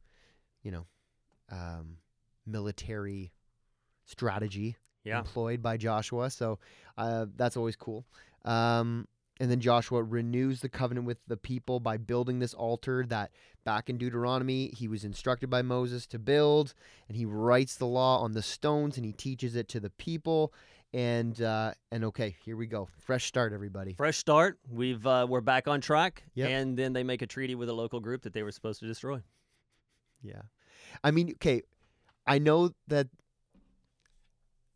you 0.63 0.71
know, 0.71 0.85
um, 1.51 1.97
military 2.45 3.31
strategy 4.05 4.75
yeah 5.03 5.19
employed 5.19 5.61
by 5.61 5.77
Joshua. 5.77 6.29
So 6.29 6.59
uh, 6.97 7.25
that's 7.35 7.57
always 7.57 7.75
cool. 7.75 8.05
Um, 8.45 9.07
and 9.39 9.49
then 9.49 9.59
Joshua 9.59 10.03
renews 10.03 10.61
the 10.61 10.69
covenant 10.69 11.07
with 11.07 11.17
the 11.27 11.37
people 11.37 11.79
by 11.79 11.97
building 11.97 12.39
this 12.39 12.53
altar 12.53 13.05
that 13.07 13.31
back 13.65 13.89
in 13.89 13.97
Deuteronomy 13.97 14.67
he 14.75 14.87
was 14.87 15.03
instructed 15.03 15.49
by 15.49 15.61
Moses 15.61 16.05
to 16.07 16.19
build. 16.19 16.73
And 17.07 17.17
he 17.17 17.25
writes 17.25 17.75
the 17.77 17.85
law 17.87 18.19
on 18.19 18.33
the 18.33 18.41
stones 18.41 18.97
and 18.97 19.05
he 19.05 19.11
teaches 19.13 19.55
it 19.55 19.67
to 19.69 19.79
the 19.79 19.89
people. 19.89 20.53
And 20.93 21.41
uh, 21.41 21.73
and 21.91 22.03
okay, 22.05 22.35
here 22.45 22.55
we 22.55 22.67
go. 22.67 22.87
Fresh 22.99 23.25
start, 23.25 23.51
everybody. 23.53 23.93
fresh 23.93 24.17
start 24.17 24.59
we've 24.69 25.05
uh, 25.07 25.25
we're 25.27 25.41
back 25.41 25.67
on 25.67 25.81
track 25.81 26.23
Yep. 26.35 26.49
and 26.49 26.77
then 26.77 26.93
they 26.93 27.03
make 27.03 27.23
a 27.23 27.27
treaty 27.27 27.55
with 27.55 27.69
a 27.69 27.73
local 27.73 27.99
group 27.99 28.21
that 28.23 28.33
they 28.33 28.43
were 28.43 28.51
supposed 28.51 28.79
to 28.81 28.87
destroy 28.87 29.19
Yeah. 30.21 30.43
I 31.03 31.09
mean, 31.09 31.31
okay, 31.31 31.63
I 32.27 32.37
know 32.37 32.71
that 32.87 33.07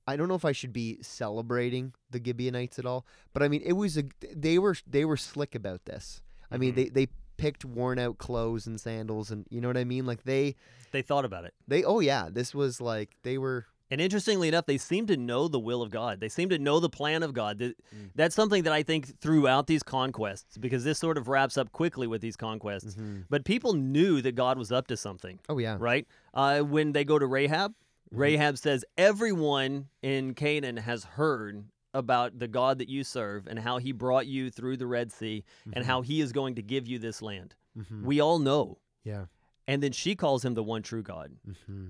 I 0.08 0.16
don't 0.16 0.28
know 0.30 0.36
if 0.36 0.46
I 0.46 0.54
should 0.54 0.74
be 0.74 0.98
celebrating 1.02 1.94
the 2.12 2.22
Gibeonites 2.24 2.80
at 2.80 2.86
all, 2.86 3.06
but 3.34 3.44
I 3.44 3.48
mean, 3.50 3.62
it 3.66 3.74
was 3.74 3.98
a 3.98 4.04
they 4.34 4.58
were 4.58 4.76
they 4.90 5.04
were 5.06 5.18
slick 5.18 5.54
about 5.56 5.86
this. 5.86 6.22
I 6.50 6.58
mean, 6.58 6.72
Mhm. 6.74 6.76
they 6.76 6.90
they 6.90 7.08
picked 7.38 7.66
worn 7.66 8.00
out 8.00 8.18
clothes 8.18 8.66
and 8.66 8.80
sandals 8.80 9.30
and 9.30 9.46
you 9.50 9.62
know 9.62 9.68
what 9.68 9.78
I 9.78 9.84
mean? 9.84 10.06
Like 10.06 10.24
they 10.24 10.56
they 10.92 11.02
thought 11.04 11.26
about 11.26 11.44
it 11.46 11.54
they 11.68 11.84
oh 11.84 12.00
yeah, 12.00 12.30
this 12.32 12.56
was 12.56 12.80
like 12.82 13.10
they 13.24 13.38
were 13.38 13.66
And 13.90 14.02
interestingly 14.02 14.50
enough, 14.50 14.66
they 14.66 14.78
seem 14.78 15.08
to 15.08 15.16
know 15.16 15.48
the 15.48 15.60
will 15.62 15.82
of 15.82 15.92
God. 15.92 16.20
They 16.20 16.28
seem 16.28 16.50
to 16.50 16.60
know 16.60 16.82
the 16.82 16.90
plan 16.90 17.24
of 17.24 17.34
God. 17.34 17.58
Mm. 17.60 17.74
That's 18.16 18.36
something 18.36 18.64
that 18.64 18.74
I 18.74 18.84
think 18.84 19.18
throughout 19.22 19.68
these 19.68 19.82
conquests, 19.82 20.58
because 20.58 20.84
this 20.84 21.00
sort 21.00 21.18
of 21.18 21.30
wraps 21.30 21.58
up 21.58 21.72
quickly 21.72 22.06
with 22.06 22.20
these 22.22 22.36
conquests. 22.36 22.96
Mhm. 22.96 23.24
But 23.30 23.46
people 23.46 23.72
knew 23.76 24.22
that 24.24 24.36
God 24.36 24.58
was 24.58 24.74
up 24.74 24.88
to 24.88 24.98
something, 24.98 25.40
Oh 25.48 25.58
yeah. 25.58 25.78
right? 25.80 26.06
Uh, 26.34 26.60
when 26.64 26.92
they 26.92 27.06
go 27.06 27.18
to 27.18 27.26
Rahab, 27.26 27.76
Mhm. 28.14 28.18
Rahab 28.20 28.58
says, 28.58 28.86
Everyone 28.98 29.90
in 30.02 30.34
Canaan 30.34 30.78
has 30.78 31.04
heard 31.04 31.66
about 31.94 32.38
the 32.40 32.48
God 32.48 32.78
that 32.80 32.90
you 32.90 33.04
serve 33.04 33.48
and 33.48 33.58
how 33.60 33.78
he 33.80 33.92
brought 33.92 34.28
you 34.28 34.50
through 34.50 34.78
the 34.78 34.86
Red 34.88 35.12
Sea 35.12 35.44
and 35.74 35.84
how 35.86 36.02
he 36.02 36.22
is 36.22 36.32
going 36.32 36.56
to 36.56 36.62
give 36.62 36.88
you 36.88 37.00
this 37.00 37.22
land. 37.22 37.56
Mhm. 37.78 38.04
We 38.04 38.20
all 38.20 38.40
know. 38.40 38.80
yeah. 39.04 39.26
And 39.70 39.84
then 39.84 39.92
she 39.92 40.16
calls 40.16 40.46
him 40.46 40.54
the 40.54 40.64
one 40.64 40.82
true 40.82 41.04
God. 41.04 41.38
hmm 41.66 41.90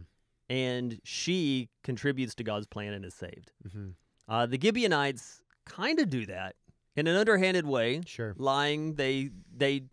And 0.49 0.99
she 1.03 1.69
contributes 1.84 2.34
to 2.36 2.43
God's 2.43 2.65
plan 2.67 2.93
and 2.93 3.03
is 3.06 3.13
saved. 3.13 3.51
hmm 3.71 3.89
Uh, 4.27 4.45
the 4.45 4.60
Gibeonites 4.60 5.41
kind 5.65 5.99
of 5.99 6.10
do 6.10 6.25
that 6.25 6.56
in 6.95 7.06
an 7.08 7.15
underhanded 7.15 7.65
way, 7.67 8.01
Sure. 8.06 8.34
lying. 8.38 8.95
They 8.95 9.30
they 9.56 9.84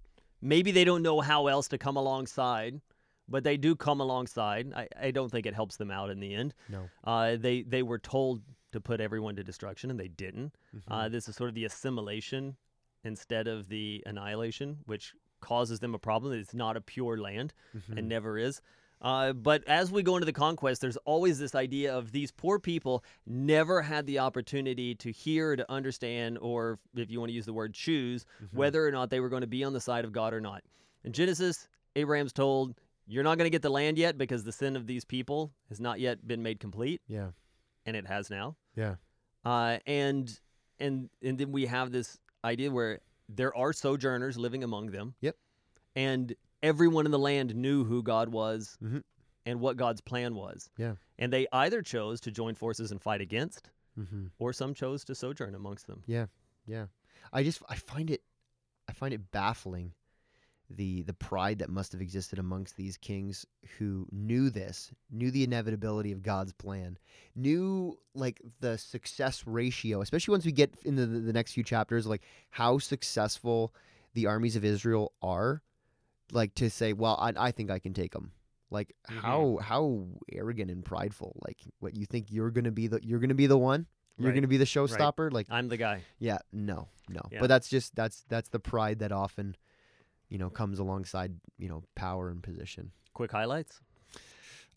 maybe 0.40 0.70
they 0.70 0.84
don't 0.84 1.02
know 1.02 1.20
how 1.20 1.46
else 1.48 1.68
to 1.68 1.78
come 1.78 1.96
alongside, 1.96 2.80
but 3.28 3.44
they 3.44 3.56
do 3.56 3.74
come 3.76 4.00
alongside. 4.00 4.72
I, 4.74 4.88
I 5.00 5.10
don't 5.10 5.30
think 5.30 5.46
it 5.46 5.54
helps 5.54 5.76
them 5.76 5.90
out 5.90 6.10
in 6.10 6.20
the 6.20 6.34
end. 6.34 6.54
No. 6.68 6.88
Uh, 7.04 7.36
they 7.36 7.62
they 7.62 7.82
were 7.82 7.98
told 7.98 8.42
to 8.72 8.80
put 8.80 9.00
everyone 9.00 9.36
to 9.36 9.44
destruction, 9.44 9.90
and 9.90 9.98
they 10.00 10.08
didn't. 10.08 10.54
Mm-hmm. 10.76 10.92
Uh, 10.92 11.08
this 11.08 11.28
is 11.28 11.36
sort 11.36 11.48
of 11.48 11.54
the 11.54 11.64
assimilation 11.64 12.56
instead 13.04 13.46
of 13.48 13.68
the 13.68 14.02
annihilation, 14.06 14.78
which 14.86 15.14
causes 15.40 15.78
them 15.80 15.94
a 15.94 15.98
problem. 15.98 16.32
It's 16.32 16.54
not 16.54 16.76
a 16.76 16.80
pure 16.80 17.18
land 17.18 17.52
Mm-hmm. 17.76 17.98
and 17.98 18.08
never 18.08 18.38
is. 18.38 18.60
Uh, 19.02 19.32
but 19.34 19.62
as 19.68 19.92
we 19.92 20.02
go 20.02 20.16
into 20.16 20.24
the 20.24 20.32
conquest, 20.32 20.80
there's 20.80 20.96
always 20.98 21.38
this 21.38 21.54
idea 21.54 21.94
of 21.94 22.10
these 22.12 22.30
poor 22.30 22.58
people 22.58 23.04
never 23.26 23.82
had 23.82 24.06
the 24.06 24.18
opportunity 24.20 24.94
to 24.94 25.10
hear, 25.12 25.56
to 25.56 25.70
understand, 25.70 26.38
or 26.40 26.78
if 26.96 27.10
you 27.10 27.18
want 27.20 27.28
to 27.28 27.34
use 27.34 27.44
the 27.44 27.52
word 27.52 27.74
choose, 27.74 28.24
Mm-hmm. 28.42 28.56
whether 28.56 28.86
or 28.86 28.90
not 28.90 29.10
they 29.10 29.20
were 29.20 29.28
going 29.28 29.42
to 29.42 29.46
be 29.46 29.62
on 29.64 29.72
the 29.74 29.80
side 29.80 30.04
of 30.06 30.12
God 30.12 30.32
or 30.32 30.40
not. 30.40 30.62
In 31.04 31.12
Genesis, 31.12 31.68
Abraham's 31.96 32.32
told, 32.32 32.74
You're 33.06 33.22
not 33.24 33.36
going 33.38 33.46
to 33.46 33.50
get 33.50 33.62
the 33.62 33.70
land 33.70 33.98
yet 33.98 34.16
because 34.16 34.44
the 34.44 34.52
sin 34.52 34.76
of 34.76 34.86
these 34.86 35.04
people 35.04 35.52
has 35.68 35.78
not 35.80 36.00
yet 36.00 36.26
been 36.26 36.42
made 36.42 36.58
complete, 36.60 37.02
Yeah. 37.06 37.30
and 37.84 37.96
it 37.96 38.06
has 38.06 38.30
now. 38.30 38.56
Yeah. 38.76 38.96
Uh, 39.44 39.78
and 39.86 40.40
and 40.80 41.10
and 41.22 41.38
then 41.38 41.52
we 41.52 41.66
have 41.66 41.92
this 41.92 42.18
idea 42.44 42.70
where 42.70 43.00
there 43.28 43.54
are 43.56 43.72
sojourners 43.72 44.36
living 44.38 44.64
among 44.64 44.90
them. 44.90 45.14
Yep. 45.20 45.36
And 45.96 46.34
everyone 46.62 47.04
in 47.06 47.12
the 47.12 47.18
land 47.18 47.54
knew 47.54 47.84
who 47.84 48.02
God 48.02 48.30
was 48.30 48.76
Mhm. 48.82 49.02
and 49.46 49.60
what 49.60 49.76
God's 49.76 50.00
plan 50.00 50.34
was. 50.34 50.70
Yeah. 50.78 50.96
And 51.18 51.32
they 51.32 51.46
either 51.52 51.82
chose 51.82 52.20
to 52.22 52.30
join 52.30 52.54
forces 52.54 52.90
and 52.90 53.00
fight 53.00 53.20
against, 53.20 53.70
Mm-hmm. 53.98 54.26
or 54.38 54.52
some 54.52 54.74
chose 54.74 55.04
to 55.04 55.14
sojourn 55.14 55.54
amongst 55.54 55.86
them. 55.86 56.02
Yeah. 56.06 56.26
Yeah. 56.66 56.86
I 57.32 57.44
just 57.44 57.62
I 57.68 57.76
find 57.76 58.10
it 58.10 58.22
I 58.88 58.92
find 58.92 59.14
it 59.14 59.30
baffling 59.30 59.92
the 60.76 61.02
the 61.02 61.12
pride 61.14 61.58
that 61.60 61.70
must 61.70 61.92
have 61.92 62.00
existed 62.00 62.38
amongst 62.38 62.76
these 62.76 62.96
kings 62.96 63.46
who 63.78 64.06
knew 64.12 64.50
this, 64.50 64.90
knew 65.10 65.30
the 65.30 65.44
inevitability 65.44 66.12
of 66.12 66.22
God's 66.22 66.52
plan, 66.52 66.98
knew 67.34 67.98
like 68.14 68.40
the 68.60 68.76
success 68.78 69.44
ratio, 69.46 70.00
especially 70.00 70.32
once 70.32 70.44
we 70.44 70.52
get 70.52 70.74
into 70.84 71.06
the, 71.06 71.20
the 71.20 71.32
next 71.32 71.52
few 71.52 71.64
chapters, 71.64 72.06
like 72.06 72.22
how 72.50 72.78
successful 72.78 73.74
the 74.14 74.26
armies 74.26 74.56
of 74.56 74.64
Israel 74.64 75.12
are, 75.22 75.62
like 76.32 76.54
to 76.54 76.70
say, 76.70 76.92
well, 76.92 77.16
I, 77.20 77.32
I 77.36 77.50
think 77.52 77.70
I 77.70 77.78
can 77.78 77.92
take 77.94 78.12
them. 78.12 78.32
Like 78.70 78.94
Mhm. 79.10 79.20
how 79.20 79.58
how 79.62 80.06
arrogant 80.32 80.70
and 80.70 80.84
prideful. 80.84 81.36
Like 81.46 81.58
what 81.80 81.96
you 81.96 82.06
think 82.06 82.32
you're 82.32 82.50
gonna 82.50 82.72
be 82.72 82.86
the 82.88 82.98
you're 83.04 83.20
gonna 83.20 83.34
be 83.34 83.46
the 83.46 83.58
one. 83.58 83.86
You're 84.16 84.28
Right. 84.30 84.34
gonna 84.36 84.48
be 84.48 84.56
the 84.56 84.64
showstopper. 84.64 85.32
Like 85.32 85.46
I'm 85.50 85.68
the 85.68 85.76
guy. 85.76 86.02
yeah, 86.18 86.38
no, 86.52 86.88
no. 87.08 87.20
Yeah. 87.30 87.40
But 87.40 87.48
that's 87.48 87.68
just 87.68 87.94
that's 87.94 88.24
that's 88.28 88.48
the 88.48 88.58
pride 88.60 89.00
that 89.00 89.12
often, 89.12 89.56
you 90.34 90.38
know, 90.40 90.50
comes 90.50 90.80
alongside 90.80 91.32
you 91.58 91.68
know 91.68 91.84
power 91.94 92.28
and 92.28 92.42
position. 92.42 92.90
Quick 93.12 93.30
highlights. 93.30 93.80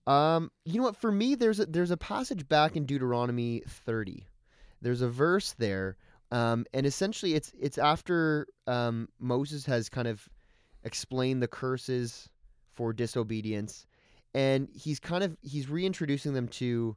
Um, 0.05 0.51
you 0.65 0.77
know 0.77 0.83
what? 0.83 0.97
For 0.97 1.11
me, 1.11 1.33
there's 1.33 1.59
a 1.59 1.65
there's 1.65 1.89
a 1.89 1.97
passage 1.97 2.47
back 2.47 2.75
in 2.75 2.85
Deuteronomy 2.85 3.63
30. 3.67 4.27
There's 4.83 5.01
a 5.01 5.09
verse 5.09 5.55
there, 5.57 5.97
um, 6.31 6.67
and 6.75 6.85
essentially 6.85 7.33
it's 7.33 7.51
it's 7.59 7.79
after 7.79 8.45
um, 8.67 9.09
Moses 9.19 9.65
has 9.65 9.89
kind 9.89 10.07
of 10.07 10.29
explained 10.83 11.41
the 11.41 11.47
curses 11.47 12.29
for 12.75 12.93
disobedience, 12.93 13.87
and 14.35 14.69
he's 14.71 14.99
kind 14.99 15.23
of 15.23 15.35
he's 15.41 15.67
reintroducing 15.67 16.33
them 16.33 16.49
to 16.49 16.95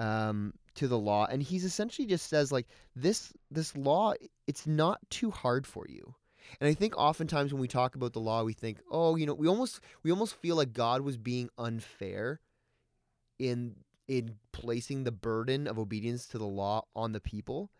um, 0.00 0.52
to 0.74 0.88
the 0.88 0.98
law, 0.98 1.26
and 1.26 1.40
he's 1.40 1.62
essentially 1.62 2.08
just 2.08 2.28
says 2.28 2.50
like 2.50 2.66
this 2.96 3.32
this 3.52 3.76
law 3.76 4.14
it's 4.48 4.66
not 4.66 4.98
too 5.10 5.30
hard 5.30 5.64
for 5.64 5.86
you. 5.88 6.12
And 6.60 6.68
I 6.68 6.74
think 6.74 6.96
oftentimes 6.96 7.52
when 7.52 7.60
we 7.60 7.68
talk 7.68 7.94
about 7.94 8.12
the 8.12 8.20
law, 8.20 8.42
we 8.44 8.52
think, 8.52 8.78
oh, 8.90 9.16
you 9.16 9.26
know, 9.26 9.34
we 9.34 9.48
almost 9.48 9.80
we 10.02 10.10
almost 10.10 10.34
feel 10.36 10.56
like 10.56 10.72
God 10.72 11.00
was 11.02 11.16
being 11.16 11.48
unfair 11.58 12.40
in 13.38 13.76
in 14.06 14.36
placing 14.52 15.04
the 15.04 15.12
burden 15.12 15.66
of 15.66 15.78
obedience 15.78 16.26
to 16.28 16.38
the 16.38 16.46
law 16.46 16.84
on 16.94 17.12
the 17.12 17.20
people. 17.20 17.70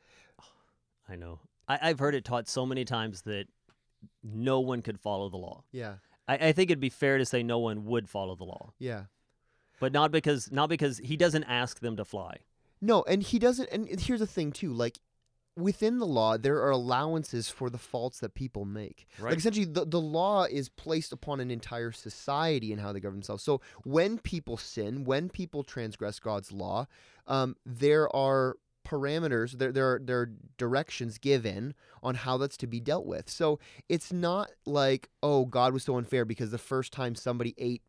I 1.08 1.16
know. 1.16 1.40
I, 1.68 1.78
I've 1.82 1.98
heard 1.98 2.14
it 2.14 2.24
taught 2.24 2.48
so 2.48 2.64
many 2.64 2.84
times 2.84 3.22
that 3.22 3.46
no 4.22 4.60
one 4.60 4.80
could 4.82 4.98
follow 4.98 5.28
the 5.28 5.36
law. 5.36 5.64
Yeah. 5.72 5.94
I, 6.26 6.34
I 6.48 6.52
think 6.52 6.70
it'd 6.70 6.80
be 6.80 6.88
fair 6.90 7.18
to 7.18 7.26
say 7.26 7.42
no 7.42 7.58
one 7.58 7.84
would 7.84 8.08
follow 8.08 8.34
the 8.36 8.44
law, 8.44 8.72
Yeah. 8.78 9.04
but 9.80 9.92
not 9.92 10.10
because 10.10 10.50
not 10.50 10.68
because 10.70 10.98
he 10.98 11.16
doesn't 11.18 11.44
ask 11.44 11.80
them 11.80 11.96
to 11.96 12.04
fly. 12.04 12.38
No, 12.80 13.02
and 13.04 13.22
he 13.22 13.38
doesn't 13.38 13.68
and 13.70 13.88
here's 14.00 14.20
the 14.20 14.26
thing 14.26 14.50
too, 14.52 14.72
like 14.72 14.98
within 15.56 15.98
the 15.98 16.06
law 16.06 16.36
there 16.36 16.56
are 16.62 16.70
allowances 16.70 17.48
for 17.48 17.70
the 17.70 17.78
faults 17.78 18.20
that 18.20 18.34
people 18.34 18.64
make. 18.64 19.06
Right. 19.18 19.30
Like 19.30 19.38
essentially 19.38 19.66
the, 19.66 19.84
the 19.84 20.00
law 20.00 20.44
is 20.44 20.68
placed 20.68 21.12
upon 21.12 21.40
an 21.40 21.50
entire 21.50 21.92
society 21.92 22.72
and 22.72 22.80
how 22.80 22.92
they 22.92 23.00
govern 23.00 23.18
themselves. 23.18 23.44
So 23.44 23.60
when 23.84 24.18
people 24.18 24.56
sin, 24.56 25.04
when 25.04 25.28
people 25.28 25.62
transgress 25.62 26.18
God's 26.18 26.52
law, 26.52 26.86
um, 27.26 27.56
there 27.64 28.14
are 28.14 28.56
parameters, 28.86 29.52
there 29.52 29.72
there 29.72 29.92
are, 29.92 30.00
there 30.02 30.20
are 30.20 30.32
directions 30.58 31.18
given 31.18 31.74
on 32.02 32.14
how 32.16 32.36
that's 32.36 32.56
to 32.58 32.66
be 32.66 32.80
dealt 32.80 33.06
with. 33.06 33.30
So 33.30 33.58
it's 33.88 34.12
not 34.12 34.50
like, 34.66 35.08
oh, 35.22 35.46
God 35.46 35.72
was 35.72 35.84
so 35.84 35.96
unfair 35.96 36.24
because 36.24 36.50
the 36.50 36.58
first 36.58 36.92
time 36.92 37.14
somebody 37.14 37.54
ate, 37.58 37.82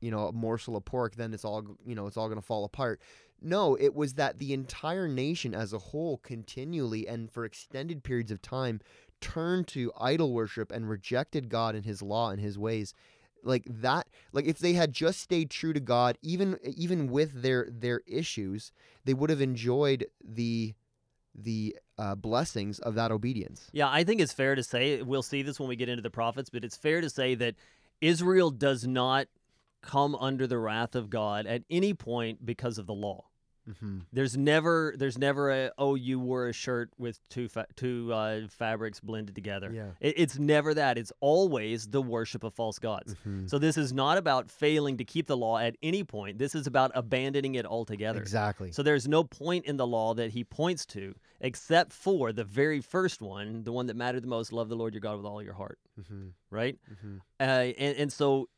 you 0.00 0.10
know, 0.10 0.28
a 0.28 0.32
morsel 0.32 0.76
of 0.76 0.84
pork, 0.84 1.16
then 1.16 1.32
it's 1.32 1.44
all 1.44 1.64
you 1.84 1.94
know, 1.94 2.06
it's 2.06 2.16
all 2.16 2.28
gonna 2.28 2.42
fall 2.42 2.64
apart. 2.64 3.00
No, 3.42 3.74
it 3.74 3.94
was 3.94 4.14
that 4.14 4.38
the 4.38 4.52
entire 4.52 5.08
nation 5.08 5.54
as 5.54 5.72
a 5.72 5.78
whole 5.78 6.18
continually 6.18 7.08
and 7.08 7.30
for 7.30 7.44
extended 7.44 8.02
periods 8.02 8.30
of 8.30 8.42
time 8.42 8.80
turned 9.20 9.66
to 9.68 9.92
idol 9.98 10.32
worship 10.32 10.70
and 10.70 10.88
rejected 10.88 11.48
God 11.48 11.74
and 11.74 11.84
his 11.84 12.02
law 12.02 12.30
and 12.30 12.40
his 12.40 12.58
ways. 12.58 12.94
Like 13.42 13.64
that 13.66 14.08
like 14.32 14.44
if 14.44 14.58
they 14.58 14.74
had 14.74 14.92
just 14.92 15.20
stayed 15.20 15.50
true 15.50 15.72
to 15.72 15.80
God 15.80 16.18
even 16.20 16.58
even 16.64 17.10
with 17.10 17.42
their 17.42 17.66
their 17.70 18.02
issues, 18.06 18.72
they 19.04 19.14
would 19.14 19.30
have 19.30 19.40
enjoyed 19.40 20.06
the 20.22 20.74
the 21.34 21.76
uh, 21.96 22.14
blessings 22.14 22.78
of 22.80 22.94
that 22.96 23.10
obedience. 23.10 23.68
Yeah, 23.72 23.88
I 23.88 24.04
think 24.04 24.20
it's 24.20 24.32
fair 24.32 24.54
to 24.54 24.62
say 24.62 25.00
we'll 25.02 25.22
see 25.22 25.42
this 25.42 25.58
when 25.58 25.68
we 25.68 25.76
get 25.76 25.88
into 25.88 26.02
the 26.02 26.10
prophets, 26.10 26.50
but 26.50 26.64
it's 26.64 26.76
fair 26.76 27.00
to 27.00 27.08
say 27.08 27.34
that 27.36 27.54
Israel 28.00 28.50
does 28.50 28.86
not 28.86 29.28
come 29.82 30.14
under 30.14 30.46
the 30.46 30.58
wrath 30.58 30.94
of 30.94 31.10
God 31.10 31.46
at 31.46 31.62
any 31.70 31.94
point 31.94 32.44
because 32.44 32.78
of 32.78 32.86
the 32.86 32.94
law. 32.94 33.30
Mm-hmm. 33.68 33.98
There's 34.12 34.36
never 34.36 34.94
there's 34.96 35.18
never 35.18 35.50
a 35.50 35.70
oh 35.78 35.94
you 35.94 36.18
wore 36.18 36.48
a 36.48 36.52
shirt 36.52 36.90
with 36.98 37.20
two 37.28 37.48
fa- 37.48 37.66
two 37.76 38.12
uh, 38.12 38.48
fabrics 38.48 39.00
blended 39.00 39.34
together. 39.34 39.70
Yeah. 39.72 39.90
It, 40.00 40.14
it's 40.16 40.38
never 40.38 40.74
that. 40.74 40.98
It's 40.98 41.12
always 41.20 41.86
the 41.86 42.02
worship 42.02 42.42
of 42.42 42.54
false 42.54 42.78
gods. 42.78 43.14
Mm-hmm. 43.14 43.46
So 43.46 43.58
this 43.58 43.76
is 43.76 43.92
not 43.92 44.18
about 44.18 44.50
failing 44.50 44.96
to 44.96 45.04
keep 45.04 45.26
the 45.26 45.36
law 45.36 45.58
at 45.58 45.76
any 45.82 46.04
point. 46.04 46.38
This 46.38 46.54
is 46.54 46.66
about 46.66 46.90
abandoning 46.94 47.54
it 47.54 47.66
altogether. 47.66 48.20
Exactly. 48.20 48.72
So 48.72 48.82
there's 48.82 49.06
no 49.06 49.24
point 49.24 49.66
in 49.66 49.76
the 49.76 49.86
law 49.86 50.14
that 50.14 50.30
he 50.30 50.42
points 50.42 50.86
to 50.86 51.14
except 51.40 51.92
for 51.92 52.32
the 52.32 52.44
very 52.44 52.80
first 52.80 53.22
one, 53.22 53.62
the 53.64 53.72
one 53.72 53.86
that 53.86 53.96
mattered 53.96 54.22
the 54.22 54.28
most, 54.28 54.52
love 54.52 54.68
the 54.68 54.76
Lord 54.76 54.94
your 54.94 55.00
God 55.00 55.16
with 55.16 55.26
all 55.26 55.42
your 55.42 55.54
heart, 55.54 55.78
mm-hmm. 55.98 56.28
right? 56.50 56.78
Mm-hmm. 56.90 57.16
Uh, 57.38 57.44
and, 57.44 57.96
and 57.96 58.12
so 58.12 58.48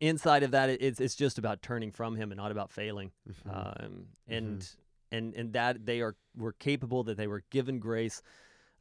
inside 0.00 0.42
of 0.42 0.52
that, 0.52 0.70
it's, 0.70 1.00
it's 1.00 1.14
just 1.14 1.38
about 1.38 1.62
turning 1.62 1.90
from 1.90 2.16
him 2.16 2.30
and 2.30 2.38
not 2.38 2.50
about 2.50 2.70
failing. 2.70 3.10
Mm-hmm. 3.28 3.50
Um, 3.50 4.06
and, 4.28 4.68
and, 5.12 5.34
and 5.34 5.52
that 5.52 5.84
they 5.84 6.00
are, 6.00 6.16
were 6.36 6.52
capable, 6.52 7.04
that 7.04 7.16
they 7.16 7.26
were 7.26 7.42
given 7.50 7.78
grace. 7.78 8.22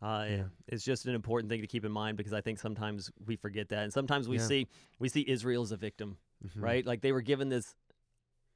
Uh, 0.01 0.25
Yeah. 0.29 0.43
It's 0.67 0.83
just 0.83 1.05
an 1.05 1.15
important 1.15 1.49
thing 1.49 1.61
to 1.61 1.67
keep 1.67 1.85
in 1.85 1.91
mind 1.91 2.17
because 2.17 2.33
I 2.33 2.41
think 2.41 2.59
sometimes 2.59 3.11
we 3.25 3.35
forget 3.35 3.69
that. 3.69 3.83
And 3.83 3.93
sometimes 3.93 4.27
we 4.27 4.37
Yeah. 4.37 4.47
see, 4.47 4.67
we 4.99 5.09
see 5.09 5.25
Israel 5.27 5.63
as 5.63 5.71
a 5.71 5.77
victim, 5.77 6.17
Mhm. 6.45 6.61
right? 6.61 6.85
Like 6.85 7.01
they 7.01 7.11
were 7.11 7.21
given 7.21 7.49
this 7.49 7.75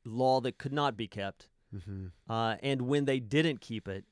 law 0.04 0.42
that 0.42 0.58
could 0.58 0.74
not 0.74 0.98
be 0.98 1.08
kept. 1.08 1.48
Mhm. 1.76 2.12
Uh, 2.30 2.56
and 2.64 2.82
when 2.84 3.06
they 3.06 3.20
didn't 3.20 3.60
keep 3.62 3.88
it, 3.88 4.06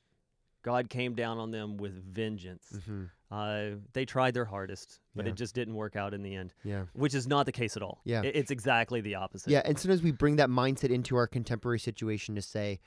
God 0.66 0.90
came 0.90 1.14
down 1.14 1.38
on 1.38 1.52
them 1.52 1.76
with 1.76 1.92
vengeance. 2.12 2.66
Mhm. 2.74 3.08
Uh, 3.30 3.76
they 3.92 4.04
tried 4.04 4.34
their 4.34 4.44
hardest, 4.44 4.98
but 5.14 5.24
Yeah. 5.24 5.30
it 5.30 5.36
just 5.36 5.54
didn't 5.54 5.74
work 5.74 5.94
out 5.94 6.12
in 6.12 6.22
the 6.22 6.34
end, 6.34 6.52
Yeah. 6.64 6.86
which 6.92 7.14
is 7.14 7.28
not 7.28 7.46
the 7.46 7.52
case 7.52 7.76
at 7.76 7.82
all. 7.84 8.00
Yeah. 8.04 8.22
It's 8.22 8.50
exactly 8.50 9.00
the 9.00 9.14
opposite. 9.14 9.48
Yeah, 9.48 9.62
and 9.64 9.78
sometimes 9.78 10.02
we 10.02 10.10
bring 10.10 10.36
that 10.36 10.50
mindset 10.50 10.90
into 10.90 11.14
our 11.14 11.28
contemporary 11.28 11.78
situation 11.78 12.34
to 12.34 12.42
say, 12.42 12.80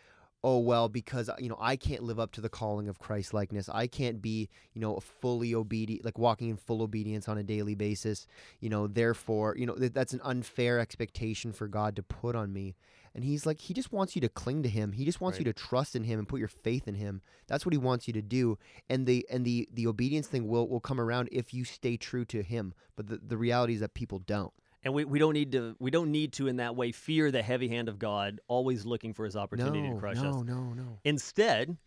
"Oh 0.44 0.60
well, 0.60 0.90
because 0.90 1.30
you 1.40 1.48
know 1.48 1.58
I 1.58 1.78
can't 1.78 2.04
live 2.04 2.20
up 2.20 2.34
to 2.34 2.42
the 2.42 2.50
calling 2.50 2.90
of 2.90 3.00
Christ 3.00 3.34
likeness. 3.34 3.70
I 3.70 3.88
can't 3.88 4.22
be, 4.22 4.50
you 4.74 4.82
know, 4.82 5.00
fully 5.00 5.56
obedient, 5.56 6.04
like 6.04 6.18
walking 6.18 6.50
in 6.50 6.58
full 6.58 6.82
obedience 6.82 7.30
on 7.30 7.38
a 7.38 7.44
daily 7.44 7.76
basis. 7.76 8.28
You 8.60 8.70
know, 8.70 8.88
therefore, 8.88 9.56
you 9.58 9.66
know 9.66 9.76
that 9.76 9.94
that's 9.94 10.14
an 10.14 10.22
unfair 10.24 10.80
expectation 10.80 11.54
for 11.54 11.70
God 11.70 11.96
to 11.96 12.04
put 12.04 12.36
on 12.36 12.52
me." 12.52 12.76
And 13.14 13.24
he's 13.24 13.45
like 13.45 13.60
he 13.60 13.74
just 13.74 13.91
wants 13.91 14.16
you 14.16 14.22
to 14.22 14.30
cling 14.30 14.64
to 14.64 14.70
him. 14.70 14.91
He 14.91 15.05
just 15.05 15.22
wants 15.22 15.39
you 15.39 15.45
to 15.45 15.53
trust 15.53 15.95
in 15.95 16.03
him 16.03 16.20
and 16.20 16.28
put 16.28 16.39
your 16.39 16.47
faith 16.47 16.88
in 16.88 16.95
him. 16.95 17.22
That's 17.47 17.66
what 17.66 17.74
he 17.74 17.78
wants 17.78 18.07
you 18.07 18.14
to 18.14 18.22
do. 18.22 18.57
And 18.89 19.05
the 19.05 19.26
and 19.30 19.45
the 19.45 19.68
the 19.74 19.88
obedience 19.88 20.28
thing 20.28 20.47
will 20.47 20.68
will 20.68 20.80
come 20.80 20.99
around 20.99 21.30
if 21.32 21.53
you 21.53 21.64
stay 21.66 21.97
true 21.97 22.26
to 22.26 22.43
him. 22.43 22.74
But 22.95 23.07
the, 23.07 23.18
the 23.18 23.38
reality 23.38 23.74
is 23.74 23.80
that 23.80 23.93
people 23.93 24.20
don't. 24.20 24.53
And 24.84 24.93
we, 24.93 25.03
we 25.03 25.20
don't 25.20 25.34
need 25.34 25.51
to 25.51 25.76
we 25.80 25.91
don't 25.91 26.12
need 26.12 26.34
to 26.34 26.47
in 26.47 26.57
that 26.57 26.76
way 26.76 26.91
fear 26.91 27.32
the 27.32 27.41
heavy 27.41 27.68
hand 27.68 27.89
of 27.89 27.99
God 27.99 28.39
always 28.47 28.86
looking 28.86 29.14
for 29.14 29.26
his 29.26 29.36
opportunity 29.36 29.82
no 29.82 29.93
to 29.95 29.99
crush 29.99 30.18
no 30.18 30.30
us. 30.30 30.36
no 30.36 30.41
no. 30.43 30.74
No. 30.74 30.99
Instead, 31.03 31.78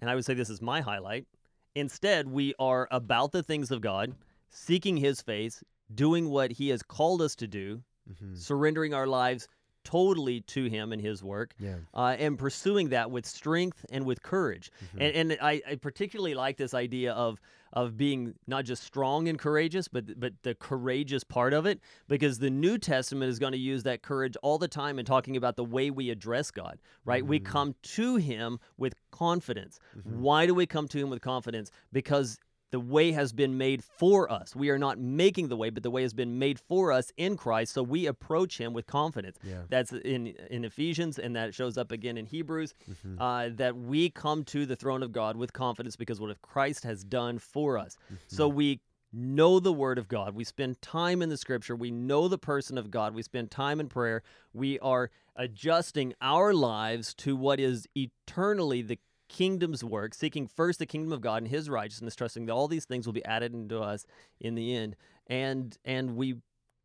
and 0.00 0.08
I 0.10 0.14
would 0.14 0.24
say 0.24 0.34
this 0.34 0.50
is 0.50 0.62
my 0.62 0.80
highlight, 0.80 1.26
instead 1.74 2.28
we 2.28 2.54
are 2.58 2.86
about 2.90 3.32
the 3.32 3.42
things 3.42 3.70
of 3.70 3.80
God, 3.80 4.14
seeking 4.50 4.96
his 4.96 5.20
face, 5.22 5.62
doing 5.92 6.28
what 6.30 6.52
he 6.52 6.68
has 6.68 6.82
called 6.82 7.20
us 7.20 7.34
to 7.36 7.46
do, 7.46 7.82
hmm 8.18 8.34
surrendering 8.36 8.94
our 8.94 9.08
lives 9.08 9.48
totally 9.86 10.40
to 10.42 10.64
him 10.76 10.92
and 10.92 11.00
his 11.00 11.22
work. 11.22 11.54
yeah 11.58 11.76
uh, 11.94 12.16
and 12.18 12.38
pursuing 12.38 12.88
that 12.90 13.10
with 13.10 13.24
strength 13.24 13.84
and 13.90 14.04
with 14.04 14.22
courage. 14.22 14.70
Mhm. 14.94 15.00
And, 15.02 15.30
and 15.32 15.38
I, 15.40 15.62
I 15.70 15.74
particularly 15.76 16.34
like 16.34 16.56
this 16.56 16.74
idea 16.74 17.12
of 17.12 17.40
of 17.72 17.96
being 17.96 18.34
not 18.46 18.64
just 18.64 18.82
strong 18.82 19.28
and 19.28 19.38
courageous, 19.38 19.86
but 19.88 20.18
but 20.18 20.32
the 20.42 20.54
courageous 20.54 21.24
part 21.24 21.52
of 21.52 21.66
it, 21.66 21.80
because 22.08 22.38
the 22.38 22.48
New 22.48 22.78
Testament 22.78 23.28
is 23.28 23.38
going 23.38 23.52
to 23.52 23.58
use 23.58 23.82
that 23.82 24.00
courage 24.02 24.34
all 24.42 24.56
the 24.58 24.68
time 24.68 24.98
in 24.98 25.04
talking 25.04 25.36
about 25.36 25.56
the 25.56 25.64
way 25.64 25.90
we 25.90 26.08
address 26.10 26.50
God. 26.50 26.78
Right? 27.04 27.24
We 27.26 27.38
Mhm. 27.40 27.44
come 27.44 27.74
to 27.98 28.16
Him 28.16 28.58
with 28.78 28.94
confidence. 29.10 29.78
Mhm. 29.96 30.16
Why 30.26 30.46
do 30.46 30.54
we 30.54 30.64
come 30.66 30.88
to 30.88 30.98
Him 30.98 31.10
with 31.10 31.20
confidence? 31.20 31.70
Because 31.92 32.38
the 32.72 32.80
way 32.80 33.12
has 33.12 33.32
been 33.32 33.56
made 33.56 33.82
for 33.84 34.30
us. 34.30 34.56
We 34.56 34.70
are 34.70 34.78
not 34.78 34.98
making 34.98 35.48
the 35.48 35.56
way, 35.56 35.70
but 35.70 35.82
the 35.82 35.90
way 35.90 36.02
has 36.02 36.12
been 36.14 36.38
made 36.38 36.58
for 36.58 36.92
us 36.92 37.12
in 37.16 37.36
Christ. 37.36 37.72
So 37.72 37.82
we 37.82 38.06
approach 38.06 38.58
Him 38.58 38.72
with 38.72 38.86
confidence. 38.86 39.38
yeah 39.44 39.62
That's 39.68 39.92
in 39.92 40.28
in 40.50 40.64
Ephesians, 40.64 41.18
and 41.18 41.36
that 41.36 41.54
shows 41.54 41.78
up 41.78 41.92
again 41.92 42.16
in 42.18 42.26
Hebrews. 42.26 42.74
Mhm. 42.90 43.16
Uh, 43.20 43.50
that 43.56 43.76
we 43.76 44.10
come 44.10 44.44
to 44.44 44.66
the 44.66 44.76
throne 44.76 45.02
of 45.02 45.12
God 45.12 45.36
with 45.36 45.52
confidence 45.52 45.96
because 45.96 46.20
what 46.20 46.30
if 46.30 46.42
Christ 46.42 46.82
has 46.84 47.04
done 47.04 47.38
for 47.38 47.78
us. 47.78 47.96
So 48.26 48.48
Mm-hmm. 48.48 48.56
we 48.56 48.80
know 49.12 49.60
the 49.60 49.72
Word 49.72 49.96
of 49.98 50.08
God. 50.08 50.34
We 50.34 50.44
spend 50.44 50.82
time 50.82 51.22
in 51.22 51.28
the 51.28 51.36
Scripture. 51.38 51.76
We 51.76 51.90
know 51.90 52.26
the 52.28 52.36
person 52.38 52.76
of 52.76 52.90
God. 52.90 53.14
We 53.14 53.22
spend 53.22 53.50
time 53.50 53.78
in 53.80 53.88
prayer. 53.88 54.22
We 54.52 54.78
are 54.80 55.10
adjusting 55.36 56.12
our 56.20 56.52
lives 56.52 57.14
to 57.14 57.36
what 57.36 57.60
is 57.60 57.86
eternally 57.94 58.82
the 58.82 58.98
kingdom's 59.28 59.82
work, 59.84 60.14
seeking 60.14 60.46
first 60.46 60.78
the 60.78 60.86
kingdom 60.86 61.12
of 61.12 61.20
God 61.20 61.42
and 61.42 61.48
His 61.48 61.68
righteousness, 61.68 62.14
trusting 62.14 62.46
that 62.46 62.52
all 62.52 62.68
these 62.68 62.84
things 62.84 63.06
will 63.06 63.12
be 63.12 63.24
added 63.24 63.52
into 63.54 63.80
us 63.80 64.06
in 64.40 64.54
the 64.54 64.74
end. 64.74 64.96
And 65.26 65.76
and 65.84 66.16
we 66.16 66.36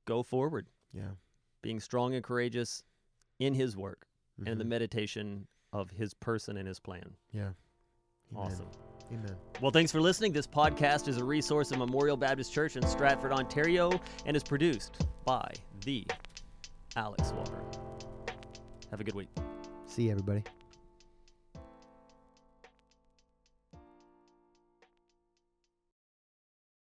go 0.06 0.24
forward 0.24 0.68
yeah 0.94 1.12
being 1.62 1.80
strong 1.80 2.16
and 2.16 2.24
courageous 2.24 2.84
in 3.40 3.54
his 3.54 3.78
work 3.78 4.08
and 4.48 4.60
the 4.60 4.64
Mhm. 4.66 4.70
meditation 4.70 5.48
of 5.72 5.92
his 5.92 6.14
person 6.16 6.58
and 6.58 6.68
his 6.68 6.80
plan. 6.80 7.16
yeah 7.32 7.42
Amen. 7.42 7.54
Awesome. 8.36 8.68
amen 9.12 9.36
Well, 9.62 9.70
thanks 9.72 9.92
for 9.92 10.02
listening. 10.02 10.32
This 10.34 10.48
podcast 10.48 11.08
is 11.08 11.18
a 11.18 11.24
resource 11.24 11.72
of 11.72 11.78
Memorial 11.78 12.18
Baptist 12.18 12.52
Church 12.52 12.76
in 12.78 12.86
Stratford, 12.88 13.32
Ontario, 13.32 13.92
and 14.26 14.36
is 14.36 14.44
produced 14.44 15.06
by 15.24 15.52
the 15.86 16.06
Alex 16.96 17.32
Walker. 17.34 17.64
Have 18.90 19.00
a 19.00 19.04
good 19.04 19.16
week. 19.16 19.30
see 19.86 20.06
you 20.06 20.12
everybody 20.12 20.44